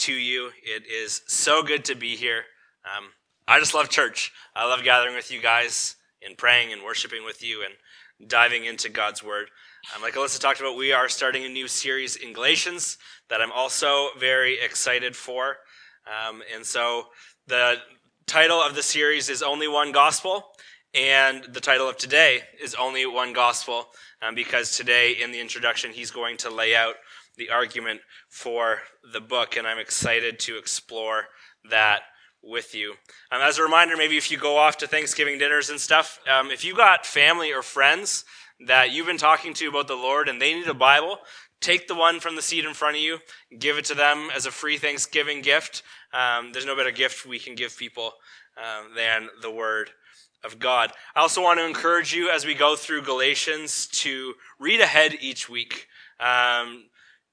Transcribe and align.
to 0.00 0.12
you. 0.12 0.50
It 0.62 0.86
is 0.86 1.22
so 1.26 1.62
good 1.62 1.84
to 1.86 1.94
be 1.94 2.16
here. 2.16 2.44
Um, 2.84 3.10
I 3.46 3.58
just 3.58 3.74
love 3.74 3.88
church. 3.88 4.32
I 4.54 4.66
love 4.66 4.82
gathering 4.82 5.14
with 5.14 5.30
you 5.30 5.40
guys 5.40 5.96
and 6.26 6.36
praying 6.36 6.72
and 6.72 6.82
worshiping 6.82 7.24
with 7.24 7.42
you 7.42 7.62
and 7.64 8.28
diving 8.28 8.64
into 8.64 8.88
God's 8.88 9.22
Word. 9.22 9.48
Um, 9.94 10.02
like 10.02 10.14
Alyssa 10.14 10.40
talked 10.40 10.60
about, 10.60 10.76
we 10.76 10.92
are 10.92 11.08
starting 11.08 11.44
a 11.44 11.48
new 11.48 11.68
series 11.68 12.16
in 12.16 12.32
Galatians 12.32 12.98
that 13.28 13.40
I'm 13.40 13.52
also 13.52 14.08
very 14.18 14.58
excited 14.60 15.14
for. 15.14 15.58
Um, 16.06 16.42
and 16.54 16.64
so 16.64 17.08
the 17.46 17.76
title 18.26 18.60
of 18.60 18.74
the 18.74 18.82
series 18.82 19.28
is 19.28 19.42
Only 19.42 19.68
One 19.68 19.92
Gospel. 19.92 20.44
And 20.92 21.44
the 21.44 21.60
title 21.60 21.88
of 21.88 21.96
today 21.98 22.40
is 22.60 22.74
Only 22.74 23.06
One 23.06 23.32
Gospel, 23.32 23.86
um, 24.22 24.34
because 24.34 24.76
today 24.76 25.12
in 25.12 25.30
the 25.30 25.40
introduction, 25.40 25.92
he's 25.92 26.10
going 26.10 26.36
to 26.38 26.50
lay 26.50 26.74
out 26.74 26.96
the 27.36 27.50
argument 27.50 28.00
for 28.28 28.78
the 29.12 29.20
book, 29.20 29.56
and 29.56 29.66
I'm 29.66 29.78
excited 29.78 30.38
to 30.40 30.58
explore 30.58 31.26
that 31.70 32.00
with 32.42 32.74
you. 32.74 32.94
Um, 33.30 33.42
as 33.42 33.58
a 33.58 33.62
reminder, 33.62 33.96
maybe 33.96 34.16
if 34.16 34.30
you 34.30 34.38
go 34.38 34.56
off 34.56 34.78
to 34.78 34.86
Thanksgiving 34.86 35.38
dinners 35.38 35.70
and 35.70 35.80
stuff, 35.80 36.20
um, 36.30 36.50
if 36.50 36.64
you 36.64 36.74
got 36.74 37.04
family 37.06 37.52
or 37.52 37.62
friends 37.62 38.24
that 38.66 38.92
you've 38.92 39.06
been 39.06 39.18
talking 39.18 39.54
to 39.54 39.68
about 39.68 39.88
the 39.88 39.94
Lord 39.94 40.28
and 40.28 40.40
they 40.40 40.54
need 40.54 40.66
a 40.66 40.74
Bible, 40.74 41.18
take 41.60 41.88
the 41.88 41.94
one 41.94 42.20
from 42.20 42.36
the 42.36 42.42
seat 42.42 42.64
in 42.64 42.74
front 42.74 42.96
of 42.96 43.02
you, 43.02 43.18
give 43.58 43.78
it 43.78 43.84
to 43.86 43.94
them 43.94 44.30
as 44.34 44.46
a 44.46 44.50
free 44.50 44.78
Thanksgiving 44.78 45.42
gift. 45.42 45.82
Um, 46.12 46.52
there's 46.52 46.66
no 46.66 46.76
better 46.76 46.90
gift 46.90 47.26
we 47.26 47.38
can 47.38 47.54
give 47.54 47.76
people 47.76 48.12
um, 48.56 48.94
than 48.96 49.28
the 49.42 49.50
Word 49.50 49.90
of 50.42 50.58
God. 50.58 50.92
I 51.14 51.20
also 51.20 51.42
want 51.42 51.58
to 51.58 51.66
encourage 51.66 52.14
you 52.14 52.30
as 52.30 52.46
we 52.46 52.54
go 52.54 52.76
through 52.76 53.02
Galatians 53.02 53.86
to 53.88 54.34
read 54.58 54.80
ahead 54.80 55.16
each 55.20 55.48
week. 55.48 55.86
Um, 56.18 56.84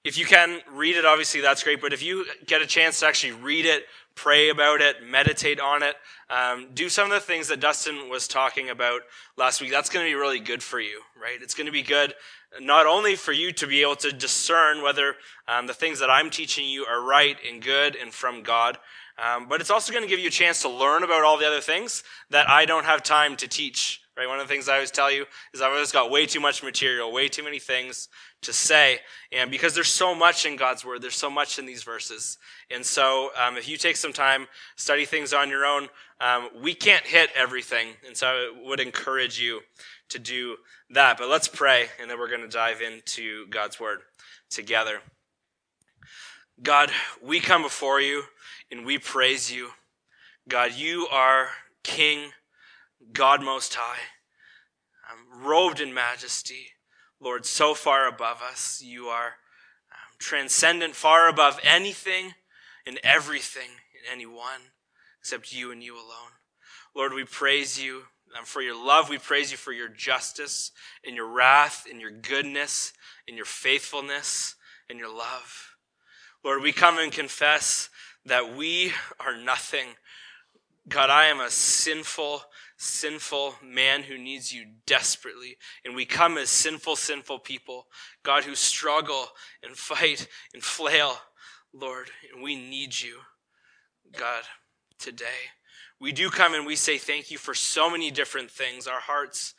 if 0.07 0.17
you 0.17 0.25
can 0.25 0.61
read 0.71 0.95
it, 0.95 1.05
obviously 1.05 1.41
that's 1.41 1.63
great, 1.63 1.81
but 1.81 1.91
if 1.91 2.01
you 2.01 2.25
get 2.45 2.61
a 2.61 2.65
chance 2.65 3.01
to 3.01 3.07
actually 3.07 3.33
read 3.33 3.65
it, 3.65 3.83
pray 4.15 4.49
about 4.49 4.79
it, 4.79 5.03
meditate 5.03 5.59
on 5.59 5.83
it, 5.83 5.95
um, 6.29 6.69
do 6.73 6.87
some 6.87 7.05
of 7.05 7.11
the 7.11 7.19
things 7.19 7.49
that 7.49 7.59
Dustin 7.59 8.09
was 8.09 8.25
talking 8.25 8.69
about 8.69 9.01
last 9.35 9.59
week, 9.59 9.69
that's 9.69 9.89
going 9.89 10.05
to 10.05 10.09
be 10.09 10.15
really 10.15 10.39
good 10.39 10.63
for 10.63 10.79
you, 10.79 11.01
right? 11.21 11.41
It's 11.41 11.53
going 11.53 11.65
to 11.65 11.73
be 11.73 11.83
good 11.83 12.13
not 12.61 12.85
only 12.85 13.15
for 13.17 13.33
you 13.33 13.51
to 13.51 13.67
be 13.67 13.81
able 13.81 13.97
to 13.97 14.13
discern 14.13 14.81
whether 14.81 15.15
um, 15.49 15.67
the 15.67 15.73
things 15.73 15.99
that 15.99 16.09
I'm 16.09 16.29
teaching 16.29 16.65
you 16.65 16.85
are 16.85 17.03
right 17.03 17.35
and 17.47 17.61
good 17.61 17.97
and 17.97 18.13
from 18.13 18.43
God, 18.43 18.77
um, 19.17 19.47
but 19.49 19.59
it's 19.59 19.69
also 19.69 19.91
going 19.91 20.05
to 20.05 20.09
give 20.09 20.19
you 20.19 20.27
a 20.27 20.31
chance 20.31 20.61
to 20.61 20.69
learn 20.69 21.03
about 21.03 21.23
all 21.23 21.37
the 21.37 21.47
other 21.47 21.61
things 21.61 22.03
that 22.29 22.49
I 22.49 22.65
don't 22.65 22.85
have 22.85 23.03
time 23.03 23.35
to 23.37 23.47
teach. 23.47 24.01
Right? 24.17 24.27
One 24.27 24.39
of 24.39 24.47
the 24.47 24.53
things 24.53 24.67
I 24.67 24.75
always 24.75 24.89
tell 24.89 25.11
you 25.11 25.25
is 25.53 25.61
I've 25.61 25.71
always 25.71 25.91
got 25.91 26.09
way 26.09 26.25
too 26.25 26.39
much 26.39 26.63
material, 26.63 27.11
way 27.11 27.27
too 27.27 27.43
many 27.43 27.59
things 27.59 28.09
to 28.41 28.51
say. 28.51 28.99
And 29.31 29.51
because 29.51 29.75
there's 29.75 29.89
so 29.89 30.15
much 30.15 30.45
in 30.45 30.55
God's 30.55 30.83
word, 30.83 31.03
there's 31.03 31.15
so 31.15 31.29
much 31.29 31.59
in 31.59 31.67
these 31.67 31.83
verses. 31.83 32.39
And 32.71 32.83
so 32.83 33.29
um, 33.39 33.57
if 33.57 33.69
you 33.69 33.77
take 33.77 33.95
some 33.95 34.13
time, 34.13 34.47
study 34.75 35.05
things 35.05 35.33
on 35.33 35.49
your 35.49 35.65
own, 35.65 35.87
um, 36.19 36.49
we 36.61 36.73
can't 36.73 37.05
hit 37.05 37.29
everything. 37.35 37.89
And 38.07 38.17
so 38.17 38.27
I 38.27 38.51
would 38.65 38.79
encourage 38.79 39.39
you 39.39 39.61
to 40.09 40.17
do 40.17 40.57
that. 40.89 41.17
But 41.17 41.29
let's 41.29 41.47
pray, 41.47 41.87
and 42.01 42.09
then 42.09 42.17
we're 42.17 42.29
going 42.29 42.41
to 42.41 42.47
dive 42.47 42.81
into 42.81 43.45
God's 43.47 43.79
word 43.79 43.99
together. 44.49 45.01
God, 46.63 46.91
we 47.21 47.39
come 47.39 47.61
before 47.61 48.01
you 48.01 48.23
and 48.71 48.83
we 48.83 48.97
praise 48.97 49.51
you. 49.51 49.69
God, 50.49 50.73
you 50.73 51.07
are 51.11 51.49
King, 51.83 52.31
God 53.13 53.41
Most 53.41 53.75
High, 53.75 53.99
um, 55.11 55.45
robed 55.45 55.79
in 55.79 55.93
majesty. 55.93 56.67
Lord, 57.19 57.45
so 57.45 57.73
far 57.73 58.07
above 58.07 58.41
us. 58.41 58.81
You 58.83 59.07
are 59.07 59.25
um, 59.25 60.15
transcendent, 60.19 60.95
far 60.95 61.27
above 61.27 61.59
anything 61.63 62.33
and 62.85 62.99
everything 63.03 63.69
and 63.93 64.13
anyone 64.13 64.71
except 65.19 65.53
you 65.53 65.71
and 65.71 65.81
you 65.83 65.95
alone. 65.95 66.31
Lord, 66.95 67.13
we 67.13 67.23
praise 67.23 67.81
you 67.81 68.03
um, 68.37 68.45
for 68.45 68.61
your 68.61 68.75
love. 68.75 69.09
We 69.09 69.17
praise 69.17 69.51
you 69.51 69.57
for 69.57 69.71
your 69.71 69.89
justice 69.89 70.71
and 71.05 71.15
your 71.15 71.27
wrath 71.27 71.85
and 71.89 71.99
your 71.99 72.11
goodness 72.11 72.93
and 73.27 73.35
your 73.35 73.45
faithfulness 73.45 74.55
and 74.89 74.99
your 74.99 75.13
love. 75.13 75.75
Lord, 76.43 76.61
we 76.61 76.71
come 76.71 76.97
and 76.99 77.11
confess 77.11 77.89
that 78.25 78.55
we 78.55 78.93
are 79.19 79.35
nothing. 79.35 79.87
God, 80.87 81.09
I 81.09 81.25
am 81.25 81.41
a 81.41 81.49
sinful, 81.49 82.43
sinful 82.77 83.55
man 83.63 84.03
who 84.03 84.17
needs 84.17 84.53
you 84.53 84.65
desperately. 84.85 85.57
And 85.83 85.95
we 85.95 86.05
come 86.05 86.37
as 86.37 86.49
sinful, 86.49 86.95
sinful 86.95 87.39
people, 87.39 87.87
God, 88.23 88.43
who 88.43 88.55
struggle 88.55 89.25
and 89.63 89.75
fight 89.75 90.27
and 90.53 90.63
flail, 90.63 91.17
Lord, 91.73 92.09
and 92.33 92.43
we 92.43 92.55
need 92.55 93.01
you, 93.01 93.17
God, 94.17 94.43
today. 94.99 95.51
We 95.99 96.11
do 96.11 96.29
come 96.29 96.53
and 96.53 96.65
we 96.65 96.75
say 96.75 96.99
thank 96.99 97.31
you 97.31 97.39
for 97.39 97.55
so 97.55 97.89
many 97.89 98.11
different 98.11 98.51
things. 98.51 98.85
Our 98.85 98.99
hearts, 98.99 99.55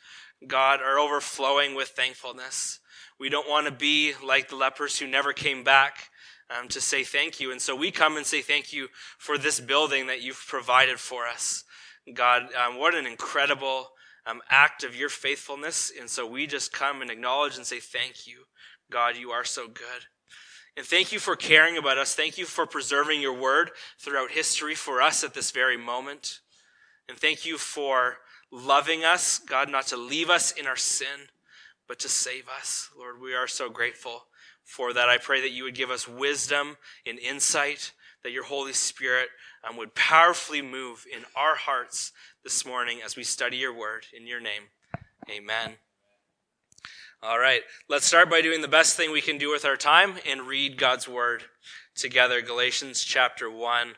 God, 0.47 0.81
are 0.81 0.97
overflowing 0.97 1.75
with 1.75 1.89
thankfulness. 1.89 2.79
We 3.19 3.27
don't 3.27 3.49
want 3.49 3.65
to 3.65 3.73
be 3.73 4.13
like 4.23 4.47
the 4.47 4.55
lepers 4.55 4.97
who 4.97 5.07
never 5.07 5.33
came 5.33 5.65
back 5.65 6.09
um, 6.49 6.69
to 6.69 6.79
say 6.79 7.03
thank 7.03 7.41
you. 7.41 7.51
And 7.51 7.61
so 7.61 7.75
we 7.75 7.91
come 7.91 8.15
and 8.15 8.25
say 8.25 8.41
thank 8.41 8.71
you 8.71 8.87
for 9.17 9.37
this 9.37 9.59
building 9.59 10.07
that 10.07 10.21
you've 10.21 10.43
provided 10.47 10.99
for 10.99 11.27
us. 11.27 11.65
God, 12.13 12.49
um, 12.53 12.77
what 12.77 12.95
an 12.95 13.05
incredible 13.05 13.89
um, 14.25 14.41
act 14.49 14.83
of 14.83 14.95
your 14.95 15.09
faithfulness. 15.09 15.91
And 15.99 16.09
so 16.09 16.25
we 16.25 16.47
just 16.47 16.71
come 16.71 17.01
and 17.01 17.11
acknowledge 17.11 17.57
and 17.57 17.65
say 17.65 17.79
thank 17.79 18.27
you. 18.27 18.43
God, 18.91 19.15
you 19.15 19.31
are 19.31 19.43
so 19.43 19.67
good. 19.67 20.05
And 20.77 20.85
thank 20.85 21.11
you 21.11 21.19
for 21.19 21.35
caring 21.35 21.77
about 21.77 21.97
us. 21.97 22.15
Thank 22.15 22.37
you 22.37 22.45
for 22.45 22.65
preserving 22.65 23.21
your 23.21 23.33
word 23.33 23.71
throughout 23.99 24.31
history 24.31 24.75
for 24.75 25.01
us 25.01 25.23
at 25.23 25.33
this 25.33 25.51
very 25.51 25.77
moment. 25.77 26.39
And 27.07 27.17
thank 27.17 27.45
you 27.45 27.57
for 27.57 28.17
loving 28.51 29.03
us, 29.03 29.39
God, 29.39 29.69
not 29.69 29.87
to 29.87 29.97
leave 29.97 30.29
us 30.29 30.51
in 30.51 30.67
our 30.67 30.75
sin, 30.75 31.27
but 31.87 31.99
to 31.99 32.09
save 32.09 32.47
us. 32.47 32.89
Lord, 32.97 33.19
we 33.19 33.33
are 33.33 33.47
so 33.47 33.69
grateful 33.69 34.25
for 34.63 34.93
that. 34.93 35.09
I 35.09 35.17
pray 35.17 35.41
that 35.41 35.51
you 35.51 35.63
would 35.63 35.75
give 35.75 35.89
us 35.89 36.07
wisdom 36.07 36.77
and 37.05 37.19
insight, 37.19 37.91
that 38.23 38.31
your 38.31 38.43
Holy 38.43 38.73
Spirit 38.73 39.29
um, 39.67 39.77
would 39.77 39.95
powerfully 39.95 40.61
move 40.61 41.05
in 41.11 41.23
our 41.35 41.55
hearts 41.55 42.11
this 42.43 42.65
morning 42.65 42.99
as 43.03 43.15
we 43.15 43.23
study 43.23 43.57
your 43.57 43.73
word. 43.73 44.05
In 44.15 44.27
your 44.27 44.39
name, 44.39 44.63
amen. 45.29 45.75
All 47.21 47.39
right, 47.39 47.63
let's 47.89 48.05
start 48.05 48.29
by 48.29 48.41
doing 48.41 48.61
the 48.61 48.67
best 48.67 48.95
thing 48.95 49.11
we 49.11 49.21
can 49.21 49.37
do 49.37 49.51
with 49.51 49.65
our 49.65 49.75
time 49.75 50.15
and 50.27 50.47
read 50.47 50.77
God's 50.77 51.07
word 51.07 51.43
together. 51.95 52.41
Galatians 52.41 53.03
chapter 53.03 53.51
1, 53.51 53.89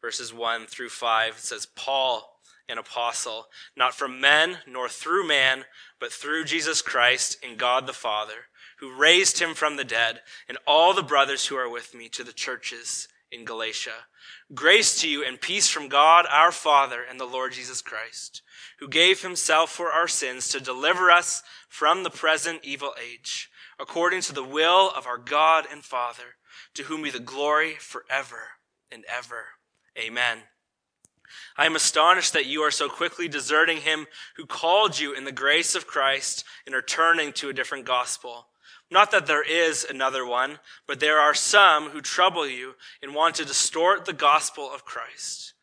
verses 0.00 0.34
1 0.34 0.66
through 0.66 0.90
5. 0.90 1.32
It 1.32 1.38
says, 1.38 1.66
Paul, 1.74 2.38
an 2.68 2.76
apostle, 2.76 3.46
not 3.76 3.94
from 3.94 4.20
men 4.20 4.58
nor 4.66 4.88
through 4.88 5.26
man, 5.26 5.64
but 5.98 6.12
through 6.12 6.44
Jesus 6.44 6.82
Christ 6.82 7.38
and 7.42 7.56
God 7.56 7.86
the 7.86 7.94
Father 7.94 8.46
who 8.78 8.94
raised 8.94 9.38
him 9.38 9.54
from 9.54 9.76
the 9.76 9.84
dead, 9.84 10.20
and 10.48 10.58
all 10.66 10.92
the 10.92 11.02
brothers 11.02 11.46
who 11.46 11.56
are 11.56 11.68
with 11.68 11.94
me 11.94 12.08
to 12.10 12.22
the 12.22 12.32
churches 12.32 13.08
in 13.30 13.44
Galatia. 13.44 14.06
Grace 14.54 15.00
to 15.00 15.08
you 15.08 15.24
and 15.24 15.40
peace 15.40 15.68
from 15.68 15.88
God 15.88 16.26
our 16.30 16.52
Father 16.52 17.02
and 17.02 17.18
the 17.18 17.24
Lord 17.24 17.52
Jesus 17.52 17.82
Christ, 17.82 18.42
who 18.78 18.88
gave 18.88 19.22
himself 19.22 19.70
for 19.70 19.90
our 19.90 20.08
sins 20.08 20.48
to 20.48 20.60
deliver 20.60 21.10
us 21.10 21.42
from 21.68 22.02
the 22.02 22.10
present 22.10 22.60
evil 22.62 22.94
age, 23.02 23.50
according 23.78 24.20
to 24.22 24.32
the 24.32 24.44
will 24.44 24.90
of 24.90 25.06
our 25.06 25.18
God 25.18 25.66
and 25.70 25.84
Father, 25.84 26.36
to 26.74 26.84
whom 26.84 27.02
be 27.02 27.10
the 27.10 27.18
glory 27.18 27.74
forever 27.74 28.48
and 28.90 29.04
ever. 29.08 29.44
Amen. 29.98 30.38
I 31.56 31.66
am 31.66 31.76
astonished 31.76 32.32
that 32.34 32.46
you 32.46 32.62
are 32.62 32.70
so 32.70 32.88
quickly 32.88 33.28
deserting 33.28 33.78
him 33.78 34.06
who 34.36 34.46
called 34.46 34.98
you 34.98 35.12
in 35.12 35.24
the 35.24 35.32
grace 35.32 35.74
of 35.74 35.86
Christ 35.86 36.44
and 36.66 36.74
are 36.74 36.82
turning 36.82 37.32
to 37.34 37.48
a 37.48 37.52
different 37.52 37.84
gospel 37.84 38.48
not 38.90 39.10
that 39.10 39.26
there 39.26 39.42
is 39.42 39.84
another 39.84 40.24
one, 40.24 40.58
but 40.86 41.00
there 41.00 41.18
are 41.18 41.34
some 41.34 41.90
who 41.90 42.00
trouble 42.00 42.46
you 42.46 42.74
and 43.02 43.14
want 43.14 43.34
to 43.36 43.44
distort 43.44 44.04
the 44.04 44.12
gospel 44.12 44.70
of 44.72 44.84
Christ. 44.84 45.54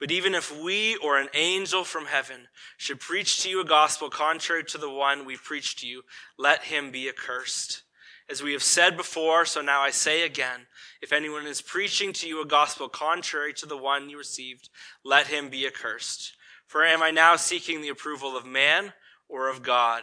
But 0.00 0.10
even 0.10 0.34
if 0.34 0.52
we 0.60 0.96
or 0.96 1.16
an 1.16 1.28
angel 1.32 1.84
from 1.84 2.06
heaven 2.06 2.48
should 2.76 2.98
preach 2.98 3.40
to 3.42 3.48
you 3.48 3.60
a 3.60 3.64
gospel 3.64 4.10
contrary 4.10 4.64
to 4.64 4.78
the 4.78 4.90
one 4.90 5.24
we 5.24 5.36
preached 5.36 5.78
to 5.78 5.86
you, 5.86 6.02
let 6.36 6.64
him 6.64 6.90
be 6.90 7.08
accursed. 7.08 7.84
As 8.28 8.42
we 8.42 8.52
have 8.52 8.64
said 8.64 8.96
before, 8.96 9.44
so 9.44 9.60
now 9.60 9.80
I 9.80 9.90
say 9.90 10.24
again, 10.24 10.66
if 11.00 11.12
anyone 11.12 11.46
is 11.46 11.62
preaching 11.62 12.12
to 12.14 12.26
you 12.26 12.42
a 12.42 12.46
gospel 12.46 12.88
contrary 12.88 13.52
to 13.54 13.66
the 13.66 13.76
one 13.76 14.10
you 14.10 14.18
received, 14.18 14.70
let 15.04 15.28
him 15.28 15.50
be 15.50 15.66
accursed. 15.68 16.32
For 16.66 16.84
am 16.84 17.00
I 17.00 17.12
now 17.12 17.36
seeking 17.36 17.80
the 17.80 17.90
approval 17.90 18.36
of 18.36 18.44
man 18.44 18.94
or 19.28 19.48
of 19.48 19.62
God? 19.62 20.02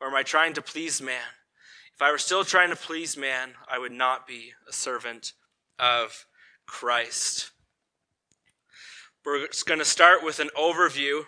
Or 0.00 0.08
am 0.08 0.14
I 0.14 0.24
trying 0.24 0.52
to 0.54 0.62
please 0.62 1.00
man? 1.00 1.22
If 1.98 2.02
I 2.02 2.12
were 2.12 2.18
still 2.18 2.44
trying 2.44 2.70
to 2.70 2.76
please 2.76 3.16
man, 3.16 3.54
I 3.68 3.76
would 3.80 3.90
not 3.90 4.24
be 4.24 4.52
a 4.68 4.72
servant 4.72 5.32
of 5.80 6.26
Christ. 6.64 7.50
We're 9.26 9.48
going 9.66 9.80
to 9.80 9.84
start 9.84 10.22
with 10.22 10.38
an 10.38 10.48
overview 10.56 11.22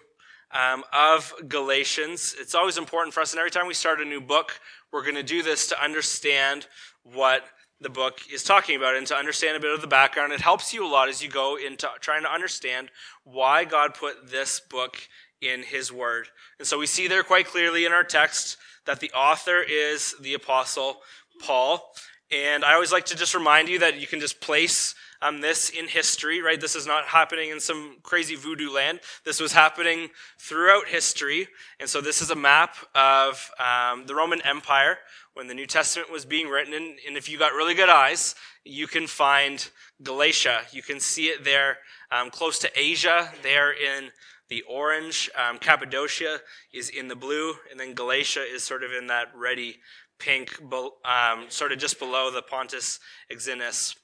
um, 0.52 0.84
of 0.92 1.34
Galatians. 1.48 2.36
It's 2.38 2.54
always 2.54 2.78
important 2.78 3.12
for 3.12 3.20
us, 3.20 3.32
and 3.32 3.40
every 3.40 3.50
time 3.50 3.66
we 3.66 3.74
start 3.74 4.00
a 4.00 4.04
new 4.04 4.20
book, 4.20 4.60
we're 4.92 5.02
going 5.02 5.16
to 5.16 5.24
do 5.24 5.42
this 5.42 5.66
to 5.70 5.82
understand 5.82 6.68
what 7.02 7.42
the 7.80 7.90
book 7.90 8.20
is 8.32 8.44
talking 8.44 8.76
about 8.76 8.94
and 8.94 9.08
to 9.08 9.16
understand 9.16 9.56
a 9.56 9.60
bit 9.60 9.74
of 9.74 9.80
the 9.80 9.88
background. 9.88 10.32
It 10.32 10.40
helps 10.40 10.72
you 10.72 10.86
a 10.86 10.88
lot 10.88 11.08
as 11.08 11.20
you 11.20 11.28
go 11.28 11.58
into 11.58 11.88
trying 11.98 12.22
to 12.22 12.32
understand 12.32 12.92
why 13.24 13.64
God 13.64 13.94
put 13.94 14.30
this 14.30 14.60
book 14.60 14.98
in 15.40 15.64
His 15.64 15.90
Word. 15.90 16.28
And 16.60 16.68
so 16.68 16.78
we 16.78 16.86
see 16.86 17.08
there 17.08 17.24
quite 17.24 17.46
clearly 17.46 17.86
in 17.86 17.92
our 17.92 18.04
text 18.04 18.56
that 18.90 18.98
the 18.98 19.12
author 19.12 19.62
is 19.62 20.16
the 20.20 20.34
Apostle 20.34 20.96
Paul. 21.40 21.92
And 22.32 22.64
I 22.64 22.74
always 22.74 22.90
like 22.90 23.04
to 23.06 23.16
just 23.16 23.36
remind 23.36 23.68
you 23.68 23.78
that 23.78 24.00
you 24.00 24.08
can 24.08 24.18
just 24.18 24.40
place 24.40 24.96
um, 25.22 25.40
this 25.40 25.70
in 25.70 25.86
history, 25.86 26.42
right? 26.42 26.60
This 26.60 26.74
is 26.74 26.88
not 26.88 27.04
happening 27.04 27.50
in 27.50 27.60
some 27.60 27.98
crazy 28.02 28.34
voodoo 28.34 28.72
land. 28.72 28.98
This 29.24 29.38
was 29.38 29.52
happening 29.52 30.08
throughout 30.40 30.88
history. 30.88 31.46
And 31.78 31.88
so 31.88 32.00
this 32.00 32.20
is 32.20 32.30
a 32.30 32.34
map 32.34 32.74
of 32.96 33.48
um, 33.60 34.06
the 34.06 34.14
Roman 34.16 34.42
Empire 34.42 34.98
when 35.34 35.46
the 35.46 35.54
New 35.54 35.66
Testament 35.66 36.10
was 36.10 36.24
being 36.24 36.48
written. 36.48 36.74
And, 36.74 36.98
and, 37.06 37.16
if 37.16 37.28
you 37.28 37.38
got 37.38 37.52
really 37.52 37.74
good 37.74 37.88
eyes, 37.88 38.34
you 38.64 38.88
can 38.88 39.06
find 39.06 39.70
Galatia. 40.02 40.62
You 40.72 40.82
can 40.82 40.98
see 40.98 41.26
it 41.26 41.44
there 41.44 41.78
um, 42.10 42.28
close 42.30 42.58
to 42.60 42.70
Asia, 42.74 43.30
there 43.42 43.70
in 43.70 44.10
the 44.50 44.62
orange. 44.68 45.30
Um, 45.38 45.58
Cappadocia 45.58 46.40
is 46.74 46.90
in 46.90 47.08
the 47.08 47.16
blue, 47.16 47.54
and 47.70 47.80
then 47.80 47.94
Galatia 47.94 48.42
is 48.42 48.62
sort 48.62 48.82
of 48.82 48.92
in 48.92 49.06
that 49.06 49.28
reddy 49.34 49.78
pink, 50.18 50.60
um, 51.04 51.46
sort 51.48 51.72
of 51.72 51.78
just 51.78 51.98
below 51.98 52.30
the 52.30 52.42
Pontus 52.42 53.00
Euxinus. 53.32 53.96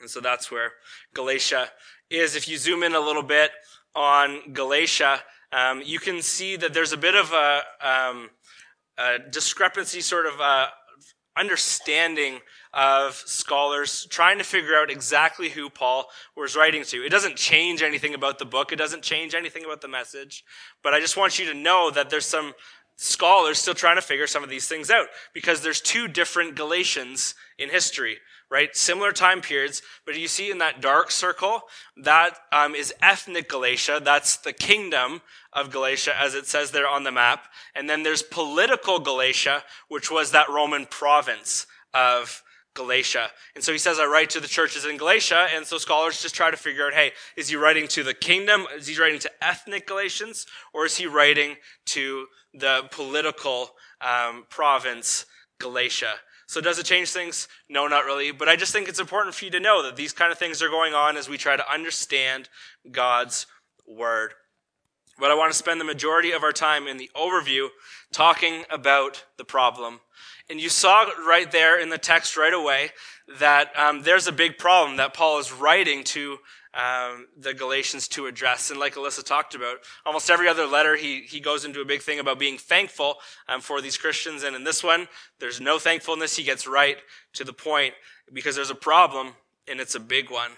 And 0.00 0.10
so 0.10 0.20
that's 0.20 0.50
where 0.50 0.72
Galatia 1.14 1.68
is. 2.08 2.34
If 2.34 2.48
you 2.48 2.56
zoom 2.56 2.82
in 2.82 2.94
a 2.94 3.00
little 3.00 3.22
bit 3.22 3.50
on 3.94 4.52
Galatia, 4.52 5.20
um, 5.52 5.82
you 5.84 5.98
can 5.98 6.22
see 6.22 6.56
that 6.56 6.72
there's 6.72 6.92
a 6.92 6.96
bit 6.96 7.14
of 7.14 7.32
a, 7.32 7.62
um, 7.80 8.30
a 8.98 9.18
discrepancy, 9.30 10.00
sort 10.00 10.26
of 10.26 10.40
a 10.40 10.68
understanding 11.36 12.40
of 12.72 13.14
scholars 13.14 14.06
trying 14.10 14.38
to 14.38 14.44
figure 14.44 14.76
out 14.76 14.90
exactly 14.90 15.48
who 15.48 15.70
Paul 15.70 16.06
was 16.36 16.56
writing 16.56 16.84
to. 16.84 17.04
It 17.04 17.10
doesn't 17.10 17.36
change 17.36 17.82
anything 17.82 18.14
about 18.14 18.38
the 18.38 18.44
book. 18.44 18.72
It 18.72 18.76
doesn't 18.76 19.02
change 19.02 19.34
anything 19.34 19.64
about 19.64 19.80
the 19.80 19.88
message. 19.88 20.44
But 20.82 20.94
I 20.94 21.00
just 21.00 21.16
want 21.16 21.38
you 21.38 21.46
to 21.46 21.54
know 21.54 21.90
that 21.90 22.10
there's 22.10 22.26
some 22.26 22.54
scholars 22.96 23.58
still 23.58 23.74
trying 23.74 23.96
to 23.96 24.02
figure 24.02 24.26
some 24.26 24.44
of 24.44 24.50
these 24.50 24.68
things 24.68 24.90
out 24.90 25.06
because 25.32 25.62
there's 25.62 25.80
two 25.80 26.06
different 26.06 26.54
Galatians 26.54 27.34
in 27.58 27.70
history 27.70 28.18
right? 28.50 28.74
Similar 28.74 29.12
time 29.12 29.40
periods, 29.40 29.80
but 30.04 30.18
you 30.18 30.26
see 30.28 30.50
in 30.50 30.58
that 30.58 30.80
dark 30.80 31.10
circle, 31.10 31.62
that 31.96 32.36
um, 32.52 32.74
is 32.74 32.92
ethnic 33.00 33.48
Galatia. 33.48 34.00
That's 34.02 34.36
the 34.36 34.52
kingdom 34.52 35.22
of 35.52 35.70
Galatia, 35.70 36.14
as 36.20 36.34
it 36.34 36.46
says 36.46 36.70
there 36.70 36.88
on 36.88 37.04
the 37.04 37.12
map. 37.12 37.44
And 37.74 37.88
then 37.88 38.02
there's 38.02 38.22
political 38.22 38.98
Galatia, 38.98 39.62
which 39.88 40.10
was 40.10 40.32
that 40.32 40.48
Roman 40.48 40.86
province 40.86 41.66
of 41.94 42.42
Galatia. 42.74 43.28
And 43.54 43.62
so 43.62 43.72
he 43.72 43.78
says, 43.78 43.98
I 43.98 44.06
write 44.06 44.30
to 44.30 44.40
the 44.40 44.48
churches 44.48 44.84
in 44.84 44.96
Galatia. 44.96 45.48
And 45.54 45.66
so 45.66 45.78
scholars 45.78 46.22
just 46.22 46.34
try 46.34 46.50
to 46.50 46.56
figure 46.56 46.86
out, 46.86 46.94
hey, 46.94 47.12
is 47.36 47.48
he 47.48 47.56
writing 47.56 47.88
to 47.88 48.02
the 48.02 48.14
kingdom? 48.14 48.66
Is 48.76 48.86
he 48.86 49.00
writing 49.00 49.20
to 49.20 49.30
ethnic 49.42 49.86
Galatians? 49.86 50.46
Or 50.72 50.86
is 50.86 50.96
he 50.96 51.06
writing 51.06 51.56
to 51.86 52.26
the 52.54 52.88
political 52.90 53.70
um, 54.00 54.44
province 54.48 55.26
Galatia? 55.58 56.14
So 56.50 56.60
does 56.60 56.80
it 56.80 56.86
change 56.86 57.10
things? 57.10 57.46
No, 57.68 57.86
not 57.86 58.06
really. 58.06 58.32
But 58.32 58.48
I 58.48 58.56
just 58.56 58.72
think 58.72 58.88
it's 58.88 58.98
important 58.98 59.36
for 59.36 59.44
you 59.44 59.52
to 59.52 59.60
know 59.60 59.84
that 59.84 59.94
these 59.94 60.12
kind 60.12 60.32
of 60.32 60.38
things 60.38 60.60
are 60.60 60.68
going 60.68 60.94
on 60.94 61.16
as 61.16 61.28
we 61.28 61.38
try 61.38 61.56
to 61.56 61.72
understand 61.72 62.48
God's 62.90 63.46
word. 63.86 64.32
But 65.16 65.30
I 65.30 65.36
want 65.36 65.52
to 65.52 65.56
spend 65.56 65.80
the 65.80 65.84
majority 65.84 66.32
of 66.32 66.42
our 66.42 66.50
time 66.50 66.88
in 66.88 66.96
the 66.96 67.08
overview 67.14 67.68
talking 68.12 68.64
about 68.68 69.22
the 69.36 69.44
problem. 69.44 70.00
And 70.48 70.60
you 70.60 70.70
saw 70.70 71.04
right 71.24 71.48
there 71.52 71.78
in 71.78 71.88
the 71.88 71.98
text 71.98 72.36
right 72.36 72.52
away 72.52 72.90
that 73.38 73.70
um, 73.78 74.02
there's 74.02 74.26
a 74.26 74.32
big 74.32 74.58
problem 74.58 74.96
that 74.96 75.14
Paul 75.14 75.38
is 75.38 75.52
writing 75.52 76.02
to 76.02 76.38
um, 76.74 77.26
the 77.36 77.52
Galatians 77.52 78.06
to 78.08 78.26
address. 78.26 78.70
And 78.70 78.78
like 78.78 78.94
Alyssa 78.94 79.24
talked 79.24 79.54
about, 79.54 79.78
almost 80.06 80.30
every 80.30 80.48
other 80.48 80.66
letter, 80.66 80.96
he, 80.96 81.22
he 81.22 81.40
goes 81.40 81.64
into 81.64 81.80
a 81.80 81.84
big 81.84 82.02
thing 82.02 82.20
about 82.20 82.38
being 82.38 82.58
thankful 82.58 83.16
um, 83.48 83.60
for 83.60 83.80
these 83.80 83.96
Christians. 83.96 84.42
And 84.42 84.54
in 84.54 84.64
this 84.64 84.84
one, 84.84 85.08
there's 85.38 85.60
no 85.60 85.78
thankfulness. 85.78 86.36
He 86.36 86.44
gets 86.44 86.66
right 86.66 86.98
to 87.34 87.44
the 87.44 87.52
point 87.52 87.94
because 88.32 88.54
there's 88.54 88.70
a 88.70 88.74
problem 88.74 89.34
and 89.66 89.80
it's 89.80 89.94
a 89.94 90.00
big 90.00 90.30
one. 90.30 90.52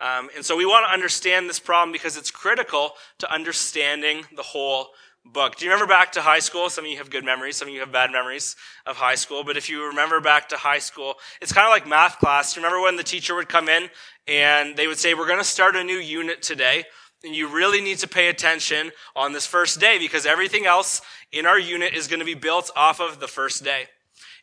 Um, 0.00 0.30
and 0.34 0.44
so 0.44 0.56
we 0.56 0.64
want 0.64 0.86
to 0.86 0.92
understand 0.92 1.48
this 1.48 1.60
problem 1.60 1.92
because 1.92 2.16
it's 2.16 2.30
critical 2.30 2.92
to 3.18 3.30
understanding 3.30 4.24
the 4.34 4.42
whole 4.42 4.92
book. 5.24 5.56
Do 5.56 5.64
you 5.64 5.70
remember 5.70 5.88
back 5.88 6.12
to 6.12 6.22
high 6.22 6.38
school? 6.38 6.70
Some 6.70 6.84
of 6.84 6.90
you 6.90 6.96
have 6.98 7.10
good 7.10 7.24
memories, 7.24 7.56
some 7.56 7.68
of 7.68 7.74
you 7.74 7.80
have 7.80 7.92
bad 7.92 8.10
memories 8.10 8.56
of 8.86 8.96
high 8.96 9.14
school. 9.14 9.44
But 9.44 9.56
if 9.56 9.68
you 9.68 9.86
remember 9.86 10.20
back 10.20 10.48
to 10.50 10.56
high 10.56 10.78
school, 10.78 11.14
it's 11.40 11.52
kind 11.52 11.66
of 11.66 11.70
like 11.70 11.86
math 11.86 12.18
class. 12.18 12.54
Do 12.54 12.60
you 12.60 12.66
remember 12.66 12.82
when 12.82 12.96
the 12.96 13.04
teacher 13.04 13.34
would 13.34 13.48
come 13.48 13.68
in 13.68 13.90
and 14.26 14.76
they 14.76 14.86
would 14.86 14.98
say, 14.98 15.14
We're 15.14 15.26
going 15.26 15.38
to 15.38 15.44
start 15.44 15.76
a 15.76 15.84
new 15.84 15.98
unit 15.98 16.42
today. 16.42 16.84
And 17.22 17.36
you 17.36 17.48
really 17.48 17.82
need 17.82 17.98
to 17.98 18.08
pay 18.08 18.28
attention 18.28 18.92
on 19.14 19.32
this 19.32 19.46
first 19.46 19.78
day 19.78 19.98
because 19.98 20.24
everything 20.24 20.64
else 20.64 21.02
in 21.32 21.44
our 21.44 21.58
unit 21.58 21.92
is 21.92 22.08
going 22.08 22.20
to 22.20 22.26
be 22.26 22.34
built 22.34 22.70
off 22.74 22.98
of 22.98 23.20
the 23.20 23.28
first 23.28 23.62
day. 23.62 23.88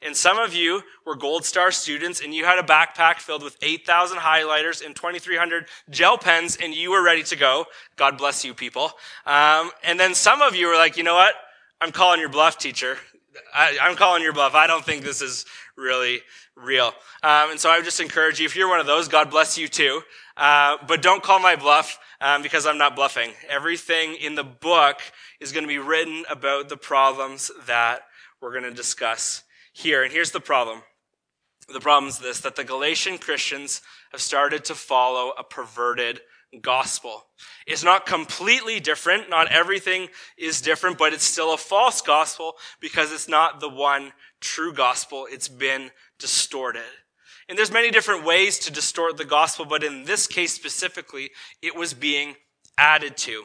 And 0.02 0.16
some 0.16 0.38
of 0.38 0.54
you 0.54 0.84
were 1.06 1.16
Gold 1.16 1.46
Star 1.46 1.72
students 1.72 2.22
and 2.22 2.34
you 2.34 2.46
had 2.46 2.60
a 2.60 2.64
backpack 2.64 3.16
filled 3.16 3.44
with 3.44 3.58
8,000 3.62 4.18
highlighters 4.18 4.86
and 4.86 4.96
2,300 4.96 5.68
gel 5.90 6.18
pens 6.18 6.58
and 6.62 6.74
you 6.74 6.92
were 6.92 7.04
ready 7.04 7.24
to 7.24 7.36
go. 7.36 7.66
God 7.96 8.18
bless 8.18 8.46
you, 8.46 8.54
people. 8.54 8.92
Um, 9.26 9.72
and 9.84 10.00
then 10.00 10.14
some 10.14 10.42
of 10.42 10.56
you 10.56 10.68
were 10.68 10.76
like, 10.76 10.98
you 10.98 11.04
know 11.04 11.16
what? 11.16 11.34
I'm 11.82 11.92
calling 11.92 12.20
your 12.20 12.30
bluff, 12.30 12.58
teacher. 12.58 12.98
I, 13.54 13.78
am 13.82 13.96
calling 13.96 14.24
your 14.24 14.34
bluff. 14.34 14.56
I 14.56 14.68
don't 14.68 14.84
think 14.84 15.04
this 15.04 15.22
is 15.22 15.46
really 15.76 16.22
real. 16.56 16.88
Um, 17.24 17.52
and 17.52 17.60
so 17.60 17.70
I 17.70 17.78
would 17.78 17.86
just 17.86 18.00
encourage 18.00 18.40
you, 18.40 18.46
if 18.46 18.56
you're 18.56 18.70
one 18.70 18.80
of 18.80 18.88
those, 18.88 19.08
God 19.08 19.30
bless 19.30 19.58
you 19.58 19.68
too. 19.68 20.02
Uh, 20.36 20.78
but 20.88 21.02
don't 21.02 21.24
call 21.24 21.40
my 21.40 21.56
bluff 21.56 22.00
um, 22.22 22.42
because 22.42 22.66
I'm 22.66 22.78
not 22.78 22.96
bluffing. 22.96 23.32
Everything 23.50 24.16
in 24.16 24.36
the 24.36 24.44
book 24.44 25.02
is 25.40 25.52
going 25.52 25.64
to 25.64 25.68
be 25.68 25.80
written 25.80 26.24
about 26.30 26.70
the 26.70 26.78
problems 26.78 27.52
that 27.66 28.02
we're 28.42 28.52
going 28.52 28.64
to 28.64 28.74
discuss 28.74 29.44
here. 29.78 30.04
And 30.04 30.12
here's 30.12 30.32
the 30.32 30.40
problem. 30.40 30.82
The 31.72 31.80
problem 31.80 32.10
is 32.10 32.20
this, 32.20 32.40
that 32.42 32.56
the 32.56 32.64
Galatian 32.64 33.18
Christians 33.18 33.82
have 34.12 34.22
started 34.22 34.66
to 34.66 34.76
follow 34.76 35.34
a 35.38 35.44
perverted 35.44 36.22
gospel. 36.62 37.26
It's 37.68 37.84
not 37.84 38.06
completely 38.06 38.80
different. 38.80 39.30
Not 39.30 39.52
everything 39.52 40.08
is 40.38 40.62
different, 40.62 40.98
but 40.98 41.14
it's 41.14 41.26
still 41.26 41.54
a 41.54 41.58
false 41.58 42.02
gospel 42.02 42.56
because 42.80 43.12
it's 43.12 43.28
not 43.28 43.60
the 43.60 43.70
one 43.70 44.14
true 44.40 44.74
gospel. 44.74 45.28
It's 45.30 45.50
been 45.50 45.92
distorted. 46.20 46.82
And 47.50 47.58
there's 47.58 47.72
many 47.72 47.92
different 47.92 48.26
ways 48.26 48.60
to 48.60 48.72
distort 48.72 49.18
the 49.18 49.26
gospel, 49.26 49.66
but 49.66 49.84
in 49.84 50.06
this 50.06 50.26
case 50.26 50.54
specifically, 50.54 51.32
it 51.62 51.76
was 51.76 51.94
being 51.94 52.36
added 52.78 53.18
to. 53.18 53.44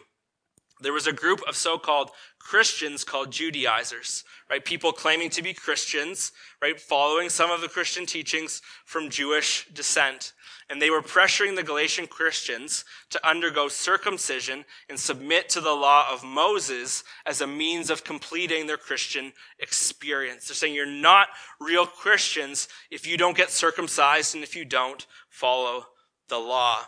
There 0.80 0.92
was 0.92 1.06
a 1.06 1.12
group 1.12 1.40
of 1.46 1.56
so-called 1.56 2.10
Christians 2.42 3.04
called 3.04 3.30
Judaizers, 3.30 4.24
right? 4.50 4.64
People 4.64 4.92
claiming 4.92 5.30
to 5.30 5.42
be 5.42 5.54
Christians, 5.54 6.32
right? 6.60 6.78
Following 6.78 7.28
some 7.28 7.50
of 7.50 7.60
the 7.60 7.68
Christian 7.68 8.04
teachings 8.04 8.60
from 8.84 9.08
Jewish 9.08 9.66
descent. 9.72 10.32
And 10.68 10.80
they 10.80 10.90
were 10.90 11.02
pressuring 11.02 11.54
the 11.54 11.62
Galatian 11.62 12.06
Christians 12.08 12.84
to 13.10 13.26
undergo 13.26 13.68
circumcision 13.68 14.64
and 14.88 14.98
submit 14.98 15.48
to 15.50 15.60
the 15.60 15.72
law 15.72 16.12
of 16.12 16.24
Moses 16.24 17.04
as 17.26 17.40
a 17.40 17.46
means 17.46 17.90
of 17.90 18.04
completing 18.04 18.66
their 18.66 18.76
Christian 18.76 19.32
experience. 19.58 20.48
They're 20.48 20.54
saying 20.54 20.74
you're 20.74 20.86
not 20.86 21.28
real 21.60 21.86
Christians 21.86 22.68
if 22.90 23.06
you 23.06 23.16
don't 23.16 23.36
get 23.36 23.50
circumcised 23.50 24.34
and 24.34 24.42
if 24.44 24.56
you 24.56 24.64
don't 24.64 25.06
follow 25.30 25.86
the 26.28 26.38
law. 26.38 26.80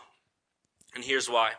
And 0.93 1.03
here's 1.03 1.29
why. 1.29 1.51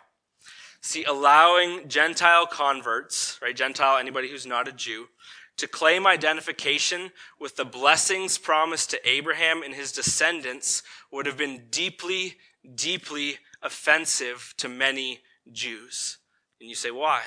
See, 0.86 1.02
allowing 1.02 1.88
Gentile 1.88 2.46
converts, 2.46 3.40
right? 3.42 3.56
Gentile, 3.56 3.98
anybody 3.98 4.30
who's 4.30 4.46
not 4.46 4.68
a 4.68 4.72
Jew, 4.72 5.08
to 5.56 5.66
claim 5.66 6.06
identification 6.06 7.10
with 7.40 7.56
the 7.56 7.64
blessings 7.64 8.38
promised 8.38 8.90
to 8.90 9.08
Abraham 9.08 9.64
and 9.64 9.74
his 9.74 9.90
descendants 9.90 10.84
would 11.10 11.26
have 11.26 11.36
been 11.36 11.64
deeply, 11.70 12.36
deeply 12.76 13.38
offensive 13.64 14.54
to 14.58 14.68
many 14.68 15.22
Jews. 15.50 16.18
And 16.60 16.68
you 16.68 16.76
say, 16.76 16.92
why? 16.92 17.22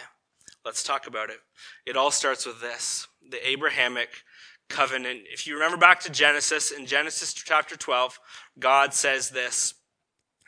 Let's 0.63 0.81
talk 0.81 1.05
about 1.05 1.29
it. 1.29 1.41
It 1.85 1.97
all 1.97 2.11
starts 2.11 2.45
with 2.45 2.61
this 2.61 3.09
the 3.29 3.45
Abrahamic 3.45 4.23
covenant. 4.69 5.23
If 5.33 5.45
you 5.45 5.55
remember 5.55 5.75
back 5.75 5.99
to 6.01 6.09
Genesis, 6.09 6.71
in 6.71 6.85
Genesis 6.85 7.33
chapter 7.33 7.75
12, 7.75 8.21
God 8.57 8.93
says 8.93 9.31
this 9.31 9.73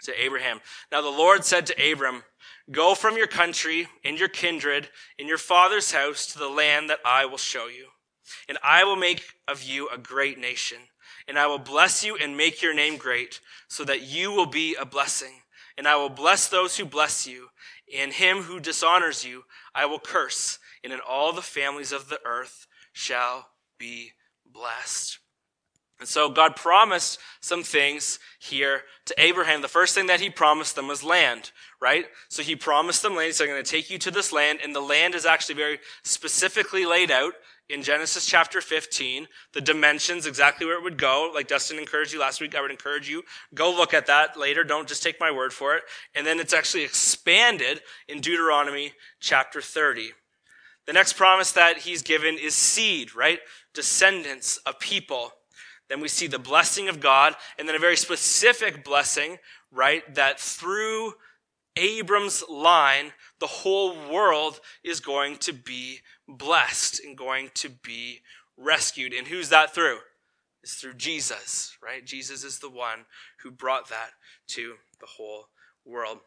to 0.04 0.14
Abraham. 0.18 0.62
Now 0.94 1.02
the 1.02 1.10
Lord 1.10 1.44
said 1.44 1.66
to 1.66 1.92
Abram, 1.92 2.24
Go 2.72 2.96
from 2.96 3.18
your 3.18 3.28
country 3.28 3.88
and 4.04 4.18
your 4.18 4.30
kindred 4.30 4.90
and 5.20 5.28
your 5.28 5.38
father's 5.38 5.92
house 5.92 6.26
to 6.28 6.40
the 6.40 6.50
land 6.50 6.90
that 6.90 7.00
I 7.06 7.26
will 7.26 7.38
show 7.38 7.68
you. 7.68 7.88
And 8.48 8.58
I 8.64 8.84
will 8.84 8.96
make 8.96 9.24
of 9.48 9.62
you 9.62 9.90
a 9.90 9.98
great 9.98 10.40
nation. 10.40 10.78
And 11.28 11.38
I 11.38 11.48
will 11.48 11.60
bless 11.60 12.04
you 12.04 12.16
and 12.16 12.38
make 12.38 12.62
your 12.62 12.74
name 12.74 12.98
great, 12.98 13.40
so 13.68 13.84
that 13.86 14.02
you 14.02 14.32
will 14.32 14.48
be 14.48 14.76
a 14.76 14.86
blessing. 14.86 15.34
And 15.78 15.88
I 15.88 15.96
will 15.96 16.10
bless 16.10 16.48
those 16.48 16.78
who 16.78 16.86
bless 16.86 17.28
you, 17.28 17.50
and 17.96 18.12
him 18.12 18.44
who 18.44 18.60
dishonors 18.60 19.24
you 19.24 19.44
I 19.74 19.86
will 19.86 20.00
curse, 20.00 20.60
and 20.84 20.92
in 20.92 21.00
all 21.00 21.32
the 21.32 21.42
families 21.42 21.92
of 21.92 22.10
the 22.10 22.20
earth 22.26 22.68
shall 22.92 23.50
be 23.78 24.12
blessed. 24.46 25.20
And 26.02 26.10
so 26.10 26.30
God 26.30 26.56
promised 26.56 27.20
some 27.42 27.62
things 27.62 28.18
here 28.40 28.82
to 29.06 29.14
Abraham. 29.20 29.62
The 29.62 29.68
first 29.68 29.94
thing 29.94 30.08
that 30.08 30.20
he 30.20 30.32
promised 30.32 30.76
them 30.76 30.88
was 30.88 31.04
land, 31.04 31.52
right? 31.80 32.08
So 32.28 32.42
he 32.42 32.56
promised 32.56 33.04
them 33.04 33.16
land. 33.16 33.36
He 33.36 33.44
I'm 33.44 33.50
going 33.52 33.64
to 33.64 33.72
take 33.72 33.92
you 33.92 34.00
to 34.00 34.10
this 34.10 34.34
land. 34.34 34.60
And 34.64 34.76
the 34.76 34.82
land 34.82 35.14
is 35.14 35.28
actually 35.28 35.56
very 35.56 35.80
specifically 36.02 36.88
laid 36.88 37.12
out 37.12 37.34
in 37.70 37.84
Genesis 37.84 38.26
chapter 38.26 38.62
15. 38.62 39.28
The 39.54 39.62
dimensions, 39.62 40.26
exactly 40.26 40.66
where 40.66 40.80
it 40.80 40.84
would 40.84 40.98
go. 40.98 41.32
Like 41.32 41.48
Dustin 41.48 41.78
encouraged 41.78 42.14
you 42.14 42.20
last 42.20 42.42
week, 42.42 42.56
I 42.56 42.62
would 42.62 42.72
encourage 42.72 43.08
you, 43.08 43.22
go 43.54 43.72
look 43.72 43.94
at 43.94 44.08
that 44.08 44.36
later. 44.36 44.64
Don't 44.64 44.88
just 44.88 45.04
take 45.04 45.20
my 45.20 45.30
word 45.30 45.54
for 45.54 45.76
it. 45.76 45.84
And 46.16 46.26
then 46.26 46.40
it's 46.40 46.54
actually 46.54 46.84
expanded 46.84 47.80
in 48.08 48.22
Deuteronomy 48.22 48.94
chapter 49.20 49.62
30. 49.62 50.14
The 50.88 50.94
next 50.94 51.14
promise 51.14 51.52
that 51.52 51.78
he's 51.78 52.02
given 52.02 52.40
is 52.40 52.56
seed, 52.56 53.16
right? 53.16 53.40
Descendants, 53.76 54.60
a 54.66 54.74
people. 54.74 55.32
Then 55.92 56.00
we 56.00 56.08
see 56.08 56.28
the 56.28 56.40
blessing 56.40 56.88
of 56.88 57.02
God, 57.02 57.36
and 57.60 57.68
then 57.68 57.76
a 57.76 57.80
very 57.80 57.98
specific 57.98 58.86
blessing, 58.86 59.40
right? 59.74 60.16
That 60.16 60.40
through 60.40 61.16
Abram's 61.76 62.46
line, 62.48 63.12
the 63.40 63.48
whole 63.48 63.98
world 64.10 64.62
is 64.86 65.02
going 65.02 65.36
to 65.40 65.52
be 65.52 66.00
blessed 66.30 67.02
and 67.04 67.18
going 67.18 67.50
to 67.56 67.68
be 67.68 68.22
rescued. 68.56 69.12
And 69.12 69.28
who's 69.28 69.50
that 69.50 69.76
through? 69.76 69.98
It's 70.64 70.76
through 70.76 70.94
Jesus, 70.94 71.76
right? 71.84 72.06
Jesus 72.06 72.46
is 72.46 72.60
the 72.60 72.70
one 72.70 73.00
who 73.44 73.52
brought 73.52 73.90
that 73.90 74.12
to 74.48 74.76
the 75.02 75.08
whole 75.08 75.48
world. 75.84 76.20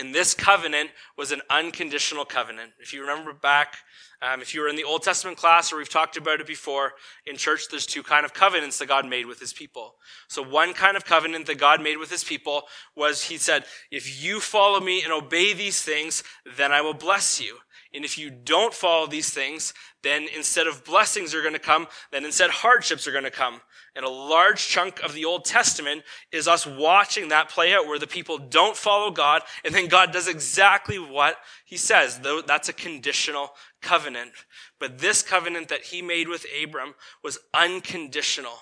And 0.00 0.14
this 0.14 0.32
covenant 0.32 0.90
was 1.18 1.30
an 1.30 1.42
unconditional 1.50 2.24
covenant. 2.24 2.72
If 2.80 2.94
you 2.94 3.02
remember 3.02 3.34
back, 3.34 3.76
um, 4.22 4.40
if 4.40 4.54
you 4.54 4.62
were 4.62 4.68
in 4.68 4.76
the 4.76 4.84
Old 4.84 5.02
Testament 5.02 5.36
class 5.36 5.72
or 5.72 5.76
we've 5.76 5.90
talked 5.90 6.16
about 6.16 6.40
it 6.40 6.46
before 6.46 6.92
in 7.26 7.36
church, 7.36 7.68
there's 7.70 7.84
two 7.84 8.02
kind 8.02 8.24
of 8.24 8.32
covenants 8.32 8.78
that 8.78 8.88
God 8.88 9.06
made 9.06 9.26
with 9.26 9.38
his 9.38 9.52
people. 9.52 9.96
So 10.28 10.42
one 10.42 10.72
kind 10.72 10.96
of 10.96 11.04
covenant 11.04 11.46
that 11.46 11.58
God 11.58 11.82
made 11.82 11.98
with 11.98 12.10
his 12.10 12.24
people 12.24 12.62
was 12.96 13.24
he 13.24 13.36
said, 13.36 13.64
if 13.90 14.22
you 14.24 14.40
follow 14.40 14.80
me 14.80 15.02
and 15.02 15.12
obey 15.12 15.52
these 15.52 15.82
things, 15.82 16.24
then 16.56 16.72
I 16.72 16.80
will 16.80 16.94
bless 16.94 17.38
you. 17.38 17.58
And 17.92 18.04
if 18.04 18.16
you 18.16 18.30
don't 18.30 18.72
follow 18.72 19.06
these 19.06 19.30
things, 19.30 19.74
then 20.02 20.28
instead 20.34 20.66
of 20.66 20.84
blessings 20.84 21.34
are 21.34 21.42
going 21.42 21.54
to 21.54 21.58
come, 21.58 21.88
then 22.12 22.24
instead 22.24 22.50
hardships 22.50 23.06
are 23.06 23.12
going 23.12 23.24
to 23.24 23.30
come. 23.30 23.60
And 23.96 24.04
a 24.04 24.08
large 24.08 24.68
chunk 24.68 25.02
of 25.02 25.12
the 25.12 25.24
Old 25.24 25.44
Testament 25.44 26.04
is 26.30 26.46
us 26.46 26.64
watching 26.64 27.28
that 27.28 27.48
play 27.48 27.74
out 27.74 27.86
where 27.86 27.98
the 27.98 28.06
people 28.06 28.38
don't 28.38 28.76
follow 28.76 29.10
God, 29.10 29.42
and 29.64 29.74
then 29.74 29.88
God 29.88 30.12
does 30.12 30.28
exactly 30.28 30.98
what 30.98 31.36
he 31.64 31.76
says. 31.76 32.20
Though 32.20 32.40
that's 32.40 32.68
a 32.68 32.72
conditional 32.72 33.50
covenant. 33.82 34.32
But 34.78 34.98
this 34.98 35.22
covenant 35.22 35.68
that 35.68 35.82
he 35.82 36.00
made 36.00 36.28
with 36.28 36.46
Abram 36.62 36.94
was 37.24 37.38
unconditional. 37.52 38.58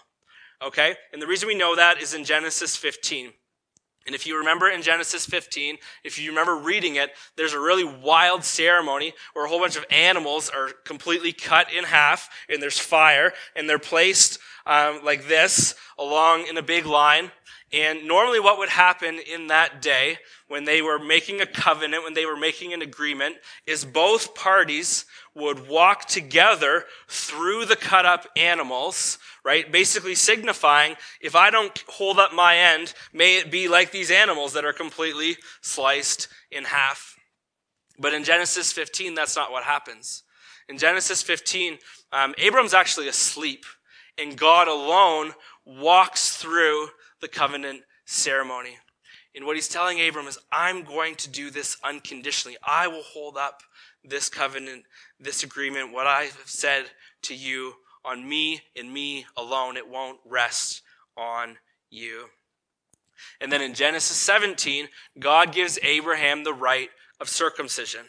Okay? 0.62 0.96
And 1.12 1.20
the 1.20 1.26
reason 1.26 1.48
we 1.48 1.54
know 1.54 1.76
that 1.76 2.00
is 2.00 2.14
in 2.14 2.24
Genesis 2.24 2.76
15. 2.76 3.32
And 4.08 4.14
if 4.14 4.26
you 4.26 4.38
remember 4.38 4.70
in 4.70 4.80
Genesis 4.80 5.26
15, 5.26 5.76
if 6.02 6.18
you 6.18 6.30
remember 6.30 6.56
reading 6.56 6.96
it, 6.96 7.10
there's 7.36 7.52
a 7.52 7.60
really 7.60 7.84
wild 7.84 8.42
ceremony 8.42 9.12
where 9.34 9.44
a 9.44 9.48
whole 9.50 9.60
bunch 9.60 9.76
of 9.76 9.84
animals 9.90 10.48
are 10.48 10.70
completely 10.86 11.30
cut 11.30 11.70
in 11.70 11.84
half 11.84 12.30
and 12.48 12.62
there's 12.62 12.78
fire 12.78 13.34
and 13.54 13.68
they're 13.68 13.78
placed 13.78 14.38
um, 14.64 15.00
like 15.04 15.28
this 15.28 15.74
along 15.98 16.46
in 16.46 16.56
a 16.56 16.62
big 16.62 16.86
line. 16.86 17.30
And 17.72 18.08
normally 18.08 18.40
what 18.40 18.58
would 18.58 18.70
happen 18.70 19.18
in 19.30 19.48
that 19.48 19.82
day 19.82 20.18
when 20.46 20.64
they 20.64 20.80
were 20.80 20.98
making 20.98 21.42
a 21.42 21.46
covenant, 21.46 22.02
when 22.02 22.14
they 22.14 22.24
were 22.24 22.36
making 22.36 22.72
an 22.72 22.80
agreement, 22.80 23.36
is 23.66 23.84
both 23.84 24.34
parties 24.34 25.04
would 25.34 25.68
walk 25.68 26.06
together 26.06 26.84
through 27.08 27.66
the 27.66 27.76
cut 27.76 28.06
up 28.06 28.26
animals, 28.36 29.18
right? 29.44 29.70
Basically 29.70 30.14
signifying, 30.14 30.96
if 31.20 31.36
I 31.36 31.50
don't 31.50 31.76
hold 31.88 32.18
up 32.18 32.32
my 32.32 32.56
end, 32.56 32.94
may 33.12 33.36
it 33.36 33.50
be 33.50 33.68
like 33.68 33.90
these 33.90 34.10
animals 34.10 34.54
that 34.54 34.64
are 34.64 34.72
completely 34.72 35.36
sliced 35.60 36.28
in 36.50 36.64
half. 36.64 37.16
But 37.98 38.14
in 38.14 38.24
Genesis 38.24 38.72
15, 38.72 39.14
that's 39.14 39.36
not 39.36 39.52
what 39.52 39.64
happens. 39.64 40.22
In 40.70 40.78
Genesis 40.78 41.22
15, 41.22 41.78
um, 42.12 42.34
Abram's 42.38 42.74
actually 42.74 43.08
asleep, 43.08 43.66
and 44.16 44.38
God 44.38 44.68
alone 44.68 45.34
walks 45.66 46.36
through 46.36 46.88
the 47.20 47.28
covenant 47.28 47.82
ceremony. 48.04 48.78
And 49.34 49.46
what 49.46 49.56
he's 49.56 49.68
telling 49.68 50.00
Abram 50.00 50.26
is, 50.26 50.38
I'm 50.50 50.84
going 50.84 51.14
to 51.16 51.30
do 51.30 51.50
this 51.50 51.76
unconditionally. 51.84 52.56
I 52.66 52.88
will 52.88 53.02
hold 53.02 53.36
up 53.36 53.62
this 54.02 54.28
covenant, 54.28 54.84
this 55.20 55.42
agreement, 55.42 55.92
what 55.92 56.06
I 56.06 56.22
have 56.22 56.42
said 56.46 56.86
to 57.22 57.34
you 57.34 57.74
on 58.04 58.28
me 58.28 58.62
and 58.76 58.92
me 58.92 59.26
alone. 59.36 59.76
It 59.76 59.88
won't 59.88 60.18
rest 60.24 60.82
on 61.16 61.58
you. 61.90 62.26
And 63.40 63.52
then 63.52 63.62
in 63.62 63.74
Genesis 63.74 64.16
17, 64.16 64.88
God 65.18 65.52
gives 65.52 65.78
Abraham 65.82 66.44
the 66.44 66.54
rite 66.54 66.90
of 67.20 67.28
circumcision. 67.28 68.06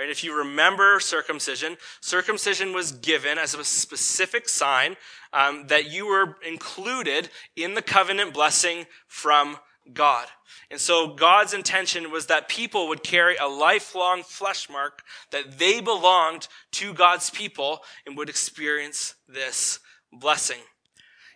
Right? 0.00 0.08
If 0.08 0.24
you 0.24 0.34
remember 0.38 0.98
circumcision, 0.98 1.76
circumcision 2.00 2.72
was 2.72 2.90
given 2.90 3.36
as 3.36 3.52
a 3.52 3.62
specific 3.62 4.48
sign 4.48 4.96
um, 5.34 5.66
that 5.66 5.90
you 5.90 6.06
were 6.06 6.38
included 6.42 7.28
in 7.54 7.74
the 7.74 7.82
covenant 7.82 8.32
blessing 8.32 8.86
from 9.08 9.58
God. 9.92 10.26
And 10.70 10.80
so 10.80 11.08
God's 11.08 11.52
intention 11.52 12.10
was 12.10 12.26
that 12.26 12.48
people 12.48 12.88
would 12.88 13.02
carry 13.02 13.36
a 13.36 13.46
lifelong 13.46 14.22
flesh 14.22 14.70
mark 14.70 15.02
that 15.32 15.58
they 15.58 15.82
belonged 15.82 16.48
to 16.72 16.94
God's 16.94 17.28
people 17.28 17.80
and 18.06 18.16
would 18.16 18.30
experience 18.30 19.16
this 19.28 19.80
blessing. 20.10 20.60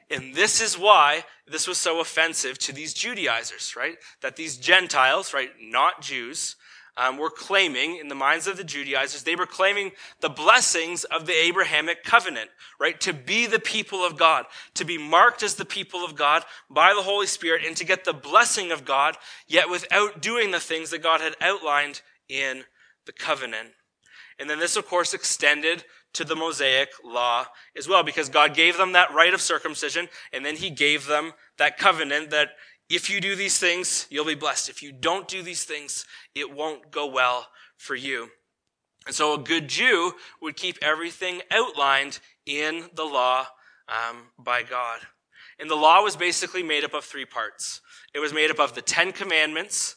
And 0.08 0.34
this 0.34 0.62
is 0.62 0.78
why 0.78 1.24
this 1.46 1.68
was 1.68 1.76
so 1.76 2.00
offensive 2.00 2.56
to 2.60 2.72
these 2.72 2.94
Judaizers, 2.94 3.74
right? 3.76 3.96
That 4.22 4.36
these 4.36 4.56
Gentiles, 4.56 5.34
right, 5.34 5.50
not 5.60 6.00
Jews, 6.00 6.56
um, 6.96 7.18
were 7.18 7.30
claiming, 7.30 7.96
in 7.96 8.08
the 8.08 8.14
minds 8.14 8.46
of 8.46 8.56
the 8.56 8.64
Judaizers, 8.64 9.24
they 9.24 9.34
were 9.34 9.46
claiming 9.46 9.92
the 10.20 10.28
blessings 10.28 11.04
of 11.04 11.26
the 11.26 11.32
Abrahamic 11.32 12.04
covenant, 12.04 12.50
rite? 12.78 13.00
To 13.00 13.12
be 13.12 13.46
the 13.46 13.58
people 13.58 14.04
of 14.04 14.16
God, 14.16 14.46
to 14.74 14.84
be 14.84 14.96
marked 14.98 15.42
as 15.42 15.56
the 15.56 15.64
people 15.64 16.04
of 16.04 16.14
God 16.14 16.44
by 16.70 16.94
the 16.94 17.02
Holy 17.02 17.26
Spirit, 17.26 17.64
and 17.66 17.76
to 17.76 17.84
get 17.84 18.04
the 18.04 18.12
blessing 18.12 18.70
of 18.70 18.84
God, 18.84 19.16
yet 19.48 19.68
without 19.68 20.22
doing 20.22 20.50
the 20.50 20.60
things 20.60 20.90
that 20.90 21.02
God 21.02 21.20
had 21.20 21.34
outlined 21.40 22.00
in 22.28 22.64
the 23.06 23.12
covenant. 23.12 23.70
And 24.38 24.48
then 24.48 24.58
this, 24.58 24.76
of 24.76 24.86
course, 24.86 25.14
extended 25.14 25.84
to 26.12 26.24
the 26.24 26.36
Mosaic 26.36 26.90
law 27.04 27.46
as 27.76 27.88
well, 27.88 28.04
because 28.04 28.28
God 28.28 28.54
gave 28.54 28.76
them 28.76 28.92
that 28.92 29.12
right 29.12 29.34
of 29.34 29.40
circumcision, 29.40 30.08
and 30.32 30.44
then 30.44 30.56
He 30.56 30.70
gave 30.70 31.06
them 31.06 31.32
that 31.58 31.76
covenant 31.76 32.30
that 32.30 32.50
if 32.90 33.08
you 33.08 33.20
do 33.20 33.34
these 33.34 33.58
things, 33.58 34.06
you'll 34.10 34.24
be 34.24 34.34
blessed. 34.34 34.68
If 34.68 34.82
you 34.82 34.92
don't 34.92 35.26
do 35.26 35.42
these 35.42 35.64
things, 35.64 36.04
it 36.34 36.54
won't 36.54 36.90
go 36.90 37.06
well 37.06 37.48
for 37.76 37.94
you. 37.94 38.28
And 39.06 39.14
so 39.14 39.34
a 39.34 39.38
good 39.38 39.68
Jew 39.68 40.14
would 40.40 40.56
keep 40.56 40.78
everything 40.80 41.42
outlined 41.50 42.18
in 42.46 42.84
the 42.94 43.04
law 43.04 43.46
um, 43.88 44.28
by 44.38 44.62
God. 44.62 45.00
And 45.58 45.70
the 45.70 45.76
law 45.76 46.02
was 46.02 46.16
basically 46.16 46.62
made 46.62 46.84
up 46.84 46.94
of 46.94 47.04
three 47.04 47.26
parts. 47.26 47.80
It 48.14 48.18
was 48.18 48.32
made 48.32 48.50
up 48.50 48.58
of 48.58 48.74
the 48.74 48.82
Ten 48.82 49.12
Commandments, 49.12 49.96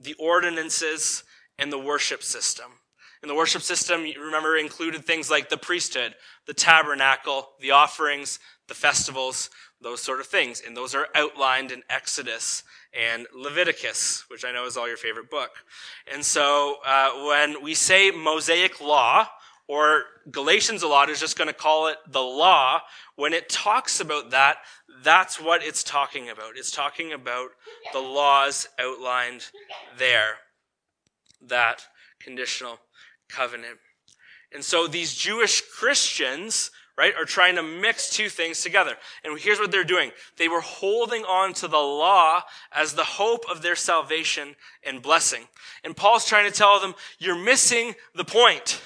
the 0.00 0.14
ordinances, 0.14 1.24
and 1.58 1.72
the 1.72 1.78
worship 1.78 2.22
system. 2.22 2.66
And 3.22 3.30
the 3.30 3.34
worship 3.34 3.62
system, 3.62 4.02
remember, 4.02 4.56
included 4.56 5.04
things 5.04 5.30
like 5.30 5.48
the 5.48 5.58
priesthood, 5.58 6.14
the 6.46 6.54
tabernacle, 6.54 7.50
the 7.60 7.72
offerings, 7.72 8.38
the 8.70 8.74
festivals, 8.74 9.50
those 9.80 10.00
sort 10.00 10.20
of 10.20 10.26
things. 10.26 10.62
And 10.64 10.76
those 10.76 10.94
are 10.94 11.08
outlined 11.16 11.72
in 11.72 11.82
Exodus 11.90 12.62
and 12.94 13.26
Leviticus, 13.34 14.24
which 14.28 14.44
I 14.44 14.52
know 14.52 14.64
is 14.64 14.76
all 14.76 14.86
your 14.86 14.96
favorite 14.96 15.28
book. 15.28 15.50
And 16.10 16.24
so 16.24 16.76
uh, 16.86 17.10
when 17.26 17.62
we 17.64 17.74
say 17.74 18.12
Mosaic 18.12 18.80
law, 18.80 19.26
or 19.66 20.04
Galatians 20.30 20.82
a 20.82 20.88
lot 20.88 21.10
is 21.10 21.18
just 21.18 21.36
going 21.36 21.48
to 21.48 21.54
call 21.54 21.88
it 21.88 21.96
the 22.08 22.20
law, 22.20 22.80
when 23.16 23.32
it 23.32 23.48
talks 23.48 24.00
about 24.00 24.30
that, 24.30 24.58
that's 25.02 25.40
what 25.40 25.64
it's 25.64 25.82
talking 25.82 26.30
about. 26.30 26.56
It's 26.56 26.70
talking 26.70 27.12
about 27.12 27.50
the 27.92 28.00
laws 28.00 28.68
outlined 28.78 29.50
there, 29.98 30.36
that 31.42 31.82
conditional 32.20 32.78
covenant. 33.28 33.78
And 34.52 34.64
so 34.64 34.86
these 34.86 35.14
Jewish 35.14 35.60
Christians 35.60 36.70
right, 37.00 37.14
are 37.16 37.24
trying 37.24 37.56
to 37.56 37.62
mix 37.62 38.10
two 38.10 38.28
things 38.28 38.62
together. 38.62 38.94
And 39.24 39.38
here's 39.40 39.58
what 39.58 39.70
they're 39.70 39.84
doing. 39.84 40.10
They 40.36 40.48
were 40.48 40.60
holding 40.60 41.24
on 41.24 41.54
to 41.54 41.66
the 41.66 41.78
law 41.78 42.42
as 42.72 42.92
the 42.92 43.04
hope 43.04 43.46
of 43.50 43.62
their 43.62 43.74
salvation 43.74 44.54
and 44.84 45.00
blessing. 45.00 45.44
And 45.82 45.96
Paul's 45.96 46.26
trying 46.26 46.50
to 46.50 46.56
tell 46.56 46.78
them, 46.78 46.94
you're 47.18 47.42
missing 47.42 47.94
the 48.14 48.24
point. 48.24 48.82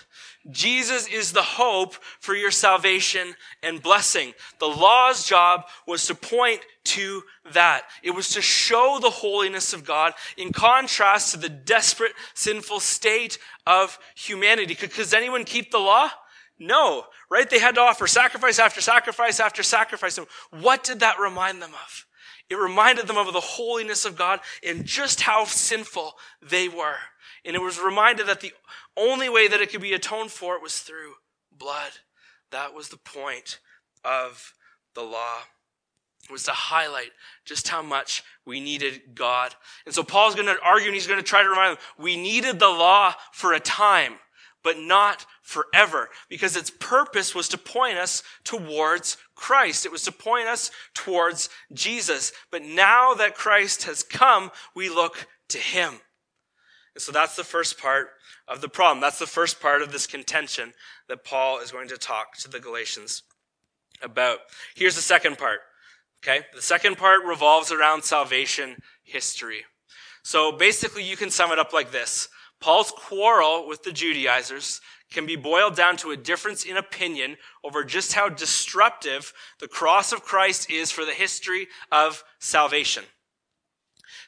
Jesus 0.48 1.08
is 1.08 1.32
the 1.32 1.42
hope 1.42 1.94
for 2.20 2.36
your 2.36 2.52
salvation 2.52 3.34
and 3.64 3.82
blessing. 3.82 4.32
The 4.60 4.68
law's 4.68 5.26
job 5.26 5.64
was 5.84 6.06
to 6.06 6.14
point 6.14 6.60
to 6.84 7.24
that. 7.52 7.82
It 8.02 8.12
was 8.12 8.28
to 8.30 8.42
show 8.42 8.98
the 9.00 9.10
holiness 9.10 9.72
of 9.72 9.84
God 9.84 10.12
in 10.36 10.52
contrast 10.52 11.32
to 11.32 11.40
the 11.40 11.48
desperate, 11.48 12.12
sinful 12.34 12.78
state 12.78 13.38
of 13.66 13.98
humanity. 14.14 14.76
Could, 14.76 14.92
could 14.92 15.12
anyone 15.14 15.44
keep 15.44 15.72
the 15.72 15.78
law? 15.78 16.10
No, 16.58 17.04
right? 17.30 17.48
They 17.48 17.58
had 17.58 17.74
to 17.74 17.80
offer 17.80 18.06
sacrifice 18.06 18.58
after 18.58 18.80
sacrifice 18.80 19.40
after 19.40 19.62
sacrifice. 19.62 20.18
And 20.18 20.26
what 20.50 20.84
did 20.84 21.00
that 21.00 21.18
remind 21.18 21.60
them 21.60 21.72
of? 21.72 22.06
It 22.48 22.56
reminded 22.56 23.06
them 23.06 23.16
of 23.16 23.32
the 23.32 23.40
holiness 23.40 24.04
of 24.04 24.16
God 24.16 24.40
and 24.66 24.84
just 24.84 25.22
how 25.22 25.44
sinful 25.44 26.14
they 26.42 26.68
were. 26.68 26.96
And 27.44 27.56
it 27.56 27.62
was 27.62 27.80
reminded 27.80 28.26
that 28.28 28.40
the 28.40 28.52
only 28.96 29.28
way 29.28 29.48
that 29.48 29.60
it 29.60 29.70
could 29.70 29.80
be 29.80 29.94
atoned 29.94 30.30
for 30.30 30.60
was 30.60 30.78
through 30.78 31.14
blood. 31.50 31.92
That 32.50 32.74
was 32.74 32.88
the 32.88 32.98
point 32.98 33.58
of 34.04 34.54
the 34.94 35.02
law 35.02 35.38
was 36.30 36.44
to 36.44 36.52
highlight 36.52 37.10
just 37.44 37.68
how 37.68 37.82
much 37.82 38.22
we 38.46 38.60
needed 38.60 39.14
God. 39.14 39.54
And 39.84 39.94
so 39.94 40.02
Paul's 40.02 40.34
going 40.34 40.46
to 40.46 40.56
argue 40.64 40.86
and 40.86 40.94
he's 40.94 41.06
going 41.06 41.18
to 41.18 41.24
try 41.24 41.42
to 41.42 41.48
remind 41.48 41.76
them, 41.76 41.84
we 41.98 42.16
needed 42.16 42.58
the 42.58 42.68
law 42.68 43.14
for 43.32 43.52
a 43.52 43.60
time, 43.60 44.14
but 44.64 44.78
not 44.78 45.26
forever, 45.42 46.08
because 46.28 46.56
its 46.56 46.70
purpose 46.70 47.34
was 47.34 47.48
to 47.50 47.58
point 47.58 47.98
us 47.98 48.22
towards 48.42 49.18
Christ. 49.36 49.86
It 49.86 49.92
was 49.92 50.02
to 50.04 50.12
point 50.12 50.48
us 50.48 50.70
towards 50.94 51.50
Jesus. 51.72 52.32
But 52.50 52.62
now 52.62 53.14
that 53.14 53.36
Christ 53.36 53.84
has 53.84 54.02
come, 54.02 54.50
we 54.74 54.88
look 54.88 55.28
to 55.50 55.58
him. 55.58 56.00
And 56.94 57.02
so 57.02 57.12
that's 57.12 57.36
the 57.36 57.44
first 57.44 57.78
part 57.78 58.08
of 58.48 58.60
the 58.60 58.68
problem. 58.68 59.00
That's 59.00 59.18
the 59.18 59.26
first 59.26 59.60
part 59.60 59.82
of 59.82 59.92
this 59.92 60.06
contention 60.06 60.72
that 61.08 61.24
Paul 61.24 61.60
is 61.60 61.70
going 61.70 61.88
to 61.88 61.98
talk 61.98 62.36
to 62.38 62.48
the 62.48 62.60
Galatians 62.60 63.22
about. 64.02 64.38
Here's 64.74 64.96
the 64.96 65.02
second 65.02 65.38
part. 65.38 65.60
Okay? 66.22 66.46
The 66.54 66.62
second 66.62 66.96
part 66.96 67.24
revolves 67.26 67.70
around 67.70 68.04
salvation 68.04 68.76
history. 69.02 69.64
So 70.22 70.52
basically, 70.52 71.04
you 71.04 71.16
can 71.16 71.30
sum 71.30 71.52
it 71.52 71.58
up 71.58 71.74
like 71.74 71.90
this 71.90 72.28
Paul's 72.64 72.92
quarrel 72.92 73.68
with 73.68 73.82
the 73.82 73.92
Judaizers 73.92 74.80
can 75.12 75.26
be 75.26 75.36
boiled 75.36 75.76
down 75.76 75.98
to 75.98 76.12
a 76.12 76.16
difference 76.16 76.64
in 76.64 76.78
opinion 76.78 77.36
over 77.62 77.84
just 77.84 78.14
how 78.14 78.30
disruptive 78.30 79.34
the 79.60 79.68
cross 79.68 80.12
of 80.12 80.24
Christ 80.24 80.70
is 80.70 80.90
for 80.90 81.04
the 81.04 81.12
history 81.12 81.68
of 81.92 82.24
salvation. 82.38 83.04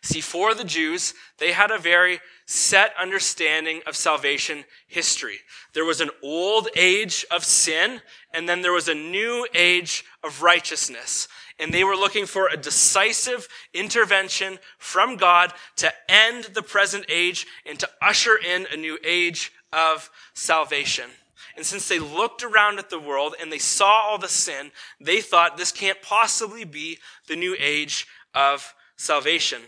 See, 0.03 0.21
for 0.21 0.53
the 0.53 0.65
Jews, 0.65 1.15
they 1.39 1.53
had 1.53 1.71
a 1.71 1.79
very 1.79 2.21
set 2.45 2.93
understanding 3.01 3.81
of 3.87 3.97
salvation 3.97 4.67
history. 4.87 5.39
There 5.73 5.87
was 5.87 6.03
an 6.03 6.11
old 6.23 6.69
age 6.77 7.25
of 7.31 7.43
sin, 7.43 8.03
and 8.35 8.47
then 8.47 8.61
there 8.61 8.71
was 8.71 8.89
a 8.89 8.95
new 8.95 9.49
age 9.55 10.05
of 10.23 10.43
righteousness. 10.43 11.27
And 11.59 11.73
they 11.73 11.85
were 11.85 11.97
looking 11.97 12.27
for 12.27 12.49
a 12.49 12.57
decisive 12.57 13.49
intervention 13.73 14.59
from 14.79 15.17
God 15.17 15.53
to 15.77 15.93
end 16.09 16.45
the 16.45 16.63
present 16.63 17.07
age 17.09 17.47
and 17.65 17.79
to 17.79 17.89
usher 18.03 18.37
in 18.37 18.67
a 18.73 18.77
new 18.77 18.99
age 19.03 19.53
of 19.73 20.11
salvation. 20.35 21.11
And 21.57 21.65
since 21.65 21.89
they 21.89 21.99
looked 21.99 22.43
around 22.43 22.79
at 22.79 22.91
the 22.91 23.01
world 23.01 23.35
and 23.41 23.51
they 23.51 23.59
saw 23.59 24.03
all 24.03 24.19
the 24.19 24.29
sin, 24.29 24.71
they 25.01 25.23
thought 25.23 25.57
this 25.57 25.73
can't 25.73 26.03
possibly 26.03 26.65
be 26.65 26.99
the 27.29 27.37
new 27.37 27.57
age 27.59 28.07
of 28.35 28.75
salvation. 28.97 29.63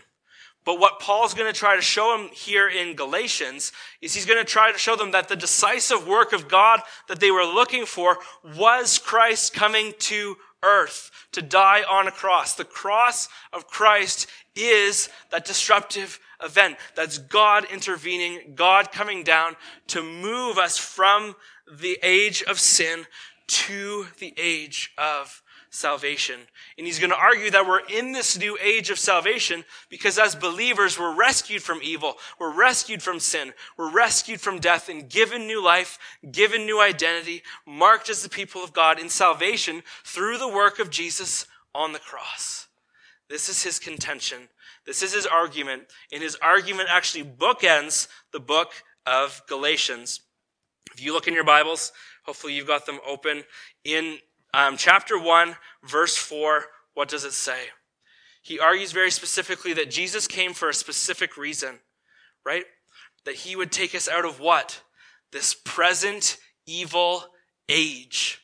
But 0.65 0.79
what 0.79 0.99
Paul's 0.99 1.33
going 1.33 1.51
to 1.51 1.57
try 1.57 1.75
to 1.75 1.81
show 1.81 2.15
them 2.15 2.29
here 2.31 2.69
in 2.69 2.95
Galatians 2.95 3.71
is 4.01 4.13
he's 4.13 4.27
going 4.27 4.37
to 4.37 4.45
try 4.45 4.71
to 4.71 4.77
show 4.77 4.95
them 4.95 5.11
that 5.11 5.27
the 5.27 5.35
decisive 5.35 6.07
work 6.07 6.31
of 6.31 6.47
God 6.47 6.81
that 7.07 7.19
they 7.19 7.31
were 7.31 7.45
looking 7.45 7.85
for 7.85 8.17
was 8.55 8.99
Christ 8.99 9.53
coming 9.53 9.93
to 9.99 10.37
earth 10.63 11.11
to 11.31 11.41
die 11.41 11.83
on 11.89 12.07
a 12.07 12.11
cross. 12.11 12.55
The 12.55 12.65
cross 12.65 13.29
of 13.53 13.67
Christ 13.67 14.27
is 14.55 15.09
that 15.31 15.45
disruptive 15.45 16.19
event. 16.43 16.77
That's 16.95 17.17
God 17.17 17.65
intervening, 17.71 18.53
God 18.55 18.91
coming 18.91 19.23
down 19.23 19.55
to 19.87 20.01
move 20.01 20.57
us 20.57 20.77
from 20.77 21.35
the 21.71 21.99
age 22.03 22.43
of 22.43 22.59
sin 22.59 23.05
to 23.47 24.07
the 24.19 24.33
age 24.37 24.91
of 24.97 25.41
salvation. 25.69 26.39
And 26.77 26.87
he's 26.87 26.99
going 26.99 27.11
to 27.11 27.15
argue 27.15 27.51
that 27.51 27.67
we're 27.67 27.85
in 27.87 28.11
this 28.11 28.37
new 28.37 28.57
age 28.61 28.89
of 28.89 28.99
salvation 28.99 29.63
because 29.89 30.17
as 30.17 30.35
believers, 30.35 30.97
we're 30.97 31.15
rescued 31.15 31.61
from 31.61 31.79
evil. 31.83 32.15
We're 32.39 32.53
rescued 32.53 33.03
from 33.03 33.19
sin. 33.19 33.53
We're 33.77 33.91
rescued 33.91 34.41
from 34.41 34.59
death 34.59 34.89
and 34.89 35.09
given 35.09 35.47
new 35.47 35.63
life, 35.63 35.99
given 36.31 36.65
new 36.65 36.81
identity, 36.81 37.43
marked 37.65 38.09
as 38.09 38.23
the 38.23 38.29
people 38.29 38.63
of 38.63 38.73
God 38.73 38.99
in 38.99 39.09
salvation 39.09 39.83
through 40.03 40.37
the 40.37 40.49
work 40.49 40.79
of 40.79 40.89
Jesus 40.89 41.45
on 41.73 41.93
the 41.93 41.99
cross. 41.99 42.67
This 43.29 43.47
is 43.47 43.63
his 43.63 43.77
contention. 43.77 44.49
This 44.85 45.03
is 45.03 45.13
his 45.13 45.27
argument. 45.27 45.83
And 46.11 46.23
his 46.23 46.35
argument 46.41 46.89
actually 46.91 47.23
bookends 47.23 48.07
the 48.31 48.39
book 48.39 48.71
of 49.05 49.41
Galatians. 49.47 50.21
If 50.93 51.03
you 51.03 51.13
look 51.13 51.27
in 51.27 51.35
your 51.35 51.43
Bibles, 51.43 51.91
hopefully 52.25 52.53
you've 52.53 52.67
got 52.67 52.85
them 52.85 52.99
open 53.07 53.43
in 53.83 54.17
um, 54.53 54.77
chapter 54.77 55.17
1, 55.19 55.55
verse 55.83 56.17
4, 56.17 56.65
what 56.93 57.09
does 57.09 57.23
it 57.23 57.33
say? 57.33 57.59
He 58.41 58.59
argues 58.59 58.91
very 58.91 59.11
specifically 59.11 59.73
that 59.73 59.91
Jesus 59.91 60.27
came 60.27 60.53
for 60.53 60.69
a 60.69 60.73
specific 60.73 61.37
reason, 61.37 61.79
right? 62.45 62.65
That 63.25 63.35
he 63.35 63.55
would 63.55 63.71
take 63.71 63.93
us 63.93 64.07
out 64.07 64.25
of 64.25 64.39
what? 64.39 64.81
This 65.31 65.53
present 65.53 66.37
evil 66.65 67.23
age. 67.67 68.41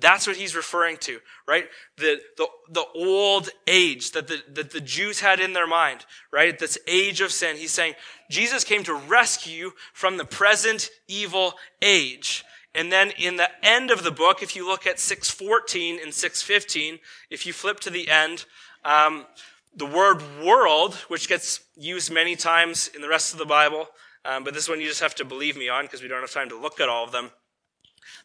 That's 0.00 0.26
what 0.26 0.36
he's 0.36 0.54
referring 0.54 0.98
to, 0.98 1.18
right? 1.46 1.66
The, 1.96 2.20
the, 2.36 2.46
the 2.70 2.84
old 2.94 3.48
age 3.66 4.10
that 4.12 4.28
the, 4.28 4.42
that 4.52 4.70
the 4.70 4.80
Jews 4.80 5.20
had 5.20 5.40
in 5.40 5.54
their 5.54 5.66
mind, 5.66 6.04
right? 6.30 6.58
This 6.58 6.78
age 6.86 7.20
of 7.20 7.32
sin. 7.32 7.56
He's 7.56 7.72
saying 7.72 7.94
Jesus 8.30 8.64
came 8.64 8.84
to 8.84 8.94
rescue 8.94 9.72
from 9.94 10.16
the 10.16 10.26
present 10.26 10.90
evil 11.06 11.54
age. 11.80 12.44
And 12.74 12.92
then 12.92 13.12
in 13.18 13.36
the 13.36 13.48
end 13.62 13.90
of 13.90 14.04
the 14.04 14.10
book, 14.10 14.42
if 14.42 14.54
you 14.54 14.66
look 14.66 14.86
at 14.86 15.00
614 15.00 15.98
and 16.02 16.12
615, 16.12 16.98
if 17.30 17.46
you 17.46 17.52
flip 17.52 17.80
to 17.80 17.90
the 17.90 18.08
end, 18.08 18.44
um, 18.84 19.26
the 19.74 19.86
word 19.86 20.22
world, 20.42 20.94
which 21.08 21.28
gets 21.28 21.60
used 21.76 22.12
many 22.12 22.36
times 22.36 22.88
in 22.94 23.00
the 23.00 23.08
rest 23.08 23.32
of 23.32 23.38
the 23.38 23.46
Bible, 23.46 23.88
um, 24.24 24.44
but 24.44 24.54
this 24.54 24.68
one 24.68 24.80
you 24.80 24.88
just 24.88 25.00
have 25.00 25.14
to 25.16 25.24
believe 25.24 25.56
me 25.56 25.68
on 25.68 25.84
because 25.84 26.02
we 26.02 26.08
don't 26.08 26.20
have 26.20 26.30
time 26.30 26.48
to 26.50 26.58
look 26.58 26.80
at 26.80 26.88
all 26.88 27.04
of 27.04 27.12
them. 27.12 27.30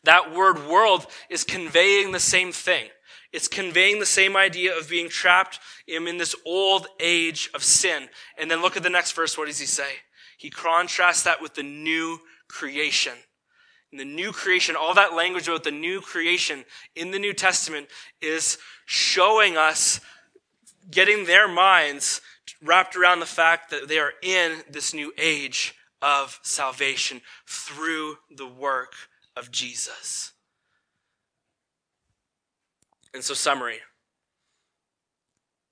That 0.04 0.34
word 0.34 0.68
world 0.68 1.08
is 1.30 1.44
conveying 1.44 2.12
the 2.12 2.20
same 2.20 2.52
thing. 2.52 2.88
It's 3.32 3.48
conveying 3.48 4.00
the 4.00 4.06
same 4.06 4.36
idea 4.36 4.78
of 4.78 4.90
being 4.90 5.10
trapped 5.10 5.60
in, 5.88 6.08
in 6.08 6.18
this 6.18 6.36
old 6.46 6.88
age 7.00 7.50
of 7.54 7.64
sin. 7.64 8.10
And 8.38 8.52
then 8.52 8.62
look 8.62 8.78
at 8.78 8.84
the 8.84 8.90
next 8.90 9.14
verse. 9.14 9.38
What 9.38 9.48
does 9.48 9.60
he 9.60 9.66
say? 9.66 9.90
He 10.38 10.50
contrasts 10.50 11.24
that 11.24 11.42
with 11.42 11.56
the 11.56 11.64
new 11.64 12.20
creation 12.48 13.14
the 13.98 14.06
new 14.06 14.32
creation, 14.32 14.76
all 14.76 14.94
that 14.94 15.14
language 15.14 15.48
about 15.48 15.64
the 15.64 15.72
new 15.72 16.02
creation 16.02 16.66
in 16.96 17.12
the 17.12 17.20
New 17.20 17.34
Testament 17.34 17.88
is 18.22 18.58
showing 18.86 19.58
us, 19.58 20.00
getting 20.90 21.26
their 21.26 21.48
minds 21.48 22.22
wrapped 22.62 22.96
around 22.96 23.20
the 23.20 23.26
fact 23.26 23.70
that 23.72 23.88
they 23.88 24.00
are 24.00 24.14
in 24.22 24.58
this 24.70 24.94
new 24.94 25.14
age 25.18 25.76
of 26.02 26.40
salvation 26.44 27.22
through 27.48 28.18
the 28.36 28.48
work 28.48 28.94
of 29.36 29.52
Jesus. 29.52 30.32
And 33.14 33.24
so, 33.24 33.34
summary. 33.34 33.80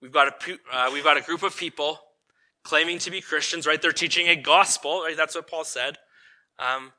We've 0.02 0.12
got 0.12 0.28
a, 0.28 0.58
uh, 0.72 0.90
we've 0.92 1.04
got 1.04 1.18
a 1.18 1.22
group 1.22 1.44
of 1.44 1.56
people 1.56 2.00
claiming 2.64 3.00
to 3.00 3.12
be 3.12 3.22
Christians, 3.22 3.68
right? 3.68 3.82
They're 3.82 3.92
teaching 3.92 4.28
a 4.28 4.36
gospel, 4.36 5.02
right? 5.02 5.18
That's 5.18 5.36
what 5.36 5.48
Paul 5.48 5.64
said. 5.64 5.98
Um, 6.60 6.92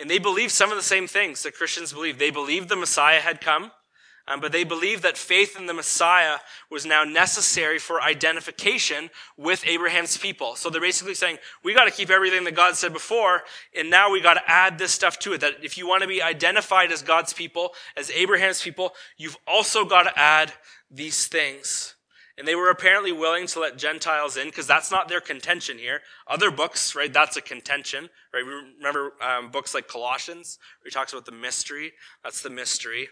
and 0.00 0.08
they 0.08 0.18
believed 0.18 0.52
some 0.52 0.70
of 0.70 0.76
the 0.76 0.82
same 0.82 1.06
things 1.06 1.42
that 1.42 1.54
Christians 1.54 1.92
believe. 1.92 2.18
They 2.18 2.30
believed 2.30 2.68
the 2.68 2.76
Messiah 2.76 3.20
had 3.20 3.40
come, 3.40 3.70
um, 4.26 4.40
but 4.40 4.52
they 4.52 4.64
believed 4.64 5.02
that 5.02 5.18
faith 5.18 5.58
in 5.58 5.66
the 5.66 5.74
Messiah 5.74 6.36
was 6.70 6.86
now 6.86 7.04
necessary 7.04 7.78
for 7.78 8.00
identification 8.00 9.10
with 9.36 9.66
Abraham's 9.66 10.16
people. 10.16 10.56
So 10.56 10.70
they're 10.70 10.80
basically 10.80 11.14
saying, 11.14 11.38
we 11.62 11.74
got 11.74 11.84
to 11.84 11.90
keep 11.90 12.10
everything 12.10 12.44
that 12.44 12.54
God 12.54 12.76
said 12.76 12.92
before, 12.92 13.42
and 13.76 13.90
now 13.90 14.10
we 14.10 14.20
got 14.20 14.34
to 14.34 14.50
add 14.50 14.78
this 14.78 14.92
stuff 14.92 15.18
to 15.20 15.32
it. 15.32 15.40
That 15.40 15.62
if 15.62 15.76
you 15.76 15.86
want 15.86 16.02
to 16.02 16.08
be 16.08 16.22
identified 16.22 16.92
as 16.92 17.02
God's 17.02 17.32
people, 17.32 17.72
as 17.96 18.10
Abraham's 18.10 18.62
people, 18.62 18.94
you've 19.16 19.36
also 19.46 19.84
got 19.84 20.04
to 20.04 20.18
add 20.18 20.52
these 20.90 21.26
things. 21.26 21.94
And 22.40 22.48
they 22.48 22.54
were 22.54 22.70
apparently 22.70 23.12
willing 23.12 23.46
to 23.48 23.60
let 23.60 23.76
Gentiles 23.76 24.38
in 24.38 24.46
because 24.46 24.66
that's 24.66 24.90
not 24.90 25.10
their 25.10 25.20
contention 25.20 25.76
here. 25.76 26.00
Other 26.26 26.50
books, 26.50 26.94
right, 26.94 27.12
that's 27.12 27.36
a 27.36 27.42
contention, 27.42 28.08
right? 28.32 28.42
Remember 28.42 29.12
um, 29.20 29.50
books 29.50 29.74
like 29.74 29.88
Colossians, 29.88 30.58
where 30.80 30.88
he 30.88 30.90
talks 30.90 31.12
about 31.12 31.26
the 31.26 31.32
mystery. 31.32 31.92
That's 32.24 32.40
the 32.40 32.48
mystery, 32.48 33.10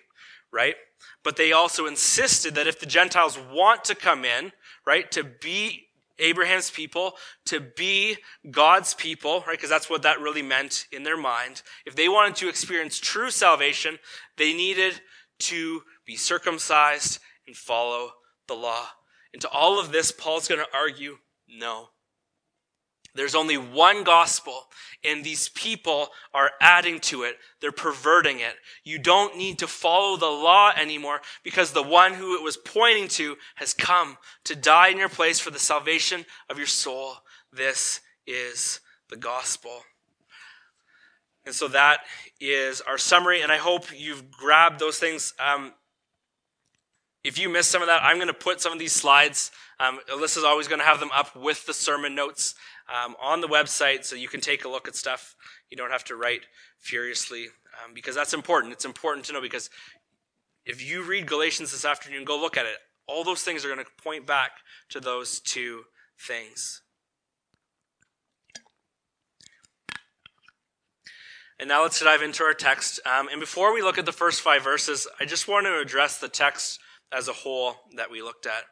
right? 0.51 0.77
But 1.23 1.37
they 1.37 1.53
also 1.53 1.85
insisted 1.85 2.55
that 2.55 2.67
if 2.67 2.81
the 2.81 2.87
Gentiles 2.87 3.39
want 3.53 3.85
to 3.85 3.95
come 3.95 4.25
in, 4.25 4.51
right, 4.87 5.13
to 5.13 5.25
be 5.25 5.89
Abraham's 6.19 6.71
people, 6.71 7.13
to 7.45 7.61
be 7.61 8.17
God's 8.51 8.95
people, 8.95 9.45
right, 9.47 9.59
because 9.59 9.69
that's 9.69 9.91
what 9.91 10.05
that 10.05 10.21
really 10.21 10.41
meant 10.41 10.87
in 10.91 11.03
their 11.03 11.19
mind, 11.19 11.61
if 11.85 11.95
they 11.95 12.09
wanted 12.09 12.35
to 12.37 12.49
experience 12.49 12.99
true 12.99 13.31
salvation, 13.31 13.99
they 14.39 14.55
needed 14.55 15.03
to 15.41 15.83
be 16.07 16.17
circumcised 16.17 17.19
and 17.47 17.55
follow 17.55 18.13
the 18.47 18.55
law. 18.55 18.87
And 19.33 19.43
to 19.43 19.49
all 19.49 19.79
of 19.79 19.93
this, 19.93 20.11
Paul's 20.13 20.49
going 20.49 20.61
to 20.61 20.77
argue 20.77 21.19
no. 21.49 21.89
There's 23.15 23.35
only 23.35 23.57
one 23.57 24.05
gospel, 24.05 24.69
and 25.03 25.25
these 25.25 25.49
people 25.49 26.11
are 26.33 26.53
adding 26.61 27.01
to 27.01 27.25
it. 27.25 27.37
They're 27.61 27.73
perverting 27.73 28.39
it. 28.41 28.55
You 28.85 28.99
don't 28.99 29.37
need 29.37 29.59
to 29.59 29.67
follow 29.67 30.17
the 30.17 30.27
law 30.27 30.71
anymore 30.77 31.21
because 31.43 31.73
the 31.73 31.83
one 31.83 32.15
who 32.15 32.37
it 32.37 32.45
was 32.45 32.57
pointing 32.57 33.09
to 33.09 33.37
has 33.57 33.75
come 33.75 34.19
to 34.45 34.55
die 34.55 34.89
in 34.89 34.99
your 34.99 35.09
place 35.09 35.41
for 35.41 35.51
the 35.51 35.59
salvation 35.59 36.27
of 36.49 36.59
your 36.59 36.67
soul. 36.67 37.15
This 37.53 38.01
is 38.27 38.81
the 39.09 39.17
gospel. 39.17 39.83
And 41.45 41.55
so 41.55 41.67
that 41.69 42.01
is 42.41 42.83
our 42.83 42.99
summary, 42.99 43.41
and 43.41 43.51
I 43.51 43.57
hope 43.57 43.87
you've 43.97 44.31
grabbed 44.31 44.79
those 44.79 44.99
things. 44.99 45.33
Um, 45.41 45.73
if 47.25 47.39
you 47.39 47.49
missed 47.49 47.71
some 47.71 47.83
of 47.83 47.89
that, 47.89 48.03
I'm 48.03 48.17
going 48.17 48.29
to 48.29 48.35
put 48.35 48.61
some 48.61 48.73
of 48.73 48.79
these 48.79 48.93
slides. 48.93 49.51
Um, 49.81 49.99
Alyssa's 50.11 50.45
always 50.45 50.69
going 50.69 50.81
to 50.81 50.85
have 50.85 51.01
them 51.01 51.11
up 51.13 51.35
with 51.35 51.67
the 51.67 51.75
sermon 51.75 52.15
notes 52.15 52.55
um, 52.89 53.17
on 53.21 53.41
the 53.41 53.49
website 53.49 54.05
so 54.05 54.17
you 54.17 54.29
can 54.29 54.41
take 54.41 54.65
a 54.65 54.69
look 54.69 54.89
at 54.89 54.95
stuff. 54.95 55.35
You 55.71 55.77
don't 55.77 55.91
have 55.91 56.05
to 56.05 56.17
write 56.17 56.43
furiously 56.79 57.47
um, 57.85 57.93
because 57.95 58.15
that's 58.15 58.35
important. 58.35 58.73
It's 58.73 58.85
important 58.85 59.27
to 59.27 59.33
know 59.33 59.41
because 59.41 59.69
if 60.65 60.87
you 60.89 61.03
read 61.03 61.27
Galatians 61.27 61.73
this 61.73 61.85
afternoon, 61.85 62.25
go 62.25 62.39
look 62.39 62.57
at 62.57 62.67
it. 62.67 62.77
All 63.07 63.25
those 63.25 63.43
things 63.43 63.65
are 63.65 63.69
going 63.69 63.85
to 63.85 64.03
point 64.03 64.27
back 64.27 64.51
to 64.91 65.01
those 65.01 65.41
two 65.41 65.85
things. 66.19 66.83
And 71.61 71.69
now 71.69 71.83
let's 71.83 71.99
dive 72.01 72.23
into 72.23 72.45
our 72.45 72.55
text. 72.55 73.01
Um, 73.05 73.29
and 73.29 73.41
before 73.41 73.75
we 73.75 73.83
look 73.83 73.99
at 73.99 74.07
the 74.07 74.13
first 74.13 74.43
five 74.43 74.63
verses, 74.63 75.09
I 75.19 75.25
just 75.25 75.49
want 75.49 75.67
to 75.67 75.81
address 75.81 76.19
the 76.19 76.29
text 76.29 76.79
as 77.13 77.29
a 77.29 77.33
whole 77.33 77.75
that 77.97 78.11
we 78.11 78.23
looked 78.23 78.47
at. 78.47 78.65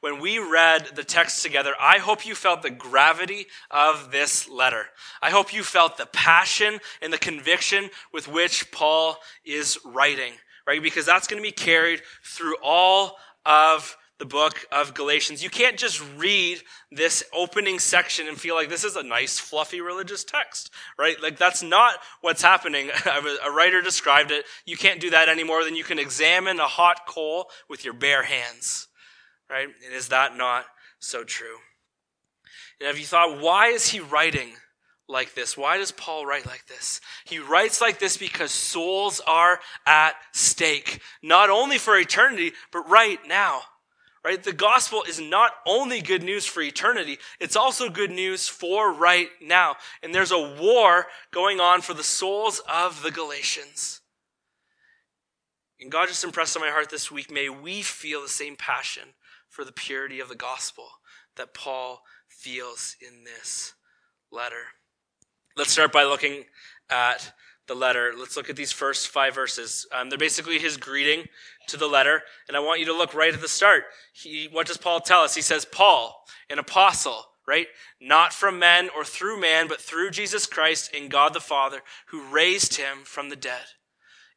When 0.00 0.20
we 0.20 0.38
read 0.38 0.90
the 0.94 1.04
text 1.04 1.42
together, 1.42 1.74
I 1.80 1.98
hope 1.98 2.26
you 2.26 2.34
felt 2.34 2.62
the 2.62 2.70
gravity 2.70 3.46
of 3.70 4.10
this 4.10 4.48
letter. 4.48 4.86
I 5.22 5.30
hope 5.30 5.54
you 5.54 5.62
felt 5.62 5.96
the 5.96 6.06
passion 6.06 6.80
and 7.00 7.12
the 7.12 7.18
conviction 7.18 7.90
with 8.12 8.28
which 8.28 8.70
Paul 8.72 9.18
is 9.44 9.78
writing, 9.84 10.32
right? 10.66 10.82
Because 10.82 11.06
that's 11.06 11.26
going 11.26 11.42
to 11.42 11.46
be 11.46 11.52
carried 11.52 12.02
through 12.24 12.56
all 12.62 13.16
of 13.46 13.96
the 14.24 14.28
book 14.28 14.66
of 14.72 14.94
Galatians. 14.94 15.42
You 15.42 15.50
can't 15.50 15.76
just 15.76 16.02
read 16.16 16.62
this 16.90 17.22
opening 17.34 17.78
section 17.78 18.26
and 18.26 18.40
feel 18.40 18.54
like 18.54 18.70
this 18.70 18.82
is 18.82 18.96
a 18.96 19.02
nice, 19.02 19.38
fluffy 19.38 19.82
religious 19.82 20.24
text, 20.24 20.70
right? 20.98 21.22
Like 21.22 21.38
that's 21.38 21.62
not 21.62 21.96
what's 22.22 22.40
happening. 22.40 22.90
a 23.44 23.50
writer 23.50 23.82
described 23.82 24.30
it. 24.30 24.46
You 24.64 24.78
can't 24.78 24.98
do 25.00 25.10
that 25.10 25.28
any 25.28 25.44
more 25.44 25.62
than 25.62 25.76
you 25.76 25.84
can 25.84 25.98
examine 25.98 26.58
a 26.58 26.66
hot 26.66 27.06
coal 27.06 27.50
with 27.68 27.84
your 27.84 27.92
bare 27.92 28.22
hands, 28.22 28.88
right? 29.50 29.68
And 29.84 29.94
is 29.94 30.08
that 30.08 30.38
not 30.38 30.64
so 31.00 31.22
true? 31.22 31.58
And 32.80 32.86
have 32.86 32.98
you 32.98 33.04
thought, 33.04 33.42
why 33.42 33.68
is 33.68 33.88
he 33.88 34.00
writing 34.00 34.52
like 35.06 35.34
this? 35.34 35.54
Why 35.54 35.76
does 35.76 35.92
Paul 35.92 36.24
write 36.24 36.46
like 36.46 36.64
this? 36.66 37.02
He 37.26 37.40
writes 37.40 37.82
like 37.82 37.98
this 37.98 38.16
because 38.16 38.52
souls 38.52 39.20
are 39.26 39.60
at 39.86 40.14
stake, 40.32 41.02
not 41.22 41.50
only 41.50 41.76
for 41.76 41.98
eternity, 41.98 42.52
but 42.72 42.88
right 42.88 43.18
now 43.28 43.64
right? 44.24 44.42
The 44.42 44.52
gospel 44.52 45.02
is 45.06 45.20
not 45.20 45.52
only 45.66 46.00
good 46.00 46.22
news 46.22 46.46
for 46.46 46.62
eternity, 46.62 47.18
it's 47.38 47.56
also 47.56 47.90
good 47.90 48.10
news 48.10 48.48
for 48.48 48.92
right 48.92 49.28
now. 49.40 49.76
And 50.02 50.14
there's 50.14 50.32
a 50.32 50.56
war 50.60 51.06
going 51.30 51.60
on 51.60 51.82
for 51.82 51.94
the 51.94 52.02
souls 52.02 52.62
of 52.72 53.02
the 53.02 53.10
Galatians. 53.10 54.00
And 55.80 55.92
God 55.92 56.08
just 56.08 56.24
impressed 56.24 56.56
on 56.56 56.62
my 56.62 56.70
heart 56.70 56.88
this 56.88 57.10
week, 57.10 57.30
may 57.30 57.50
we 57.50 57.82
feel 57.82 58.22
the 58.22 58.28
same 58.28 58.56
passion 58.56 59.10
for 59.50 59.64
the 59.64 59.72
purity 59.72 60.20
of 60.20 60.28
the 60.28 60.34
gospel 60.34 60.86
that 61.36 61.52
Paul 61.52 62.02
feels 62.28 62.96
in 63.06 63.24
this 63.24 63.74
letter. 64.32 64.64
Let's 65.56 65.72
start 65.72 65.92
by 65.92 66.04
looking 66.04 66.44
at 66.90 67.32
the 67.66 67.74
letter. 67.74 68.12
Let's 68.16 68.36
look 68.36 68.50
at 68.50 68.56
these 68.56 68.72
first 68.72 69.08
five 69.08 69.34
verses. 69.34 69.86
Um, 69.92 70.08
they're 70.08 70.18
basically 70.18 70.58
his 70.58 70.76
greeting 70.76 71.26
to 71.68 71.76
the 71.76 71.86
letter, 71.86 72.22
and 72.48 72.56
I 72.56 72.60
want 72.60 72.80
you 72.80 72.86
to 72.86 72.96
look 72.96 73.14
right 73.14 73.34
at 73.34 73.40
the 73.40 73.48
start. 73.48 73.84
He, 74.12 74.48
what 74.50 74.66
does 74.66 74.76
Paul 74.76 75.00
tell 75.00 75.22
us? 75.22 75.34
He 75.34 75.42
says, 75.42 75.64
Paul, 75.64 76.24
an 76.50 76.58
apostle, 76.58 77.24
right? 77.46 77.66
Not 78.00 78.32
from 78.32 78.58
men 78.58 78.88
or 78.96 79.04
through 79.04 79.40
man, 79.40 79.68
but 79.68 79.80
through 79.80 80.10
Jesus 80.10 80.46
Christ 80.46 80.90
and 80.96 81.10
God 81.10 81.34
the 81.34 81.40
Father, 81.40 81.82
who 82.08 82.22
raised 82.22 82.76
him 82.76 82.98
from 83.04 83.28
the 83.28 83.36
dead. 83.36 83.64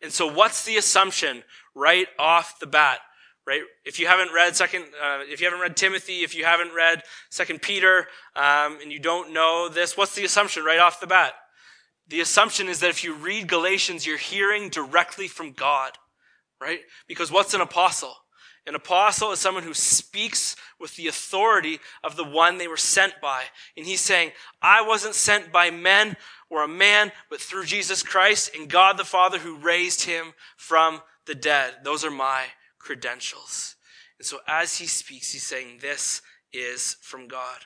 And 0.01 0.11
so, 0.11 0.31
what's 0.31 0.65
the 0.65 0.77
assumption 0.77 1.43
right 1.75 2.07
off 2.19 2.59
the 2.59 2.67
bat? 2.67 2.99
Right? 3.45 3.61
If 3.85 3.97
you 3.97 4.07
haven't 4.07 4.33
read 4.33 4.57
second, 4.57 4.83
uh, 5.01 5.19
if 5.21 5.39
you 5.39 5.47
haven't 5.47 5.61
read 5.61 5.77
Timothy, 5.77 6.23
if 6.23 6.35
you 6.35 6.43
haven't 6.43 6.75
read 6.75 7.01
Second 7.29 7.61
Peter, 7.61 8.07
um, 8.35 8.77
and 8.81 8.91
you 8.91 8.99
don't 8.99 9.31
know 9.31 9.69
this, 9.69 9.95
what's 9.95 10.15
the 10.15 10.25
assumption 10.25 10.65
right 10.65 10.79
off 10.79 10.99
the 10.99 11.07
bat? 11.07 11.33
The 12.09 12.19
assumption 12.19 12.67
is 12.67 12.81
that 12.81 12.89
if 12.89 13.03
you 13.03 13.13
read 13.13 13.47
Galatians, 13.47 14.05
you're 14.05 14.17
hearing 14.17 14.69
directly 14.69 15.29
from 15.29 15.53
God, 15.53 15.93
right? 16.59 16.79
Because 17.07 17.31
what's 17.31 17.53
an 17.53 17.61
apostle? 17.61 18.15
An 18.67 18.75
apostle 18.75 19.31
is 19.31 19.39
someone 19.39 19.63
who 19.63 19.73
speaks 19.73 20.57
with 20.77 20.95
the 20.97 21.07
authority 21.07 21.79
of 22.03 22.17
the 22.17 22.25
one 22.25 22.57
they 22.57 22.67
were 22.67 22.75
sent 22.75 23.13
by. 23.21 23.43
And 23.77 23.85
he's 23.85 24.01
saying, 24.01 24.31
I 24.61 24.81
wasn't 24.81 25.15
sent 25.15 25.53
by 25.53 25.71
men 25.71 26.17
or 26.49 26.63
a 26.63 26.67
man, 26.67 27.13
but 27.29 27.39
through 27.39 27.63
Jesus 27.63 28.03
Christ 28.03 28.51
and 28.53 28.69
God 28.69 28.97
the 28.97 29.05
Father 29.05 29.37
who 29.39 29.57
raised 29.57 30.03
him 30.03 30.33
from 30.57 31.01
the 31.25 31.35
dead. 31.35 31.75
Those 31.83 32.03
are 32.03 32.11
my 32.11 32.43
credentials. 32.77 33.75
And 34.19 34.25
so 34.25 34.39
as 34.47 34.77
he 34.77 34.85
speaks, 34.85 35.31
he's 35.31 35.47
saying, 35.47 35.79
This 35.81 36.21
is 36.51 36.97
from 37.01 37.29
God. 37.29 37.59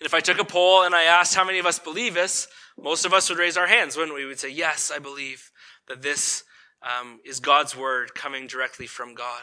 And 0.00 0.06
if 0.06 0.12
I 0.12 0.20
took 0.20 0.38
a 0.38 0.44
poll 0.44 0.82
and 0.82 0.94
I 0.94 1.04
asked 1.04 1.34
how 1.34 1.44
many 1.44 1.58
of 1.58 1.66
us 1.66 1.78
believe 1.78 2.12
this, 2.12 2.46
most 2.78 3.06
of 3.06 3.14
us 3.14 3.30
would 3.30 3.38
raise 3.38 3.56
our 3.56 3.66
hands, 3.66 3.96
wouldn't 3.96 4.14
we? 4.14 4.22
We 4.22 4.28
would 4.28 4.38
say, 4.38 4.50
Yes, 4.50 4.92
I 4.94 4.98
believe 4.98 5.50
that 5.88 6.02
this 6.02 6.44
um, 6.82 7.20
is 7.24 7.40
God's 7.40 7.76
word 7.76 8.14
coming 8.14 8.46
directly 8.46 8.86
from 8.86 9.14
God. 9.14 9.42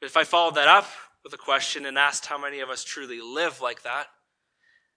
If 0.00 0.16
I 0.16 0.24
followed 0.24 0.54
that 0.54 0.68
up 0.68 0.86
with 1.24 1.32
a 1.32 1.38
question 1.38 1.86
and 1.86 1.98
asked 1.98 2.26
how 2.26 2.38
many 2.38 2.60
of 2.60 2.70
us 2.70 2.84
truly 2.84 3.20
live 3.20 3.60
like 3.60 3.82
that, 3.82 4.06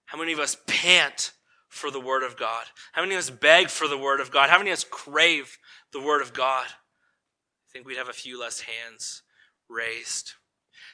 how 0.06 0.18
many 0.18 0.34
of 0.34 0.40
us 0.40 0.58
pant 0.68 1.32
for 1.70 1.90
the 1.90 2.00
word 2.00 2.24
of 2.24 2.38
God? 2.38 2.66
How 2.92 3.02
many 3.02 3.16
of 3.16 3.20
us 3.20 3.30
beg 3.30 3.70
for 3.70 3.88
the 3.88 3.98
word 3.98 4.20
of 4.20 4.30
God? 4.30 4.50
How 4.50 4.58
many 4.58 4.72
of 4.72 4.78
us 4.78 4.86
crave 4.90 5.58
the 5.94 6.02
word 6.02 6.22
of 6.22 6.34
God? 6.34 6.66
I 6.68 7.68
think 7.72 7.86
we'd 7.86 7.98
have 7.98 8.10
a 8.10 8.14
few 8.14 8.40
less 8.40 8.62
hands 8.62 9.24
raised. 9.70 10.34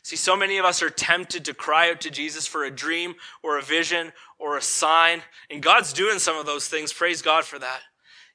See, 0.04 0.16
so 0.16 0.38
many 0.38 0.58
of 0.58 0.66
us 0.66 0.82
are 0.82 0.90
tempted 0.90 1.44
to 1.46 1.54
cry 1.54 1.90
out 1.90 2.00
to 2.02 2.12
Jesus 2.12 2.48
for 2.48 2.64
a 2.64 2.72
dream 2.72 3.16
or 3.44 3.58
a 3.58 3.64
vision 3.64 4.14
or 4.40 4.56
a 4.56 4.62
sign, 4.62 5.24
and 5.50 5.62
God's 5.62 5.92
doing 5.92 6.20
some 6.20 6.38
of 6.38 6.46
those 6.46 6.68
things. 6.68 6.94
Praise 6.94 7.22
God 7.22 7.44
for 7.44 7.60
that. 7.60 7.82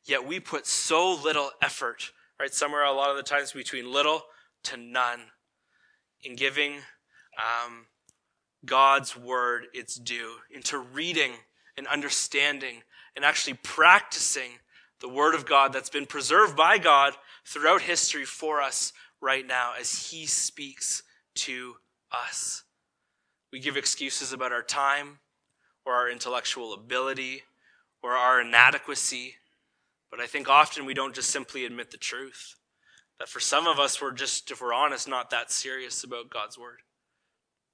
Yet 0.05 0.27
we 0.27 0.41
put 0.41 0.67
so 0.67 1.15
little 1.15 1.51
effort, 1.63 2.11
right? 2.41 2.53
Somewhere 2.53 2.85
a 2.85 2.93
lot 2.93 3.11
of 3.11 3.17
the 3.17 3.23
times 3.23 3.53
between 3.53 3.93
little 3.93 4.23
to 4.65 4.77
none 4.77 5.21
in 6.23 6.37
giving 6.37 6.75
um, 7.39 7.87
God's 8.65 9.17
word 9.17 9.67
its 9.73 9.97
due, 9.97 10.37
into 10.51 10.79
reading 10.79 11.33
and 11.77 11.87
understanding 11.87 12.83
and 13.17 13.25
actually 13.25 13.55
practicing 13.55 14.51
the 15.01 15.09
word 15.09 15.35
of 15.35 15.47
God 15.47 15.73
that's 15.73 15.91
been 15.91 16.07
preserved 16.07 16.57
by 16.57 16.79
God 16.79 17.15
throughout 17.45 17.83
history 17.83 18.25
for 18.25 18.63
us 18.63 18.93
right 19.21 19.47
now 19.47 19.73
as 19.79 20.11
He 20.11 20.27
speaks 20.27 21.03
to 21.35 21.77
us. 22.13 22.63
We 23.53 23.61
give 23.61 23.77
excuses 23.77 24.33
about 24.33 24.53
our 24.53 24.63
time 24.63 25.19
or 25.85 25.95
our 25.95 26.11
intellectual 26.11 26.73
ability 26.73 27.43
or 28.03 28.13
our 28.13 28.41
inadequacy, 28.41 29.35
but 30.13 30.21
I 30.21 30.27
think 30.27 30.49
often 30.49 30.85
we 30.85 30.93
don't 30.93 31.15
just 31.15 31.31
simply 31.31 31.65
admit 31.65 31.91
the 31.91 31.97
truth. 31.97 32.55
That 33.19 33.31
for 33.31 33.41
some 33.41 33.67
of 33.67 33.81
us, 33.81 34.01
we're 34.01 34.13
just, 34.13 34.51
if 34.51 34.61
we're 34.61 34.75
honest, 34.75 35.09
not 35.09 35.31
that 35.31 35.51
serious 35.51 36.05
about 36.05 36.29
God's 36.29 36.59
word. 36.59 36.81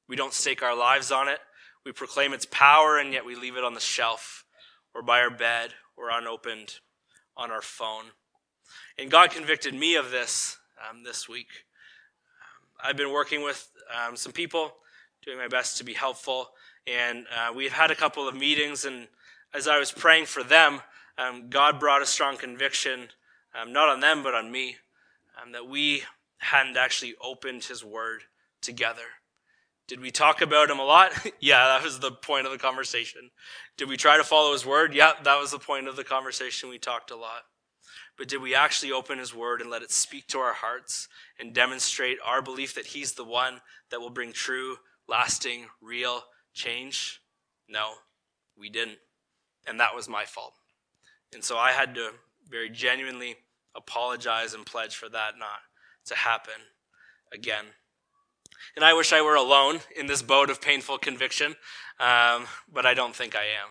We 0.08 0.14
don't 0.14 0.32
stake 0.32 0.62
our 0.62 0.76
lives 0.76 1.10
on 1.10 1.26
it. 1.26 1.40
We 1.84 1.90
proclaim 1.90 2.32
its 2.32 2.46
power, 2.46 2.96
and 2.96 3.12
yet 3.12 3.24
we 3.24 3.34
leave 3.34 3.56
it 3.56 3.64
on 3.64 3.74
the 3.74 3.80
shelf 3.80 4.44
or 4.94 5.02
by 5.02 5.20
our 5.20 5.30
bed 5.30 5.74
or 5.96 6.10
unopened 6.10 6.76
on 7.36 7.50
our 7.50 7.60
phone. 7.60 8.04
And 8.96 9.10
God 9.10 9.30
convicted 9.30 9.74
me 9.74 9.96
of 9.96 10.12
this 10.12 10.58
um, 10.88 11.02
this 11.02 11.28
week. 11.28 11.48
I've 12.80 12.96
been 12.96 13.12
working 13.12 13.42
with 13.42 13.68
um, 13.92 14.14
some 14.14 14.32
people, 14.32 14.74
doing 15.24 15.38
my 15.38 15.48
best 15.48 15.78
to 15.78 15.84
be 15.84 15.94
helpful, 15.94 16.50
and 16.86 17.26
uh, 17.36 17.52
we've 17.52 17.72
had 17.72 17.90
a 17.90 17.96
couple 17.96 18.28
of 18.28 18.36
meetings. 18.36 18.84
And 18.84 19.08
as 19.52 19.66
I 19.66 19.78
was 19.78 19.90
praying 19.90 20.26
for 20.26 20.44
them, 20.44 20.80
um, 21.18 21.48
God 21.50 21.80
brought 21.80 22.02
a 22.02 22.06
strong 22.06 22.36
conviction, 22.36 23.08
um, 23.60 23.72
not 23.72 23.88
on 23.88 24.00
them 24.00 24.22
but 24.22 24.34
on 24.34 24.50
me, 24.50 24.76
um, 25.42 25.52
that 25.52 25.68
we 25.68 26.04
hadn't 26.38 26.76
actually 26.76 27.14
opened 27.20 27.64
his 27.64 27.84
word 27.84 28.22
together. 28.62 29.02
Did 29.88 30.00
we 30.00 30.10
talk 30.10 30.42
about 30.42 30.70
him 30.70 30.78
a 30.78 30.84
lot? 30.84 31.12
yeah, 31.40 31.66
that 31.66 31.82
was 31.82 31.98
the 31.98 32.12
point 32.12 32.46
of 32.46 32.52
the 32.52 32.58
conversation. 32.58 33.30
Did 33.76 33.88
we 33.88 33.96
try 33.96 34.16
to 34.16 34.24
follow 34.24 34.52
his 34.52 34.66
word? 34.66 34.94
Yeah, 34.94 35.12
that 35.24 35.40
was 35.40 35.50
the 35.50 35.58
point 35.58 35.88
of 35.88 35.96
the 35.96 36.04
conversation. 36.04 36.68
We 36.68 36.78
talked 36.78 37.10
a 37.10 37.16
lot. 37.16 37.42
But 38.16 38.28
did 38.28 38.42
we 38.42 38.54
actually 38.54 38.92
open 38.92 39.18
his 39.18 39.34
word 39.34 39.60
and 39.60 39.70
let 39.70 39.82
it 39.82 39.92
speak 39.92 40.26
to 40.28 40.38
our 40.38 40.52
hearts 40.52 41.08
and 41.38 41.54
demonstrate 41.54 42.18
our 42.24 42.42
belief 42.42 42.74
that 42.74 42.88
he's 42.88 43.12
the 43.12 43.24
one 43.24 43.60
that 43.90 44.00
will 44.00 44.10
bring 44.10 44.32
true, 44.32 44.76
lasting, 45.08 45.66
real 45.80 46.22
change? 46.52 47.22
No, 47.68 47.92
we 48.58 48.68
didn't. 48.68 48.98
And 49.66 49.78
that 49.80 49.94
was 49.94 50.08
my 50.08 50.24
fault. 50.24 50.54
And 51.32 51.44
so 51.44 51.56
I 51.58 51.72
had 51.72 51.94
to 51.96 52.10
very 52.48 52.70
genuinely 52.70 53.36
apologize 53.76 54.54
and 54.54 54.64
pledge 54.64 54.96
for 54.96 55.08
that 55.08 55.38
not 55.38 55.60
to 56.06 56.14
happen 56.14 56.54
again. 57.32 57.64
And 58.76 58.84
I 58.84 58.94
wish 58.94 59.12
I 59.12 59.22
were 59.22 59.34
alone 59.34 59.80
in 59.96 60.06
this 60.06 60.22
boat 60.22 60.50
of 60.50 60.60
painful 60.60 60.98
conviction, 60.98 61.54
um, 62.00 62.46
but 62.72 62.86
I 62.86 62.94
don't 62.94 63.14
think 63.14 63.36
I 63.36 63.44
am. 63.44 63.68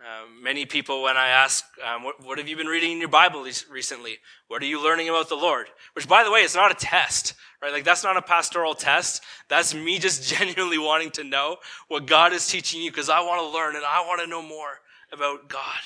Um, 0.00 0.42
many 0.44 0.64
people, 0.64 1.02
when 1.02 1.16
I 1.16 1.28
ask, 1.28 1.64
um, 1.84 2.04
what, 2.04 2.24
what, 2.24 2.38
have 2.38 2.46
you 2.46 2.56
been 2.56 2.68
reading 2.68 2.92
in 2.92 2.98
your 3.00 3.08
Bible 3.08 3.44
recently? 3.68 4.18
What 4.46 4.62
are 4.62 4.66
you 4.66 4.82
learning 4.82 5.08
about 5.08 5.28
the 5.28 5.34
Lord? 5.34 5.66
Which, 5.94 6.06
by 6.06 6.22
the 6.22 6.30
way, 6.30 6.42
is 6.42 6.54
not 6.54 6.70
a 6.70 6.74
test, 6.74 7.34
right? 7.60 7.72
Like, 7.72 7.82
that's 7.82 8.04
not 8.04 8.16
a 8.16 8.22
pastoral 8.22 8.74
test. 8.74 9.24
That's 9.48 9.74
me 9.74 9.98
just 9.98 10.22
genuinely 10.36 10.78
wanting 10.78 11.10
to 11.12 11.24
know 11.24 11.56
what 11.88 12.06
God 12.06 12.32
is 12.32 12.46
teaching 12.46 12.80
you 12.80 12.92
because 12.92 13.10
I 13.10 13.20
want 13.20 13.40
to 13.40 13.56
learn 13.58 13.74
and 13.74 13.84
I 13.84 14.02
want 14.06 14.20
to 14.20 14.28
know 14.28 14.42
more 14.42 14.70
about 15.10 15.48
God. 15.48 15.80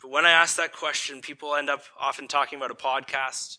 But 0.00 0.10
when 0.10 0.26
I 0.26 0.30
ask 0.30 0.56
that 0.56 0.72
question, 0.72 1.20
people 1.20 1.54
end 1.54 1.68
up 1.68 1.82
often 2.00 2.28
talking 2.28 2.58
about 2.58 2.70
a 2.70 2.74
podcast 2.74 3.58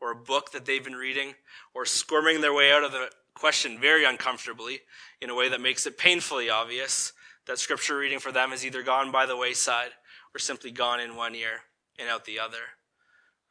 or 0.00 0.12
a 0.12 0.16
book 0.16 0.52
that 0.52 0.64
they've 0.64 0.84
been 0.84 0.94
reading 0.94 1.34
or 1.74 1.84
squirming 1.84 2.40
their 2.40 2.54
way 2.54 2.72
out 2.72 2.84
of 2.84 2.92
the 2.92 3.10
question 3.34 3.78
very 3.78 4.04
uncomfortably 4.04 4.80
in 5.20 5.30
a 5.30 5.34
way 5.34 5.48
that 5.48 5.60
makes 5.60 5.86
it 5.86 5.98
painfully 5.98 6.50
obvious 6.50 7.12
that 7.46 7.58
scripture 7.58 7.96
reading 7.96 8.18
for 8.18 8.32
them 8.32 8.50
has 8.50 8.64
either 8.64 8.82
gone 8.82 9.10
by 9.10 9.26
the 9.26 9.36
wayside 9.36 9.90
or 10.34 10.38
simply 10.38 10.70
gone 10.70 11.00
in 11.00 11.16
one 11.16 11.34
ear 11.34 11.62
and 11.98 12.08
out 12.08 12.24
the 12.24 12.38
other. 12.38 12.58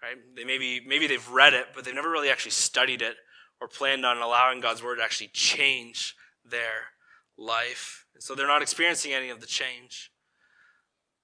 Right? 0.01 0.15
They 0.35 0.45
maybe 0.45 0.81
maybe 0.87 1.07
they've 1.07 1.29
read 1.29 1.53
it, 1.53 1.67
but 1.75 1.83
they've 1.83 1.93
never 1.93 2.09
really 2.09 2.29
actually 2.29 2.51
studied 2.51 3.01
it 3.01 3.15
or 3.59 3.67
planned 3.67 4.05
on 4.05 4.17
allowing 4.17 4.61
God's 4.61 4.81
word 4.81 4.97
to 4.97 5.03
actually 5.03 5.31
change 5.33 6.15
their 6.45 6.93
life. 7.37 8.05
And 8.13 8.23
so 8.23 8.33
they're 8.35 8.47
not 8.47 8.61
experiencing 8.61 9.11
any 9.11 9.29
of 9.29 9.41
the 9.41 9.47
change. 9.47 10.11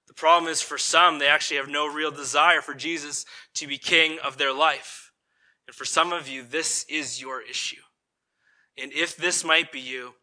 The 0.08 0.13
problem 0.13 0.52
is 0.52 0.62
for 0.62 0.78
some, 0.78 1.20
they 1.20 1.28
actually 1.28 1.58
have 1.58 1.68
no 1.68 1.91
real 1.91 2.12
desire 2.12 2.62
for 2.62 2.74
Jesus 2.74 3.26
to 3.56 3.68
be 3.68 3.78
king 3.78 4.18
of 4.24 4.38
their 4.38 4.54
life. 4.54 5.12
And 5.68 5.76
for 5.76 5.86
some 5.86 6.13
of 6.13 6.28
you, 6.28 6.44
this 6.44 6.86
is 6.88 7.20
your 7.20 7.41
issue. 7.41 7.82
And 8.78 8.91
if 8.94 9.18
this 9.18 9.44
might 9.44 9.72
be 9.72 9.80
you, 9.80 10.13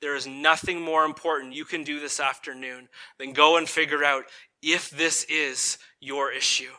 there 0.00 0.14
is 0.14 0.26
nothing 0.26 0.80
more 0.80 1.04
important 1.04 1.54
you 1.54 1.64
can 1.64 1.84
do 1.84 2.00
this 2.00 2.20
afternoon 2.20 2.88
than 3.18 3.32
go 3.32 3.56
and 3.56 3.68
figure 3.68 4.04
out 4.04 4.24
if 4.62 4.90
this 4.90 5.24
is 5.24 5.78
your 6.00 6.32
issue. 6.32 6.72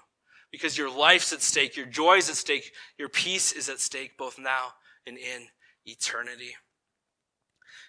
Because 0.52 0.78
your 0.78 0.90
life's 0.90 1.34
at 1.34 1.42
stake, 1.42 1.76
your 1.76 1.86
joy 1.86 2.18
is 2.18 2.30
at 2.30 2.36
stake, 2.36 2.72
your 2.98 3.10
peace 3.10 3.52
is 3.52 3.70
at 3.70 3.80
stake 3.80 4.18
both 4.18 4.40
now 4.40 4.74
and 5.06 5.18
in 5.18 5.48
eternity. 5.86 6.56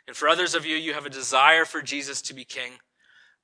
And 0.07 0.16
for 0.16 0.28
others 0.28 0.54
of 0.54 0.64
you, 0.64 0.76
you 0.76 0.94
have 0.94 1.07
a 1.07 1.11
desire 1.11 1.64
for 1.64 1.83
Jesus 1.83 2.22
to 2.22 2.35
be 2.35 2.44
king, 2.44 2.72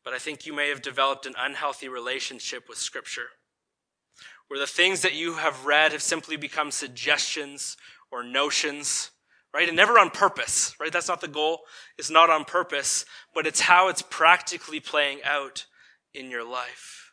but 0.04 0.14
I 0.14 0.18
think 0.18 0.46
you 0.46 0.52
may 0.52 0.68
have 0.68 0.82
developed 0.82 1.26
an 1.26 1.34
unhealthy 1.38 1.88
relationship 1.88 2.68
with 2.68 2.78
Scripture 2.78 3.28
where 4.48 4.60
the 4.60 4.66
things 4.66 5.00
that 5.02 5.14
you 5.14 5.34
have 5.34 5.66
read 5.66 5.92
have 5.92 6.02
simply 6.02 6.36
become 6.36 6.70
suggestions 6.70 7.76
or 8.10 8.22
notions, 8.22 9.10
right? 9.52 9.68
And 9.68 9.76
never 9.76 9.98
on 9.98 10.10
purpose, 10.10 10.74
right? 10.78 10.92
That's 10.92 11.08
not 11.08 11.20
the 11.20 11.28
goal. 11.28 11.60
It's 11.98 12.10
not 12.10 12.30
on 12.30 12.44
purpose, 12.44 13.04
but 13.34 13.46
it's 13.46 13.62
how 13.62 13.88
it's 13.88 14.02
practically 14.02 14.80
playing 14.80 15.20
out 15.24 15.64
in 16.12 16.30
your 16.30 16.48
life. 16.48 17.12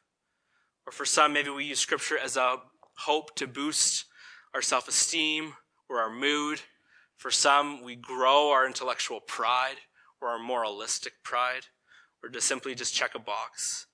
Or 0.86 0.91
for 0.91 1.06
some, 1.06 1.34
maybe 1.34 1.49
we 1.49 1.65
use 1.65 1.80
scripture 1.80 2.17
as 2.17 2.38
a 2.38 2.58
hope 2.97 3.36
to 3.36 3.47
boost 3.47 4.06
our 4.54 4.62
self 4.62 4.88
esteem 4.88 5.54
or 5.89 5.99
our 5.99 6.12
mood. 6.12 6.60
For 7.17 7.32
some, 7.32 7.84
we 7.84 7.95
grow 7.95 8.49
our 8.49 8.65
intellectual 8.65 9.19
pride 9.19 9.77
or 10.21 10.30
our 10.30 10.39
moralistic 10.39 11.13
pride 11.23 11.67
or 12.23 12.29
to 12.29 12.41
simply 12.41 12.75
just 12.75 12.93
check 12.93 13.15
a 13.15 13.19
box. 13.19 13.88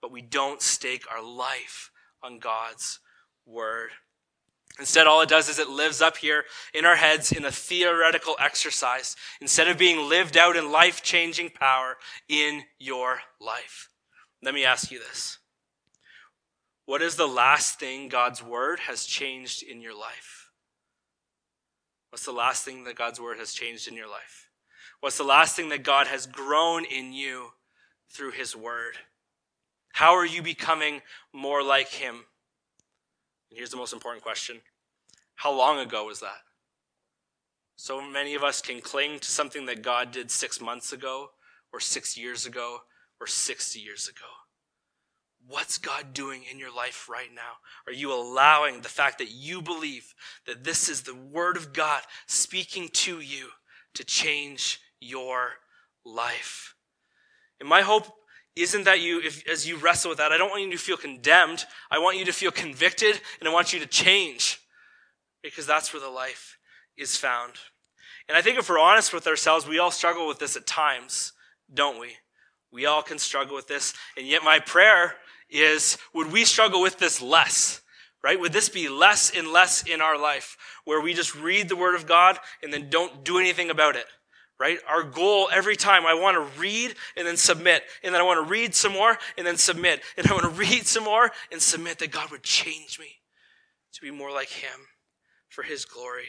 But 0.00 0.12
we 0.12 0.22
don't 0.22 0.62
stake 0.62 1.04
our 1.10 1.22
life 1.22 1.90
on 2.22 2.38
God's 2.38 3.00
word. 3.46 3.90
Instead, 4.78 5.06
all 5.06 5.22
it 5.22 5.28
does 5.28 5.48
is 5.48 5.58
it 5.58 5.68
lives 5.68 6.00
up 6.00 6.18
here 6.18 6.44
in 6.72 6.84
our 6.84 6.94
heads 6.94 7.32
in 7.32 7.44
a 7.44 7.50
theoretical 7.50 8.36
exercise 8.38 9.16
instead 9.40 9.66
of 9.66 9.76
being 9.76 10.08
lived 10.08 10.36
out 10.36 10.56
in 10.56 10.70
life 10.70 11.02
changing 11.02 11.50
power 11.50 11.96
in 12.28 12.62
your 12.78 13.20
life. 13.40 13.88
Let 14.42 14.54
me 14.54 14.64
ask 14.64 14.92
you 14.92 15.00
this 15.00 15.38
What 16.86 17.02
is 17.02 17.16
the 17.16 17.26
last 17.26 17.80
thing 17.80 18.08
God's 18.08 18.42
word 18.42 18.80
has 18.80 19.04
changed 19.04 19.64
in 19.64 19.80
your 19.82 19.98
life? 19.98 20.50
What's 22.10 22.24
the 22.24 22.32
last 22.32 22.64
thing 22.64 22.84
that 22.84 22.96
God's 22.96 23.20
word 23.20 23.38
has 23.38 23.52
changed 23.52 23.88
in 23.88 23.94
your 23.94 24.08
life? 24.08 24.48
What's 25.00 25.18
the 25.18 25.24
last 25.24 25.56
thing 25.56 25.68
that 25.70 25.82
God 25.82 26.06
has 26.06 26.26
grown 26.26 26.84
in 26.84 27.12
you 27.12 27.50
through 28.10 28.32
his 28.32 28.54
word? 28.54 28.94
How 29.92 30.14
are 30.14 30.26
you 30.26 30.42
becoming 30.42 31.02
more 31.32 31.62
like 31.62 31.88
him? 31.88 32.14
And 33.50 33.56
here's 33.56 33.70
the 33.70 33.76
most 33.76 33.92
important 33.92 34.22
question 34.22 34.60
How 35.36 35.52
long 35.52 35.78
ago 35.78 36.06
was 36.06 36.20
that? 36.20 36.42
So 37.76 38.02
many 38.02 38.34
of 38.34 38.42
us 38.42 38.60
can 38.60 38.80
cling 38.80 39.20
to 39.20 39.28
something 39.30 39.66
that 39.66 39.82
God 39.82 40.10
did 40.10 40.30
six 40.30 40.60
months 40.60 40.92
ago, 40.92 41.30
or 41.72 41.80
six 41.80 42.18
years 42.18 42.44
ago, 42.44 42.78
or 43.20 43.26
60 43.26 43.78
years 43.78 44.08
ago. 44.08 44.26
What's 45.46 45.78
God 45.78 46.12
doing 46.12 46.42
in 46.50 46.58
your 46.58 46.74
life 46.74 47.08
right 47.08 47.32
now? 47.34 47.52
Are 47.86 47.92
you 47.92 48.12
allowing 48.12 48.80
the 48.80 48.88
fact 48.88 49.18
that 49.18 49.30
you 49.30 49.62
believe 49.62 50.14
that 50.46 50.64
this 50.64 50.88
is 50.88 51.02
the 51.02 51.14
Word 51.14 51.56
of 51.56 51.72
God 51.72 52.02
speaking 52.26 52.88
to 52.94 53.20
you 53.20 53.48
to 53.94 54.04
change 54.04 54.80
your 55.00 55.52
life? 56.04 56.74
And 57.60 57.68
my 57.68 57.82
hope 57.82 58.06
isn't 58.56 58.84
that 58.84 59.00
you, 59.00 59.20
if, 59.20 59.48
as 59.48 59.66
you 59.66 59.76
wrestle 59.76 60.10
with 60.10 60.18
that, 60.18 60.32
I 60.32 60.36
don't 60.36 60.50
want 60.50 60.62
you 60.62 60.70
to 60.72 60.78
feel 60.78 60.96
condemned. 60.96 61.64
I 61.90 61.98
want 61.98 62.18
you 62.18 62.24
to 62.24 62.32
feel 62.32 62.50
convicted 62.50 63.20
and 63.40 63.48
I 63.48 63.52
want 63.52 63.72
you 63.72 63.80
to 63.80 63.86
change 63.86 64.60
because 65.42 65.66
that's 65.66 65.92
where 65.92 66.02
the 66.02 66.08
life 66.08 66.58
is 66.96 67.16
found. 67.16 67.54
And 68.28 68.36
I 68.36 68.42
think 68.42 68.58
if 68.58 68.68
we're 68.68 68.78
honest 68.78 69.12
with 69.14 69.26
ourselves, 69.26 69.66
we 69.66 69.78
all 69.78 69.90
struggle 69.90 70.26
with 70.26 70.38
this 70.38 70.56
at 70.56 70.66
times, 70.66 71.32
don't 71.72 72.00
we? 72.00 72.16
We 72.70 72.86
all 72.86 73.02
can 73.02 73.18
struggle 73.18 73.56
with 73.56 73.68
this. 73.68 73.94
And 74.16 74.26
yet 74.26 74.42
my 74.44 74.58
prayer 74.58 75.14
is, 75.48 75.96
would 76.12 76.30
we 76.30 76.44
struggle 76.44 76.82
with 76.82 76.98
this 76.98 77.22
less? 77.22 77.80
Right? 78.22 78.38
Would 78.38 78.52
this 78.52 78.68
be 78.68 78.88
less 78.88 79.30
and 79.34 79.48
less 79.48 79.84
in 79.86 80.00
our 80.00 80.20
life 80.20 80.56
where 80.84 81.00
we 81.00 81.14
just 81.14 81.34
read 81.36 81.68
the 81.68 81.76
word 81.76 81.94
of 81.94 82.06
God 82.06 82.38
and 82.62 82.72
then 82.72 82.90
don't 82.90 83.24
do 83.24 83.38
anything 83.38 83.70
about 83.70 83.96
it? 83.96 84.06
Right? 84.58 84.78
Our 84.88 85.02
goal 85.02 85.48
every 85.52 85.76
time, 85.76 86.04
I 86.04 86.14
want 86.14 86.36
to 86.36 86.60
read 86.60 86.94
and 87.16 87.26
then 87.26 87.36
submit. 87.36 87.82
And 88.02 88.12
then 88.12 88.20
I 88.20 88.24
want 88.24 88.44
to 88.44 88.50
read 88.50 88.74
some 88.74 88.92
more 88.92 89.16
and 89.36 89.46
then 89.46 89.56
submit. 89.56 90.02
And 90.16 90.26
I 90.26 90.32
want 90.32 90.44
to 90.44 90.50
read 90.60 90.86
some 90.86 91.04
more 91.04 91.30
and 91.52 91.62
submit 91.62 91.98
that 91.98 92.10
God 92.10 92.30
would 92.30 92.42
change 92.42 92.98
me 92.98 93.18
to 93.94 94.00
be 94.00 94.10
more 94.10 94.32
like 94.32 94.48
Him 94.48 94.80
for 95.48 95.62
His 95.62 95.84
glory, 95.84 96.28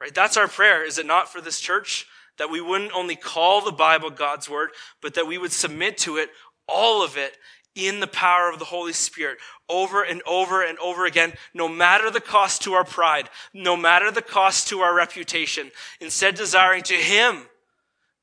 right? 0.00 0.14
That's 0.14 0.36
our 0.36 0.48
prayer, 0.48 0.84
is 0.84 0.98
it 0.98 1.06
not, 1.06 1.30
for 1.30 1.40
this 1.40 1.60
church? 1.60 2.06
That 2.38 2.50
we 2.50 2.60
wouldn't 2.60 2.92
only 2.92 3.16
call 3.16 3.60
the 3.60 3.72
Bible 3.72 4.10
God's 4.10 4.48
Word, 4.48 4.70
but 5.02 5.14
that 5.14 5.26
we 5.26 5.36
would 5.36 5.52
submit 5.52 5.98
to 5.98 6.16
it, 6.16 6.30
all 6.66 7.04
of 7.04 7.16
it, 7.16 7.36
in 7.74 8.00
the 8.00 8.06
power 8.06 8.50
of 8.50 8.58
the 8.58 8.66
Holy 8.66 8.92
Spirit 8.92 9.38
over 9.68 10.02
and 10.02 10.22
over 10.26 10.62
and 10.62 10.78
over 10.78 11.06
again, 11.06 11.32
no 11.54 11.68
matter 11.68 12.10
the 12.10 12.20
cost 12.20 12.62
to 12.62 12.74
our 12.74 12.84
pride, 12.84 13.30
no 13.54 13.76
matter 13.76 14.10
the 14.10 14.22
cost 14.22 14.68
to 14.68 14.80
our 14.80 14.94
reputation, 14.94 15.70
instead 16.00 16.34
desiring 16.34 16.82
to 16.82 16.94
Him 16.94 17.46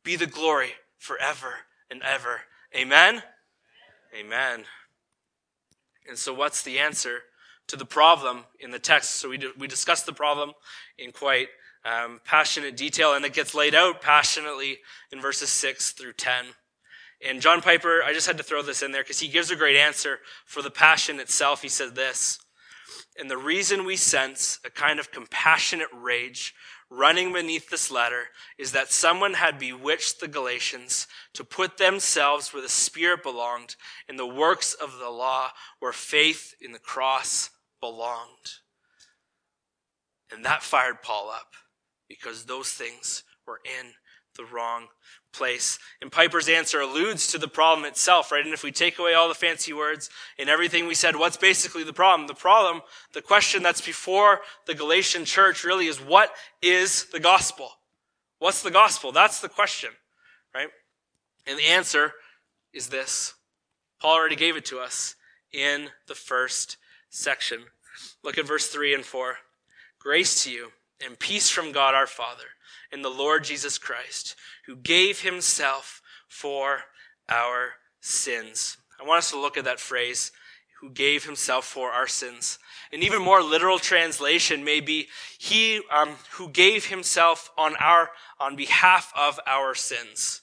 be 0.04 0.16
the 0.16 0.28
glory 0.28 0.72
forever 0.98 1.54
and 1.90 2.02
ever. 2.04 2.42
Amen? 2.76 3.24
Amen. 4.18 4.66
And 6.08 6.18
so, 6.18 6.34
what's 6.34 6.64
the 6.64 6.80
answer 6.80 7.20
to 7.68 7.76
the 7.76 7.86
problem 7.86 8.46
in 8.60 8.72
the 8.72 8.80
text? 8.80 9.12
So, 9.12 9.30
we, 9.30 9.40
we 9.58 9.68
discussed 9.68 10.06
the 10.06 10.14
problem 10.14 10.54
in 10.98 11.12
quite 11.12 11.50
um, 11.86 12.20
passionate 12.26 12.76
detail, 12.76 13.14
and 13.14 13.26
it 13.26 13.34
gets 13.34 13.56
laid 13.56 13.76
out 13.76 14.02
passionately 14.02 14.80
in 15.12 15.22
verses 15.22 15.50
6 15.50 15.92
through 15.92 16.14
10. 16.14 16.46
And 17.26 17.42
John 17.42 17.62
Piper, 17.62 18.02
I 18.04 18.14
just 18.14 18.28
had 18.28 18.38
to 18.38 18.44
throw 18.44 18.62
this 18.62 18.82
in 18.82 18.92
there 18.92 19.04
because 19.04 19.20
he 19.20 19.28
gives 19.28 19.52
a 19.52 19.56
great 19.56 19.76
answer 19.76 20.20
for 20.46 20.62
the 20.62 20.72
passion 20.72 21.20
itself. 21.20 21.62
He 21.62 21.70
said 21.70 21.96
this 21.96 22.40
And 23.18 23.30
the 23.30 23.38
reason 23.38 23.86
we 23.86 23.96
sense 23.96 24.60
a 24.66 24.70
kind 24.70 25.00
of 25.00 25.12
compassionate 25.12 25.90
rage 25.94 26.54
running 26.90 27.32
beneath 27.32 27.70
this 27.70 27.92
letter 27.92 28.30
is 28.58 28.72
that 28.72 28.92
someone 28.92 29.34
had 29.34 29.60
bewitched 29.60 30.20
the 30.20 30.28
Galatians 30.28 31.08
to 31.34 31.44
put 31.44 31.78
themselves 31.78 32.52
where 32.52 32.64
the 32.64 32.70
Spirit 32.70 33.22
belonged 33.22 33.76
in 34.08 34.16
the 34.16 34.26
works 34.26 34.74
of 34.74 34.98
the 34.98 35.10
law 35.10 35.50
where 35.80 35.94
faith 35.94 36.56
in 36.60 36.72
the 36.72 36.80
cross 36.80 37.52
belonged. 37.80 38.60
And 40.32 40.44
that 40.46 40.64
fired 40.64 41.02
Paul 41.02 41.30
up 41.30 41.54
because 42.08 42.46
those 42.46 42.72
things 42.72 43.24
were 43.46 43.60
in 43.66 43.94
the 44.36 44.46
wrong 44.46 44.88
place. 45.32 45.80
And 46.02 46.12
Piper's 46.12 46.50
answer 46.50 46.82
alludes 46.82 47.28
to 47.28 47.38
the 47.38 47.48
problem 47.48 47.86
itself, 47.86 48.32
right? 48.32 48.44
And 48.44 48.54
if 48.54 48.64
we 48.64 48.72
take 48.72 49.00
away 49.00 49.14
all 49.14 49.28
the 49.28 49.36
fancy 49.36 49.74
words 49.74 50.10
and 50.38 50.50
everything 50.50 50.88
we 50.88 50.96
said, 50.96 51.16
what's 51.16 51.38
basically 51.38 51.84
the 51.84 51.94
problem? 51.94 52.28
The 52.28 52.34
problem, 52.34 52.82
the 53.14 53.22
question 53.22 53.64
that's 53.64 53.82
before 53.82 54.42
the 54.66 54.76
Galatian 54.76 55.26
church 55.26 55.64
really 55.64 55.88
is 55.88 55.98
what 55.98 56.34
is 56.62 57.06
the 57.12 57.20
gospel? 57.20 57.70
What's 58.40 58.64
the 58.64 58.72
gospel? 58.72 59.12
That's 59.12 59.40
the 59.42 59.50
question, 59.50 59.92
right? 60.54 60.70
And 61.46 61.58
the 61.58 61.68
answer 61.68 62.14
is 62.74 62.88
this. 62.88 63.34
Paul 64.02 64.16
already 64.16 64.36
gave 64.36 64.56
it 64.56 64.66
to 64.66 64.80
us 64.80 65.16
in 65.52 65.90
the 66.08 66.16
first 66.16 66.78
section. 67.10 67.60
Look 68.24 68.38
at 68.38 68.48
verse 68.48 68.68
3 68.68 68.94
and 68.94 69.06
4. 69.06 69.38
Grace 70.00 70.44
to 70.46 70.52
you 70.52 70.72
and 71.06 71.18
peace 71.20 71.50
from 71.50 71.72
God 71.72 71.96
our 71.96 72.08
Father 72.08 72.44
and 72.92 73.04
the 73.04 73.10
Lord 73.10 73.44
Jesus 73.44 73.78
Christ, 73.78 74.36
who 74.66 74.76
gave 74.76 75.22
himself 75.22 76.02
for 76.28 76.82
our 77.28 77.74
sins. 78.02 78.78
I 79.00 79.08
want 79.08 79.20
us 79.20 79.32
to 79.32 79.40
look 79.40 79.58
at 79.58 79.66
that 79.66 79.80
phrase, 79.80 80.32
who 80.82 80.90
gave 80.90 81.26
himself 81.26 81.66
for 81.66 81.92
our 81.92 82.08
sins. 82.08 82.58
An 82.92 83.04
even 83.04 83.22
more 83.22 83.42
literal 83.42 83.80
translation 83.80 84.64
may 84.64 84.80
be, 84.80 85.08
he 85.38 85.82
um, 85.92 86.16
who 86.32 86.50
gave 86.50 86.86
himself 86.86 87.52
on 87.58 87.76
our, 87.80 88.12
on 88.40 88.56
behalf 88.56 89.12
of 89.16 89.40
our 89.46 89.76
sins. 89.76 90.42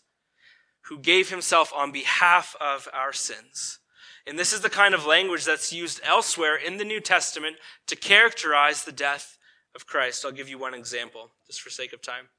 Who 0.83 0.99
gave 0.99 1.31
himself 1.31 1.73
on 1.75 1.91
behalf 1.91 2.55
of 2.61 2.87
our 2.93 3.13
sins. 3.13 3.79
And 4.27 4.39
this 4.39 4.53
is 4.53 4.61
the 4.61 4.71
kind 4.71 4.95
of 4.95 5.07
language 5.07 5.45
that's 5.45 5.73
used 5.73 6.01
elsewhere 6.05 6.57
in 6.57 6.77
the 6.77 6.85
New 6.85 7.01
Testament 7.01 7.57
to 7.87 7.97
characterize 7.97 8.85
the 8.85 8.93
death 8.93 9.36
of 9.77 9.87
Christ. 9.87 10.25
I'll 10.25 10.33
give 10.33 10.49
you 10.49 10.59
one 10.59 10.75
example, 10.75 11.31
just 11.47 11.61
for 11.61 11.71
sake 11.71 11.93
of 11.93 12.03
time. 12.03 12.31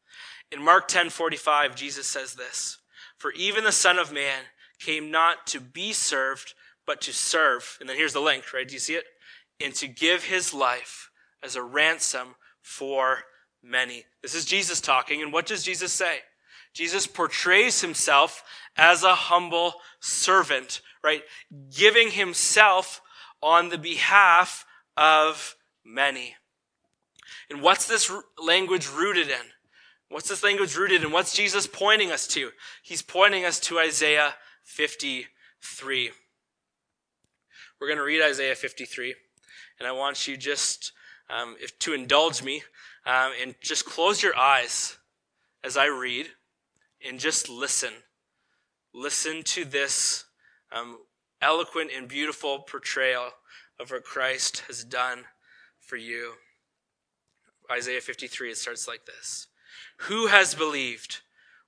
In 0.52 0.62
Mark 0.62 0.90
10:45, 0.90 1.76
Jesus 1.76 2.08
says 2.08 2.34
this, 2.34 2.80
"For 3.18 3.32
even 3.32 3.64
the 3.64 3.72
Son 3.72 3.98
of 3.98 4.12
Man 4.12 4.50
came 4.80 5.10
not 5.10 5.48
to 5.48 5.62
be 5.62 5.94
served, 5.94 6.54
but 6.86 7.00
to 7.02 7.14
serve." 7.14 7.78
And 7.80 7.88
then 7.88 7.96
here's 7.96 8.14
the 8.14 8.20
link, 8.20 8.52
right? 8.52 8.68
Do 8.68 8.74
you 8.74 8.80
see 8.80 8.96
it? 8.96 9.08
And 9.60 9.74
to 9.76 9.88
give 9.88 10.26
his 10.26 10.54
life 10.54 11.10
as 11.42 11.56
a 11.56 11.64
ransom 11.64 12.36
for 12.62 13.24
many. 13.62 14.06
This 14.22 14.36
is 14.36 14.46
Jesus 14.46 14.82
talking, 14.82 15.22
and 15.22 15.32
what 15.32 15.46
does 15.46 15.64
Jesus 15.64 15.94
say? 15.94 16.24
Jesus 16.74 17.08
portrays 17.08 17.82
himself 17.82 18.44
as 18.76 19.04
a 19.04 19.16
humble 19.16 19.82
servant, 20.00 20.82
right? 21.04 21.28
Giving 21.76 22.12
himself 22.12 23.02
on 23.42 23.70
the 23.70 23.78
behalf 23.78 24.66
of 24.96 25.56
many. 25.84 26.38
And 27.50 27.62
what's 27.62 27.88
this 27.88 28.12
language 28.38 28.88
rooted 28.90 29.30
in? 29.30 29.52
What's 30.10 30.30
this 30.30 30.44
language 30.44 30.76
rooted 30.76 31.04
in? 31.04 31.12
What's 31.12 31.36
Jesus 31.36 31.68
pointing 31.68 32.12
us 32.12 32.28
to? 32.28 32.52
He's 32.82 33.02
pointing 33.02 33.46
us 33.46 33.60
to 33.62 33.80
Isaiah 33.80 34.36
53. 34.64 36.12
We're 37.80 37.88
going 37.88 37.98
to 37.98 38.04
read 38.04 38.24
Isaiah 38.24 38.56
53, 38.56 39.14
and 39.80 39.88
I 39.88 39.92
want 39.92 40.28
you 40.28 40.36
just 40.36 40.94
um, 41.30 41.56
if, 41.62 41.78
to 41.80 41.94
indulge 41.94 42.42
me 42.42 42.64
um, 43.06 43.32
and 43.42 43.56
just 43.62 43.86
close 43.86 44.24
your 44.24 44.38
eyes 44.38 44.98
as 45.64 45.78
I 45.78 45.86
read 45.86 46.28
and 47.08 47.20
just 47.20 47.50
listen. 47.50 47.94
Listen 48.94 49.44
to 49.44 49.66
this 49.66 50.26
um, 50.72 51.00
eloquent 51.42 51.92
and 51.96 52.08
beautiful 52.08 52.60
portrayal 52.60 53.30
of 53.80 53.92
what 53.92 54.04
Christ 54.04 54.64
has 54.68 54.84
done 54.84 55.20
for 55.80 55.98
you. 55.98 56.34
Isaiah 57.72 58.02
53, 58.02 58.52
it 58.52 58.58
starts 58.58 58.88
like 58.88 59.06
this 59.06 59.48
Who 59.98 60.28
has 60.28 60.56
believed 60.56 61.22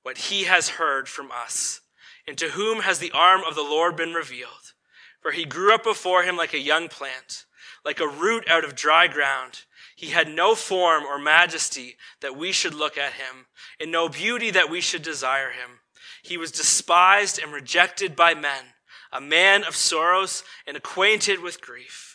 what 0.04 0.18
he 0.18 0.46
has 0.46 0.70
heard 0.70 1.08
from 1.08 1.30
us? 1.32 1.82
And 2.28 2.38
to 2.38 2.50
whom 2.50 2.82
has 2.82 3.00
the 3.00 3.12
arm 3.12 3.42
of 3.48 3.56
the 3.56 3.64
Lord 3.64 3.96
been 3.96 4.14
revealed? 4.14 4.74
For 5.20 5.32
he 5.32 5.46
grew 5.46 5.74
up 5.74 5.84
before 5.84 6.24
him 6.24 6.38
like 6.38 6.54
a 6.54 6.60
young 6.60 6.88
plant, 6.88 7.46
like 7.84 8.00
a 8.00 8.08
root 8.08 8.48
out 8.48 8.64
of 8.64 8.76
dry 8.76 9.08
ground. 9.08 9.64
He 9.96 10.08
had 10.08 10.30
no 10.30 10.56
form 10.56 11.04
or 11.04 11.20
majesty 11.20 11.98
that 12.22 12.38
we 12.38 12.52
should 12.52 12.74
look 12.74 12.98
at 12.98 13.14
him, 13.14 13.48
and 13.80 13.92
no 13.92 14.08
beauty 14.08 14.52
that 14.52 14.70
we 14.70 14.80
should 14.80 15.02
desire 15.02 15.52
him. 15.52 15.80
He 16.24 16.38
was 16.38 16.52
despised 16.52 17.40
and 17.42 17.52
rejected 17.52 18.16
by 18.16 18.34
men, 18.34 18.64
a 19.12 19.20
man 19.20 19.64
of 19.64 19.76
sorrows 19.76 20.44
and 20.66 20.78
acquainted 20.78 21.42
with 21.42 21.62
grief. 21.62 22.09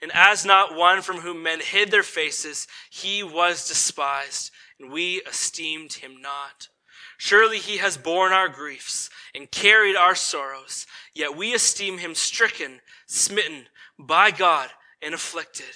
And 0.00 0.12
as 0.14 0.44
not 0.44 0.76
one 0.76 1.02
from 1.02 1.18
whom 1.18 1.42
men 1.42 1.60
hid 1.60 1.90
their 1.90 2.02
faces, 2.02 2.68
he 2.90 3.22
was 3.22 3.66
despised, 3.66 4.52
and 4.78 4.92
we 4.92 5.22
esteemed 5.26 5.94
him 5.94 6.20
not. 6.20 6.68
Surely 7.16 7.58
he 7.58 7.78
has 7.78 7.96
borne 7.96 8.32
our 8.32 8.48
griefs 8.48 9.10
and 9.34 9.50
carried 9.50 9.96
our 9.96 10.14
sorrows, 10.14 10.86
yet 11.14 11.36
we 11.36 11.52
esteem 11.52 11.98
him 11.98 12.14
stricken, 12.14 12.80
smitten 13.06 13.66
by 13.98 14.30
God, 14.30 14.70
and 15.02 15.14
afflicted. 15.14 15.66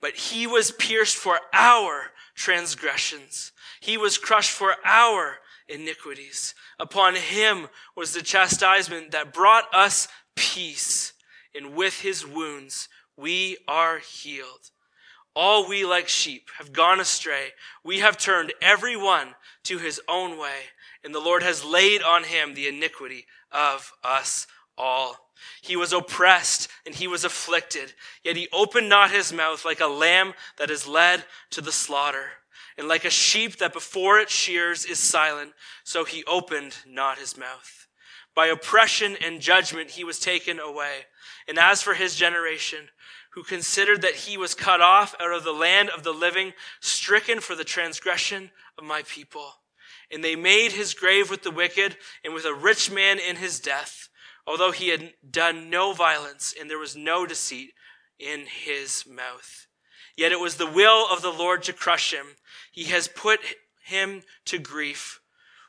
But 0.00 0.14
he 0.14 0.48
was 0.48 0.72
pierced 0.72 1.16
for 1.16 1.38
our 1.52 2.10
transgressions. 2.34 3.52
He 3.80 3.96
was 3.96 4.18
crushed 4.18 4.50
for 4.50 4.74
our 4.84 5.38
iniquities. 5.68 6.56
Upon 6.80 7.14
him 7.14 7.68
was 7.94 8.12
the 8.12 8.22
chastisement 8.22 9.12
that 9.12 9.32
brought 9.32 9.72
us 9.72 10.08
peace, 10.34 11.12
and 11.54 11.74
with 11.74 12.00
his 12.00 12.26
wounds 12.26 12.88
we 13.16 13.58
are 13.68 13.98
healed. 13.98 14.70
All 15.34 15.66
we 15.66 15.84
like 15.84 16.08
sheep 16.08 16.48
have 16.58 16.72
gone 16.72 17.00
astray. 17.00 17.48
We 17.84 18.00
have 18.00 18.18
turned 18.18 18.52
every 18.60 18.96
one 18.96 19.34
to 19.64 19.78
his 19.78 20.00
own 20.08 20.38
way, 20.38 20.64
and 21.02 21.14
the 21.14 21.20
Lord 21.20 21.42
has 21.42 21.64
laid 21.64 22.02
on 22.02 22.24
him 22.24 22.54
the 22.54 22.68
iniquity 22.68 23.26
of 23.50 23.92
us 24.04 24.46
all. 24.76 25.30
He 25.60 25.76
was 25.76 25.92
oppressed 25.92 26.68
and 26.84 26.94
he 26.94 27.06
was 27.06 27.24
afflicted, 27.24 27.94
yet 28.22 28.36
he 28.36 28.48
opened 28.52 28.88
not 28.88 29.10
his 29.10 29.32
mouth 29.32 29.64
like 29.64 29.80
a 29.80 29.86
lamb 29.86 30.34
that 30.58 30.70
is 30.70 30.86
led 30.86 31.24
to 31.50 31.60
the 31.60 31.72
slaughter, 31.72 32.26
and 32.76 32.88
like 32.88 33.04
a 33.04 33.10
sheep 33.10 33.56
that 33.56 33.72
before 33.72 34.18
it 34.18 34.30
shears 34.30 34.84
is 34.84 34.98
silent, 34.98 35.52
so 35.84 36.04
he 36.04 36.24
opened 36.24 36.76
not 36.86 37.18
his 37.18 37.36
mouth. 37.36 37.86
By 38.34 38.46
oppression 38.46 39.16
and 39.22 39.40
judgment 39.40 39.90
he 39.90 40.04
was 40.04 40.18
taken 40.18 40.58
away. 40.58 41.06
And 41.46 41.58
as 41.58 41.82
for 41.82 41.94
his 41.94 42.16
generation, 42.16 42.88
who 43.32 43.42
considered 43.42 44.02
that 44.02 44.14
he 44.14 44.36
was 44.36 44.54
cut 44.54 44.80
off 44.80 45.14
out 45.18 45.32
of 45.32 45.44
the 45.44 45.52
land 45.52 45.88
of 45.90 46.02
the 46.02 46.12
living, 46.12 46.52
stricken 46.80 47.40
for 47.40 47.54
the 47.54 47.64
transgression 47.64 48.50
of 48.76 48.84
my 48.84 49.02
people. 49.02 49.54
And 50.10 50.22
they 50.22 50.36
made 50.36 50.72
his 50.72 50.92
grave 50.92 51.30
with 51.30 51.42
the 51.42 51.50
wicked 51.50 51.96
and 52.22 52.34
with 52.34 52.44
a 52.44 52.54
rich 52.54 52.90
man 52.90 53.18
in 53.18 53.36
his 53.36 53.58
death, 53.58 54.10
although 54.46 54.72
he 54.72 54.88
had 54.88 55.14
done 55.28 55.70
no 55.70 55.94
violence 55.94 56.54
and 56.58 56.68
there 56.68 56.78
was 56.78 56.94
no 56.94 57.24
deceit 57.24 57.72
in 58.18 58.44
his 58.46 59.06
mouth. 59.06 59.66
Yet 60.14 60.32
it 60.32 60.40
was 60.40 60.56
the 60.56 60.70
will 60.70 61.06
of 61.10 61.22
the 61.22 61.32
Lord 61.32 61.62
to 61.64 61.72
crush 61.72 62.12
him. 62.12 62.36
He 62.70 62.84
has 62.84 63.08
put 63.08 63.40
him 63.82 64.22
to 64.44 64.58
grief. 64.58 65.21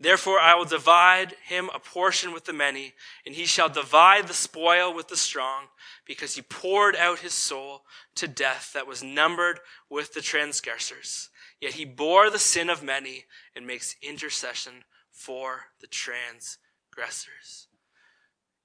Therefore 0.00 0.40
I 0.40 0.54
will 0.54 0.64
divide 0.64 1.34
him 1.44 1.70
a 1.72 1.78
portion 1.78 2.32
with 2.32 2.44
the 2.44 2.52
many, 2.52 2.94
and 3.24 3.34
he 3.34 3.46
shall 3.46 3.68
divide 3.68 4.26
the 4.26 4.34
spoil 4.34 4.92
with 4.92 5.08
the 5.08 5.16
strong, 5.16 5.68
because 6.04 6.34
he 6.34 6.42
poured 6.42 6.96
out 6.96 7.20
his 7.20 7.32
soul 7.32 7.84
to 8.16 8.26
death 8.26 8.72
that 8.74 8.86
was 8.86 9.02
numbered 9.02 9.60
with 9.88 10.12
the 10.12 10.20
transgressors. 10.20 11.30
Yet 11.60 11.74
he 11.74 11.84
bore 11.84 12.28
the 12.28 12.38
sin 12.38 12.68
of 12.68 12.82
many 12.82 13.24
and 13.54 13.66
makes 13.66 13.96
intercession 14.02 14.84
for 15.10 15.66
the 15.80 15.86
transgressors. 15.86 17.68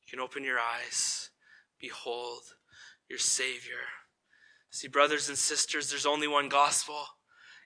You 0.01 0.09
can 0.09 0.19
open 0.19 0.43
your 0.43 0.59
eyes. 0.59 1.29
Behold 1.79 2.41
your 3.07 3.19
Savior. 3.19 3.85
See, 4.71 4.87
brothers 4.87 5.29
and 5.29 5.37
sisters, 5.37 5.89
there's 5.89 6.05
only 6.05 6.27
one 6.27 6.49
gospel. 6.49 7.05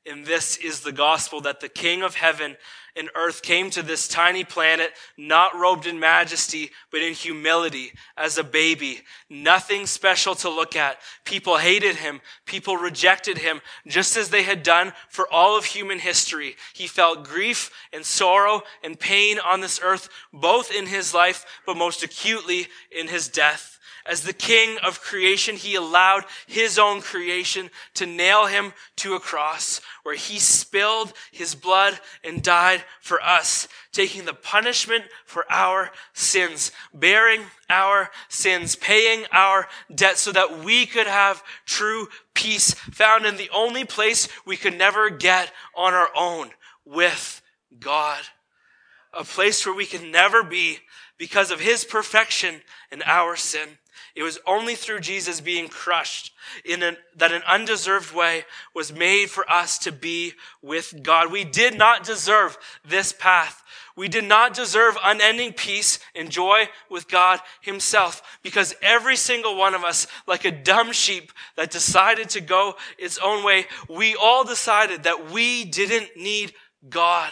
And 0.06 0.26
this 0.26 0.58
is 0.58 0.82
the 0.82 0.91
gospel 0.91 1.41
that 1.41 1.62
the 1.62 1.70
King 1.70 2.01
of 2.01 2.16
heaven 2.16 2.58
and 2.95 3.10
earth 3.16 3.41
came 3.41 3.70
to 3.72 3.82
this 3.82 4.08
tiny 4.08 4.43
planet, 4.43 4.91
not 5.18 5.58
robed 5.58 5.88
in 5.88 5.99
majesty, 5.99 6.70
but 6.91 7.01
in 7.01 7.14
humility 7.14 7.91
as 8.18 8.38
a 8.38 8.43
baby. 8.43 9.01
Nothing 9.30 9.88
special 9.88 10.36
to 10.36 10.49
look 10.49 10.76
at. 10.76 10.97
People 11.24 11.58
hated 11.58 11.95
him. 11.95 12.22
People 12.45 12.78
rejected 12.78 13.38
him, 13.38 13.62
just 13.88 14.16
as 14.16 14.30
they 14.30 14.43
had 14.43 14.62
done 14.62 14.93
for 15.10 15.32
all 15.32 15.58
of 15.58 15.66
human 15.66 15.99
history. 15.99 16.56
He 16.74 16.86
felt 16.86 17.24
grief 17.24 17.72
and 17.91 18.06
sorrow 18.06 18.62
and 18.84 18.99
pain 18.99 19.39
on 19.39 19.62
this 19.62 19.80
earth, 19.82 20.10
both 20.32 20.72
in 20.72 20.86
his 20.86 21.14
life, 21.14 21.45
but 21.66 21.78
most 21.78 22.04
acutely 22.04 22.68
in 22.91 23.08
his 23.08 23.28
death. 23.28 23.72
As 24.06 24.24
the 24.24 24.34
king 24.34 24.78
of 24.84 25.01
creation, 25.01 25.56
he 25.56 25.76
allowed 25.76 26.26
his 26.45 26.78
own 26.78 27.01
creation 27.01 27.70
to 27.93 28.06
nail 28.06 28.47
him 28.47 28.74
to 28.97 29.16
a 29.16 29.20
cross 29.20 29.80
where 30.04 30.16
he 30.16 30.39
spilled 30.39 31.14
his 31.32 31.56
blood 31.56 31.97
and 32.22 32.43
died 32.43 32.84
for 32.99 33.22
us, 33.22 33.70
taking 33.93 34.26
the 34.26 34.34
punishment 34.34 35.06
for 35.26 35.45
our 35.49 35.91
sins, 36.12 36.74
bearing 36.93 37.43
our 37.70 38.12
sins, 38.28 38.76
paying 38.76 39.24
our 39.32 39.70
debt 39.93 40.18
so 40.18 40.34
that 40.34 40.60
we 40.66 40.86
could 40.86 41.08
have 41.08 41.41
true 41.66 42.10
peace 42.34 42.74
found 42.74 43.26
in 43.26 43.38
the 43.38 43.49
only 43.54 43.86
place 43.86 44.28
we 44.45 44.58
could 44.58 44.78
never 44.78 45.10
get 45.10 45.49
on 45.76 45.93
our 45.93 46.10
own 46.14 46.49
with 46.84 47.41
God. 47.80 48.22
A 49.14 49.24
place 49.24 49.66
where 49.66 49.76
we 49.76 49.86
can 49.86 50.12
never 50.12 50.43
be 50.43 50.80
because 51.18 51.51
of 51.51 51.62
his 51.62 51.86
perfection 51.86 52.62
and 52.91 53.01
our 53.06 53.38
sin. 53.38 53.78
It 54.16 54.24
was 54.24 54.39
only 54.45 54.76
through 54.76 54.99
Jesus 54.99 55.41
being 55.41 55.68
crushed 55.68 56.34
in 56.64 56.84
an, 56.84 56.97
that 57.16 57.32
an 57.32 57.41
undeserved 57.47 58.14
way 58.14 58.45
was 58.76 58.93
made 58.93 59.32
for 59.32 59.49
us 59.51 59.80
to 59.80 59.91
be 59.91 60.34
with 60.61 61.01
God. 61.01 61.32
We 61.32 61.43
did 61.43 61.78
not 61.78 62.03
deserve 62.03 62.57
this 62.88 63.11
path. 63.11 63.64
We 63.95 64.07
did 64.07 64.24
not 64.24 64.53
deserve 64.53 64.97
unending 65.03 65.53
peace 65.53 65.99
and 66.16 66.30
joy 66.30 66.70
with 66.89 67.07
God 67.07 67.39
himself 67.61 68.22
because 68.43 68.76
every 68.82 69.16
single 69.16 69.55
one 69.55 69.74
of 69.74 69.84
us, 69.84 70.05
like 70.28 70.45
a 70.45 70.51
dumb 70.51 70.91
sheep 70.91 71.32
that 71.55 71.72
decided 71.72 72.30
to 72.30 72.41
go 72.41 72.76
its 72.97 73.18
own 73.18 73.43
way, 73.43 73.66
we 73.89 74.16
all 74.16 74.43
decided 74.43 75.03
that 75.03 75.32
we 75.32 75.66
didn't 75.66 76.09
need 76.18 76.53
God. 76.88 77.32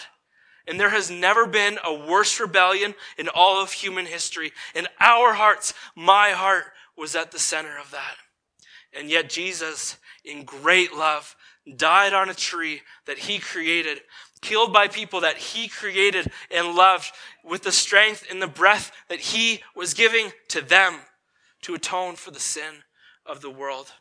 And 0.68 0.80
there 0.80 0.90
has 0.90 1.10
never 1.10 1.46
been 1.46 1.80
a 1.84 1.94
worse 1.94 2.40
rebellion 2.40 2.96
in 3.18 3.28
all 3.30 3.62
of 3.62 3.72
human 3.72 4.06
history. 4.06 4.52
In 4.76 4.88
our 5.00 5.34
hearts, 5.34 5.74
my 5.96 6.32
heart 6.32 6.66
was 6.98 7.16
at 7.16 7.32
the 7.32 7.40
center 7.40 7.78
of 7.80 7.92
that. 7.92 8.16
And 8.94 9.10
yet 9.10 9.30
Jesus, 9.30 9.98
in 10.24 10.44
great 10.44 10.94
love, 10.94 11.36
died 11.78 12.14
on 12.14 12.30
a 12.30 12.34
tree 12.34 12.82
that 13.06 13.20
he 13.20 13.40
created, 13.40 14.02
killed 14.42 14.74
by 14.74 14.88
people 14.88 15.22
that 15.22 15.38
he 15.38 15.68
created 15.68 16.32
and 16.50 16.76
loved 16.76 17.12
with 17.44 17.64
the 17.64 17.72
strength 17.72 18.26
and 18.30 18.42
the 18.42 18.48
breath 18.48 18.92
that 19.10 19.20
he 19.20 19.62
was 19.76 19.94
giving 19.94 20.32
to 20.50 20.62
them 20.62 21.00
to 21.62 21.76
atone 21.76 22.16
for 22.16 22.32
the 22.32 22.40
sin 22.40 22.84
of 23.26 23.42
the 23.42 23.50
world. 23.50 23.92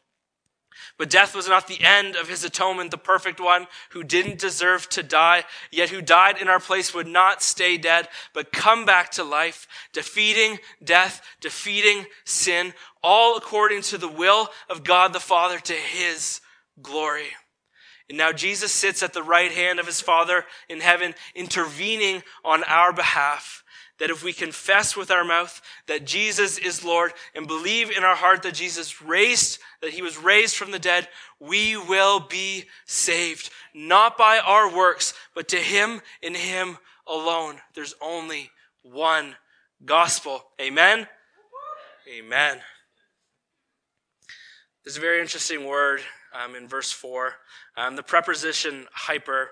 But 0.99 1.11
death 1.11 1.35
was 1.35 1.49
not 1.49 1.66
the 1.66 1.83
end 1.83 2.16
of 2.16 2.28
his 2.28 2.45
atonement. 2.45 2.91
The 2.91 2.99
perfect 2.99 3.41
one 3.41 3.66
who 3.91 4.03
didn't 4.03 4.39
deserve 4.39 4.89
to 4.91 5.03
die, 5.03 5.45
yet 5.70 5.91
who 5.91 6.03
died 6.03 6.41
in 6.41 6.49
our 6.49 6.61
place 6.61 6.95
would 6.95 7.07
not 7.07 7.43
stay 7.43 7.76
dead, 7.76 8.09
but 8.35 8.53
come 8.53 8.85
back 8.85 9.11
to 9.12 9.24
life, 9.24 9.66
defeating 9.93 10.59
death, 10.83 11.22
defeating 11.41 12.07
sin, 12.24 12.74
all 13.03 13.37
according 13.37 13.83
to 13.83 13.99
the 13.99 14.09
will 14.09 14.49
of 14.68 14.85
God 14.85 15.12
the 15.12 15.20
Father 15.20 15.59
to 15.59 15.72
his 15.72 16.41
glory. 16.83 17.28
And 18.09 18.18
now 18.18 18.33
Jesus 18.33 18.72
sits 18.72 19.03
at 19.03 19.12
the 19.12 19.22
right 19.22 19.53
hand 19.53 19.78
of 19.78 19.87
his 19.87 20.01
Father 20.01 20.45
in 20.68 20.81
heaven, 20.81 21.14
intervening 21.35 22.22
on 22.45 22.64
our 22.64 22.93
behalf 22.93 23.62
that 24.01 24.11
if 24.11 24.24
we 24.24 24.32
confess 24.32 24.96
with 24.96 25.11
our 25.11 25.24
mouth 25.24 25.61
that 25.86 26.07
Jesus 26.07 26.59
is 26.59 26.84
Lord 26.84 27.12
and 27.34 27.46
believe 27.46 27.90
in 27.90 28.03
our 28.03 28.16
heart 28.16 28.42
that 28.42 28.55
Jesus 28.55 29.01
raised, 29.01 29.61
that 29.82 29.90
he 29.90 30.03
was 30.03 30.18
raised 30.18 30.57
from 30.57 30.72
the 30.72 30.78
dead, 30.78 31.07
we 31.38 31.76
will 31.76 32.18
be 32.18 32.64
saved. 32.86 33.51
Not 33.74 34.18
by 34.18 34.38
our 34.38 34.74
works, 34.74 35.14
but 35.34 35.48
to 35.48 35.59
him 35.59 36.01
and 36.22 36.34
him 36.34 36.78
alone. 37.07 37.57
There's 37.74 37.94
only 38.01 38.51
one 38.82 39.36
gospel. 39.84 40.44
Amen? 40.61 41.07
Amen. 42.11 42.59
There's 44.82 44.96
a 44.96 45.01
very 45.01 45.20
interesting 45.20 45.66
word 45.66 46.01
um, 46.32 46.57
in 46.57 46.66
verse 46.66 46.90
4. 46.90 47.34
Um, 47.76 47.96
the 47.96 48.03
preposition 48.03 48.86
hyper 48.92 49.51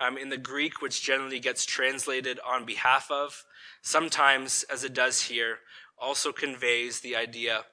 um, 0.00 0.16
in 0.16 0.30
the 0.30 0.38
Greek, 0.38 0.80
which 0.80 1.02
generally 1.02 1.38
gets 1.38 1.64
translated 1.64 2.40
on 2.46 2.64
behalf 2.64 3.10
of, 3.10 3.44
sometimes, 3.82 4.64
as 4.64 4.82
it 4.82 4.94
does 4.94 5.22
here, 5.22 5.58
also 5.98 6.32
conveys 6.32 7.00
the 7.00 7.14
idea 7.14 7.64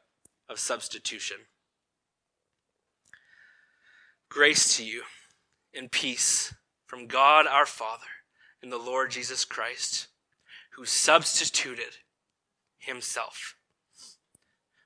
of 0.49 0.59
substitution. 0.59 1.37
Grace 4.29 4.75
to 4.75 4.83
you 4.83 5.03
and 5.73 5.91
peace 5.91 6.53
from 6.85 7.07
God 7.07 7.47
our 7.47 7.65
Father 7.65 8.03
and 8.61 8.71
the 8.71 8.77
Lord 8.77 9.11
Jesus 9.11 9.45
Christ, 9.45 10.07
who 10.75 10.85
substituted 10.85 11.97
himself 12.77 13.55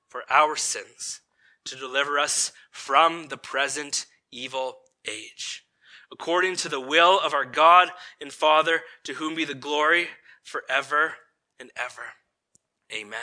for 0.07 0.23
our 0.29 0.55
sins 0.55 1.21
to 1.65 1.75
deliver 1.75 2.19
us 2.19 2.51
from 2.71 3.27
the 3.27 3.37
present 3.37 4.05
evil 4.31 4.79
age, 5.07 5.65
according 6.11 6.55
to 6.57 6.69
the 6.69 6.79
will 6.79 7.19
of 7.19 7.33
our 7.33 7.45
God 7.45 7.89
and 8.19 8.31
Father, 8.31 8.81
to 9.03 9.13
whom 9.13 9.35
be 9.35 9.45
the 9.45 9.53
glory 9.53 10.07
forever 10.43 11.13
and 11.59 11.71
ever. 11.75 12.03
Amen. 12.93 13.19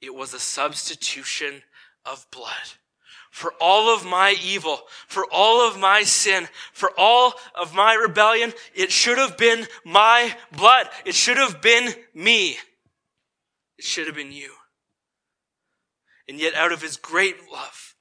It 0.00 0.14
was 0.14 0.32
a 0.32 0.38
substitution 0.38 1.62
of 2.04 2.26
blood. 2.30 2.52
For 3.30 3.52
all 3.60 3.94
of 3.94 4.06
my 4.06 4.36
evil, 4.42 4.80
for 5.06 5.26
all 5.30 5.68
of 5.68 5.78
my 5.78 6.02
sin, 6.02 6.48
for 6.72 6.92
all 6.96 7.34
of 7.54 7.74
my 7.74 7.94
rebellion, 7.94 8.54
it 8.74 8.90
should 8.90 9.18
have 9.18 9.36
been 9.36 9.66
my 9.84 10.34
blood. 10.56 10.88
It 11.04 11.14
should 11.14 11.36
have 11.36 11.60
been 11.60 11.92
me. 12.14 12.56
It 13.76 13.84
should 13.84 14.06
have 14.06 14.16
been 14.16 14.32
you. 14.32 14.52
And 16.26 16.40
yet, 16.40 16.54
out 16.54 16.72
of 16.72 16.82
his 16.82 16.96
great 16.96 17.36
love, 17.52 17.94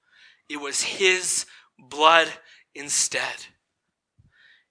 it 0.50 0.58
was 0.58 0.82
his 0.82 1.46
blood 1.78 2.28
instead. 2.78 3.48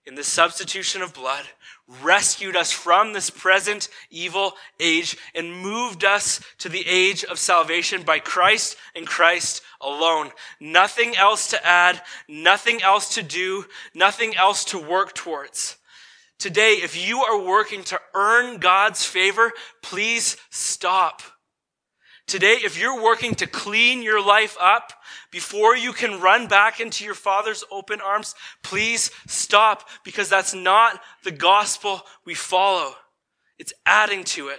In 0.06 0.14
the 0.14 0.24
substitution 0.24 1.02
of 1.02 1.12
blood, 1.12 1.44
rescued 2.02 2.56
us 2.56 2.70
from 2.70 3.12
this 3.12 3.30
present 3.30 3.88
evil 4.10 4.54
age 4.78 5.16
and 5.34 5.60
moved 5.60 6.04
us 6.04 6.40
to 6.58 6.68
the 6.68 6.84
age 6.86 7.24
of 7.24 7.38
salvation 7.38 8.02
by 8.02 8.18
Christ 8.18 8.76
and 8.94 9.06
Christ 9.06 9.62
alone. 9.80 10.30
Nothing 10.60 11.16
else 11.16 11.48
to 11.48 11.66
add, 11.66 12.02
nothing 12.28 12.82
else 12.82 13.14
to 13.16 13.22
do, 13.22 13.66
nothing 13.94 14.36
else 14.36 14.64
to 14.66 14.78
work 14.78 15.12
towards. 15.14 15.76
Today, 16.38 16.74
if 16.74 16.96
you 16.96 17.22
are 17.22 17.40
working 17.40 17.82
to 17.84 18.00
earn 18.14 18.58
God's 18.58 19.04
favor, 19.04 19.52
please 19.82 20.36
stop. 20.50 21.22
Today, 22.26 22.58
if 22.64 22.78
you're 22.78 23.00
working 23.00 23.36
to 23.36 23.46
clean 23.46 24.02
your 24.02 24.20
life 24.20 24.56
up 24.60 24.92
before 25.30 25.76
you 25.76 25.92
can 25.92 26.20
run 26.20 26.48
back 26.48 26.80
into 26.80 27.04
your 27.04 27.14
Father's 27.14 27.62
open 27.70 28.00
arms, 28.00 28.34
please 28.64 29.12
stop 29.28 29.88
because 30.04 30.28
that's 30.28 30.52
not 30.52 31.00
the 31.22 31.30
gospel 31.30 32.02
we 32.24 32.34
follow. 32.34 32.94
It's 33.60 33.72
adding 33.84 34.24
to 34.24 34.48
it. 34.48 34.58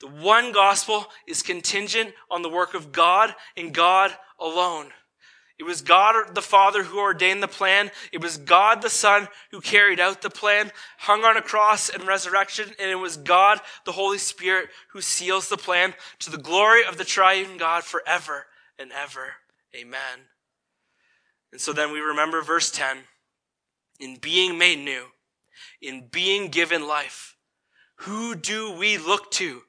The 0.00 0.06
one 0.06 0.52
gospel 0.52 1.06
is 1.26 1.42
contingent 1.42 2.14
on 2.30 2.42
the 2.42 2.48
work 2.48 2.74
of 2.74 2.92
God 2.92 3.34
and 3.56 3.74
God 3.74 4.12
alone. 4.38 4.92
It 5.60 5.66
was 5.66 5.82
God 5.82 6.34
the 6.34 6.40
Father 6.40 6.84
who 6.84 7.00
ordained 7.00 7.42
the 7.42 7.46
plan. 7.46 7.90
It 8.12 8.22
was 8.22 8.38
God 8.38 8.80
the 8.80 8.88
Son 8.88 9.28
who 9.50 9.60
carried 9.60 10.00
out 10.00 10.22
the 10.22 10.30
plan, 10.30 10.72
hung 10.96 11.22
on 11.22 11.36
a 11.36 11.42
cross 11.42 11.90
and 11.90 12.06
resurrection. 12.06 12.70
And 12.80 12.90
it 12.90 12.94
was 12.94 13.18
God 13.18 13.60
the 13.84 13.92
Holy 13.92 14.16
Spirit 14.16 14.70
who 14.92 15.02
seals 15.02 15.50
the 15.50 15.58
plan 15.58 15.92
to 16.20 16.30
the 16.30 16.38
glory 16.38 16.80
of 16.82 16.96
the 16.96 17.04
triune 17.04 17.58
God 17.58 17.84
forever 17.84 18.46
and 18.78 18.90
ever. 18.90 19.34
Amen. 19.76 20.30
And 21.52 21.60
so 21.60 21.74
then 21.74 21.92
we 21.92 22.00
remember 22.00 22.40
verse 22.40 22.70
10 22.70 22.96
in 24.00 24.16
being 24.16 24.56
made 24.56 24.78
new, 24.78 25.08
in 25.82 26.08
being 26.10 26.48
given 26.48 26.88
life. 26.88 27.36
Who 27.96 28.34
do 28.34 28.72
we 28.72 28.96
look 28.96 29.30
to? 29.32 29.60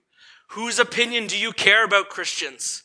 Whose 0.51 0.79
opinion 0.79 1.27
do 1.27 1.37
you 1.37 1.51
care 1.51 1.83
about, 1.83 2.07
Christians? 2.07 2.83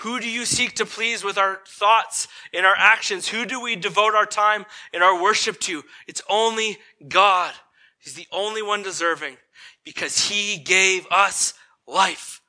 Who 0.00 0.18
do 0.18 0.30
you 0.30 0.46
seek 0.46 0.76
to 0.76 0.86
please 0.86 1.22
with 1.22 1.36
our 1.36 1.60
thoughts 1.66 2.26
and 2.54 2.64
our 2.64 2.74
actions? 2.76 3.28
Who 3.28 3.44
do 3.44 3.60
we 3.60 3.76
devote 3.76 4.14
our 4.14 4.24
time 4.24 4.64
and 4.94 5.02
our 5.02 5.20
worship 5.20 5.60
to? 5.60 5.82
It's 6.06 6.22
only 6.26 6.78
God. 7.06 7.52
He's 7.98 8.14
the 8.14 8.26
only 8.32 8.62
one 8.62 8.82
deserving 8.82 9.36
because 9.84 10.28
he 10.28 10.56
gave 10.56 11.06
us 11.10 11.52
life, 11.86 12.40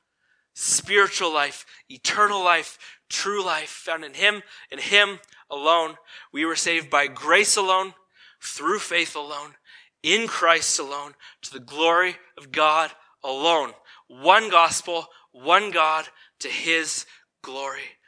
spiritual 0.54 1.32
life, 1.32 1.66
eternal 1.90 2.42
life, 2.42 2.78
true 3.10 3.44
life 3.44 3.68
found 3.68 4.02
in 4.02 4.14
him 4.14 4.42
and 4.70 4.80
him 4.80 5.18
alone. 5.50 5.96
We 6.32 6.46
were 6.46 6.56
saved 6.56 6.88
by 6.88 7.06
grace 7.06 7.58
alone, 7.58 7.92
through 8.40 8.78
faith 8.78 9.14
alone, 9.14 9.56
in 10.02 10.26
Christ 10.26 10.78
alone, 10.78 11.12
to 11.42 11.52
the 11.52 11.60
glory 11.60 12.16
of 12.38 12.50
God 12.50 12.92
alone. 13.22 13.72
One 14.08 14.48
gospel, 14.48 15.08
one 15.32 15.70
God, 15.70 16.08
to 16.40 16.48
his 16.48 17.04
glory. 17.42 17.98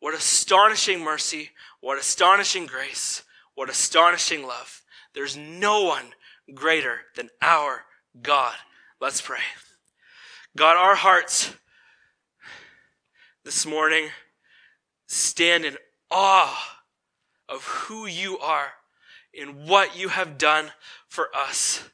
What 0.00 0.14
astonishing 0.14 1.00
mercy, 1.00 1.50
what 1.80 1.98
astonishing 1.98 2.66
grace, 2.66 3.22
what 3.54 3.68
astonishing 3.68 4.46
love. 4.46 4.82
There's 5.14 5.36
no 5.36 5.84
one 5.84 6.14
greater 6.54 7.00
than 7.16 7.28
our 7.42 7.84
God. 8.22 8.54
Let's 9.00 9.20
pray. 9.20 9.40
God, 10.56 10.76
our 10.76 10.94
hearts 10.94 11.54
this 13.44 13.66
morning 13.66 14.08
stand 15.06 15.64
in 15.64 15.76
awe 16.10 16.78
of 17.48 17.64
who 17.64 18.06
you 18.06 18.38
are 18.38 18.72
and 19.38 19.68
what 19.68 19.96
you 19.96 20.08
have 20.08 20.38
done 20.38 20.70
for 21.08 21.28
us. 21.36 21.88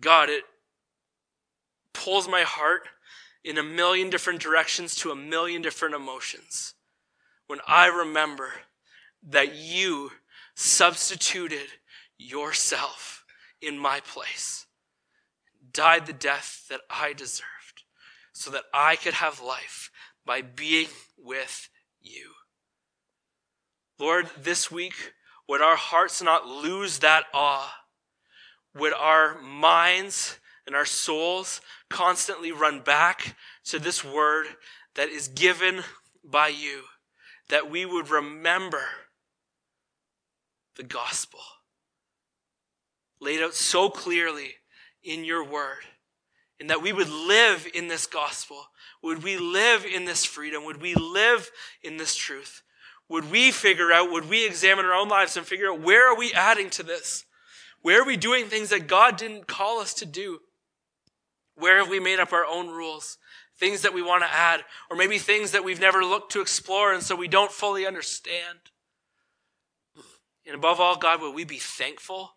God, 0.00 0.28
it 0.28 0.44
pulls 1.92 2.28
my 2.28 2.42
heart 2.42 2.82
in 3.48 3.56
a 3.56 3.62
million 3.62 4.10
different 4.10 4.42
directions 4.42 4.94
to 4.94 5.10
a 5.10 5.16
million 5.16 5.62
different 5.62 5.94
emotions 5.94 6.74
when 7.46 7.60
I 7.66 7.86
remember 7.86 8.52
that 9.26 9.54
you 9.54 10.12
substituted 10.54 11.68
yourself 12.18 13.24
in 13.62 13.78
my 13.78 14.00
place, 14.00 14.66
died 15.72 16.04
the 16.04 16.12
death 16.12 16.66
that 16.68 16.82
I 16.90 17.14
deserved, 17.14 17.84
so 18.32 18.50
that 18.50 18.64
I 18.74 18.96
could 18.96 19.14
have 19.14 19.40
life 19.40 19.90
by 20.26 20.42
being 20.42 20.88
with 21.16 21.70
you. 22.02 22.32
Lord, 23.98 24.28
this 24.38 24.70
week, 24.70 25.14
would 25.48 25.62
our 25.62 25.76
hearts 25.76 26.20
not 26.20 26.46
lose 26.46 26.98
that 26.98 27.24
awe? 27.32 27.72
Would 28.74 28.92
our 28.92 29.40
minds 29.40 30.38
and 30.68 30.76
our 30.76 30.84
souls 30.84 31.62
constantly 31.88 32.52
run 32.52 32.80
back 32.80 33.34
to 33.64 33.78
this 33.78 34.04
word 34.04 34.46
that 34.96 35.08
is 35.08 35.26
given 35.28 35.80
by 36.22 36.48
you, 36.48 36.82
that 37.48 37.70
we 37.70 37.86
would 37.86 38.10
remember 38.10 38.82
the 40.76 40.82
gospel 40.82 41.40
laid 43.18 43.40
out 43.40 43.54
so 43.54 43.88
clearly 43.88 44.56
in 45.02 45.24
your 45.24 45.42
word, 45.42 45.84
and 46.60 46.68
that 46.68 46.82
we 46.82 46.92
would 46.92 47.08
live 47.08 47.66
in 47.72 47.88
this 47.88 48.06
gospel. 48.06 48.66
Would 49.02 49.22
we 49.22 49.38
live 49.38 49.86
in 49.86 50.04
this 50.04 50.26
freedom? 50.26 50.66
Would 50.66 50.82
we 50.82 50.94
live 50.94 51.50
in 51.82 51.96
this 51.96 52.14
truth? 52.14 52.62
Would 53.08 53.30
we 53.30 53.52
figure 53.52 53.90
out, 53.90 54.12
would 54.12 54.28
we 54.28 54.46
examine 54.46 54.84
our 54.84 54.92
own 54.92 55.08
lives 55.08 55.34
and 55.38 55.46
figure 55.46 55.72
out 55.72 55.80
where 55.80 56.12
are 56.12 56.18
we 56.18 56.34
adding 56.34 56.68
to 56.70 56.82
this? 56.82 57.24
Where 57.80 58.02
are 58.02 58.06
we 58.06 58.18
doing 58.18 58.44
things 58.44 58.68
that 58.68 58.86
God 58.86 59.16
didn't 59.16 59.46
call 59.46 59.80
us 59.80 59.94
to 59.94 60.04
do? 60.04 60.40
Where 61.58 61.78
have 61.78 61.88
we 61.88 62.00
made 62.00 62.20
up 62.20 62.32
our 62.32 62.44
own 62.44 62.68
rules? 62.68 63.18
Things 63.56 63.82
that 63.82 63.92
we 63.92 64.02
want 64.02 64.22
to 64.22 64.32
add, 64.32 64.64
or 64.88 64.96
maybe 64.96 65.18
things 65.18 65.50
that 65.50 65.64
we've 65.64 65.80
never 65.80 66.04
looked 66.04 66.32
to 66.32 66.40
explore 66.40 66.92
and 66.92 67.02
so 67.02 67.16
we 67.16 67.28
don't 67.28 67.50
fully 67.50 67.86
understand. 67.86 68.58
And 70.46 70.54
above 70.54 70.80
all, 70.80 70.96
God, 70.96 71.20
will 71.20 71.34
we 71.34 71.44
be 71.44 71.58
thankful 71.58 72.36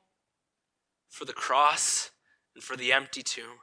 for 1.10 1.26
the 1.26 1.34
cross 1.34 2.10
and 2.56 2.64
for 2.64 2.76
the 2.76 2.92
empty 2.92 3.22
tomb? 3.22 3.60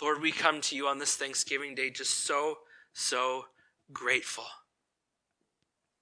Lord, 0.00 0.20
we 0.20 0.32
come 0.32 0.60
to 0.62 0.76
you 0.76 0.86
on 0.86 0.98
this 0.98 1.16
Thanksgiving 1.16 1.74
Day 1.74 1.90
just 1.90 2.24
so, 2.24 2.58
so 2.92 3.46
grateful. 3.92 4.46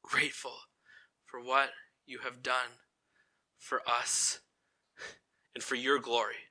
Grateful 0.03 0.55
for 1.25 1.41
what 1.41 1.71
you 2.07 2.19
have 2.25 2.43
done 2.43 2.79
for 3.59 3.83
us 3.89 4.41
and 5.55 5.63
for 5.63 5.75
your 5.75 5.99
glory. 5.99 6.48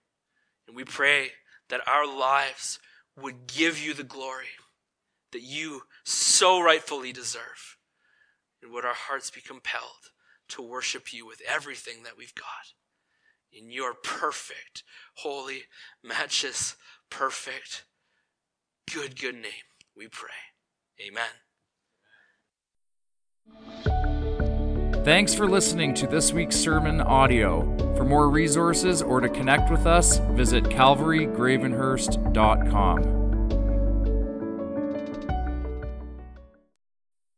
And 0.67 0.75
we 0.75 0.83
pray 0.83 1.31
that 1.69 1.87
our 1.87 2.05
lives 2.05 2.79
would 3.15 3.47
give 3.47 3.79
you 3.79 3.93
the 3.93 4.03
glory 4.03 4.47
that 5.31 5.41
you 5.41 5.83
so 6.03 6.61
rightfully 6.61 7.11
deserve. 7.11 7.77
And 8.61 8.71
would 8.73 8.85
our 8.85 8.93
hearts 8.93 9.29
be 9.29 9.41
compelled 9.41 10.11
to 10.49 10.61
worship 10.61 11.13
you 11.13 11.25
with 11.25 11.41
everything 11.47 12.03
that 12.03 12.17
we've 12.17 12.35
got. 12.35 12.73
In 13.51 13.71
your 13.71 13.93
perfect, 13.93 14.83
holy, 15.15 15.63
matchless, 16.03 16.75
perfect, 17.09 17.85
good, 18.91 19.19
good 19.19 19.35
name, 19.35 19.51
we 19.95 20.07
pray. 20.07 20.29
Amen. 21.07 21.29
Thanks 25.03 25.33
for 25.33 25.47
listening 25.47 25.93
to 25.95 26.07
this 26.07 26.33
week's 26.33 26.57
sermon 26.57 26.99
audio. 26.99 27.86
More 28.07 28.29
resources 28.29 29.01
or 29.01 29.19
to 29.19 29.27
connect 29.27 29.69
with 29.69 29.85
us, 29.85 30.19
visit 30.31 30.63
calvarygravenhurst.com. 30.63 33.26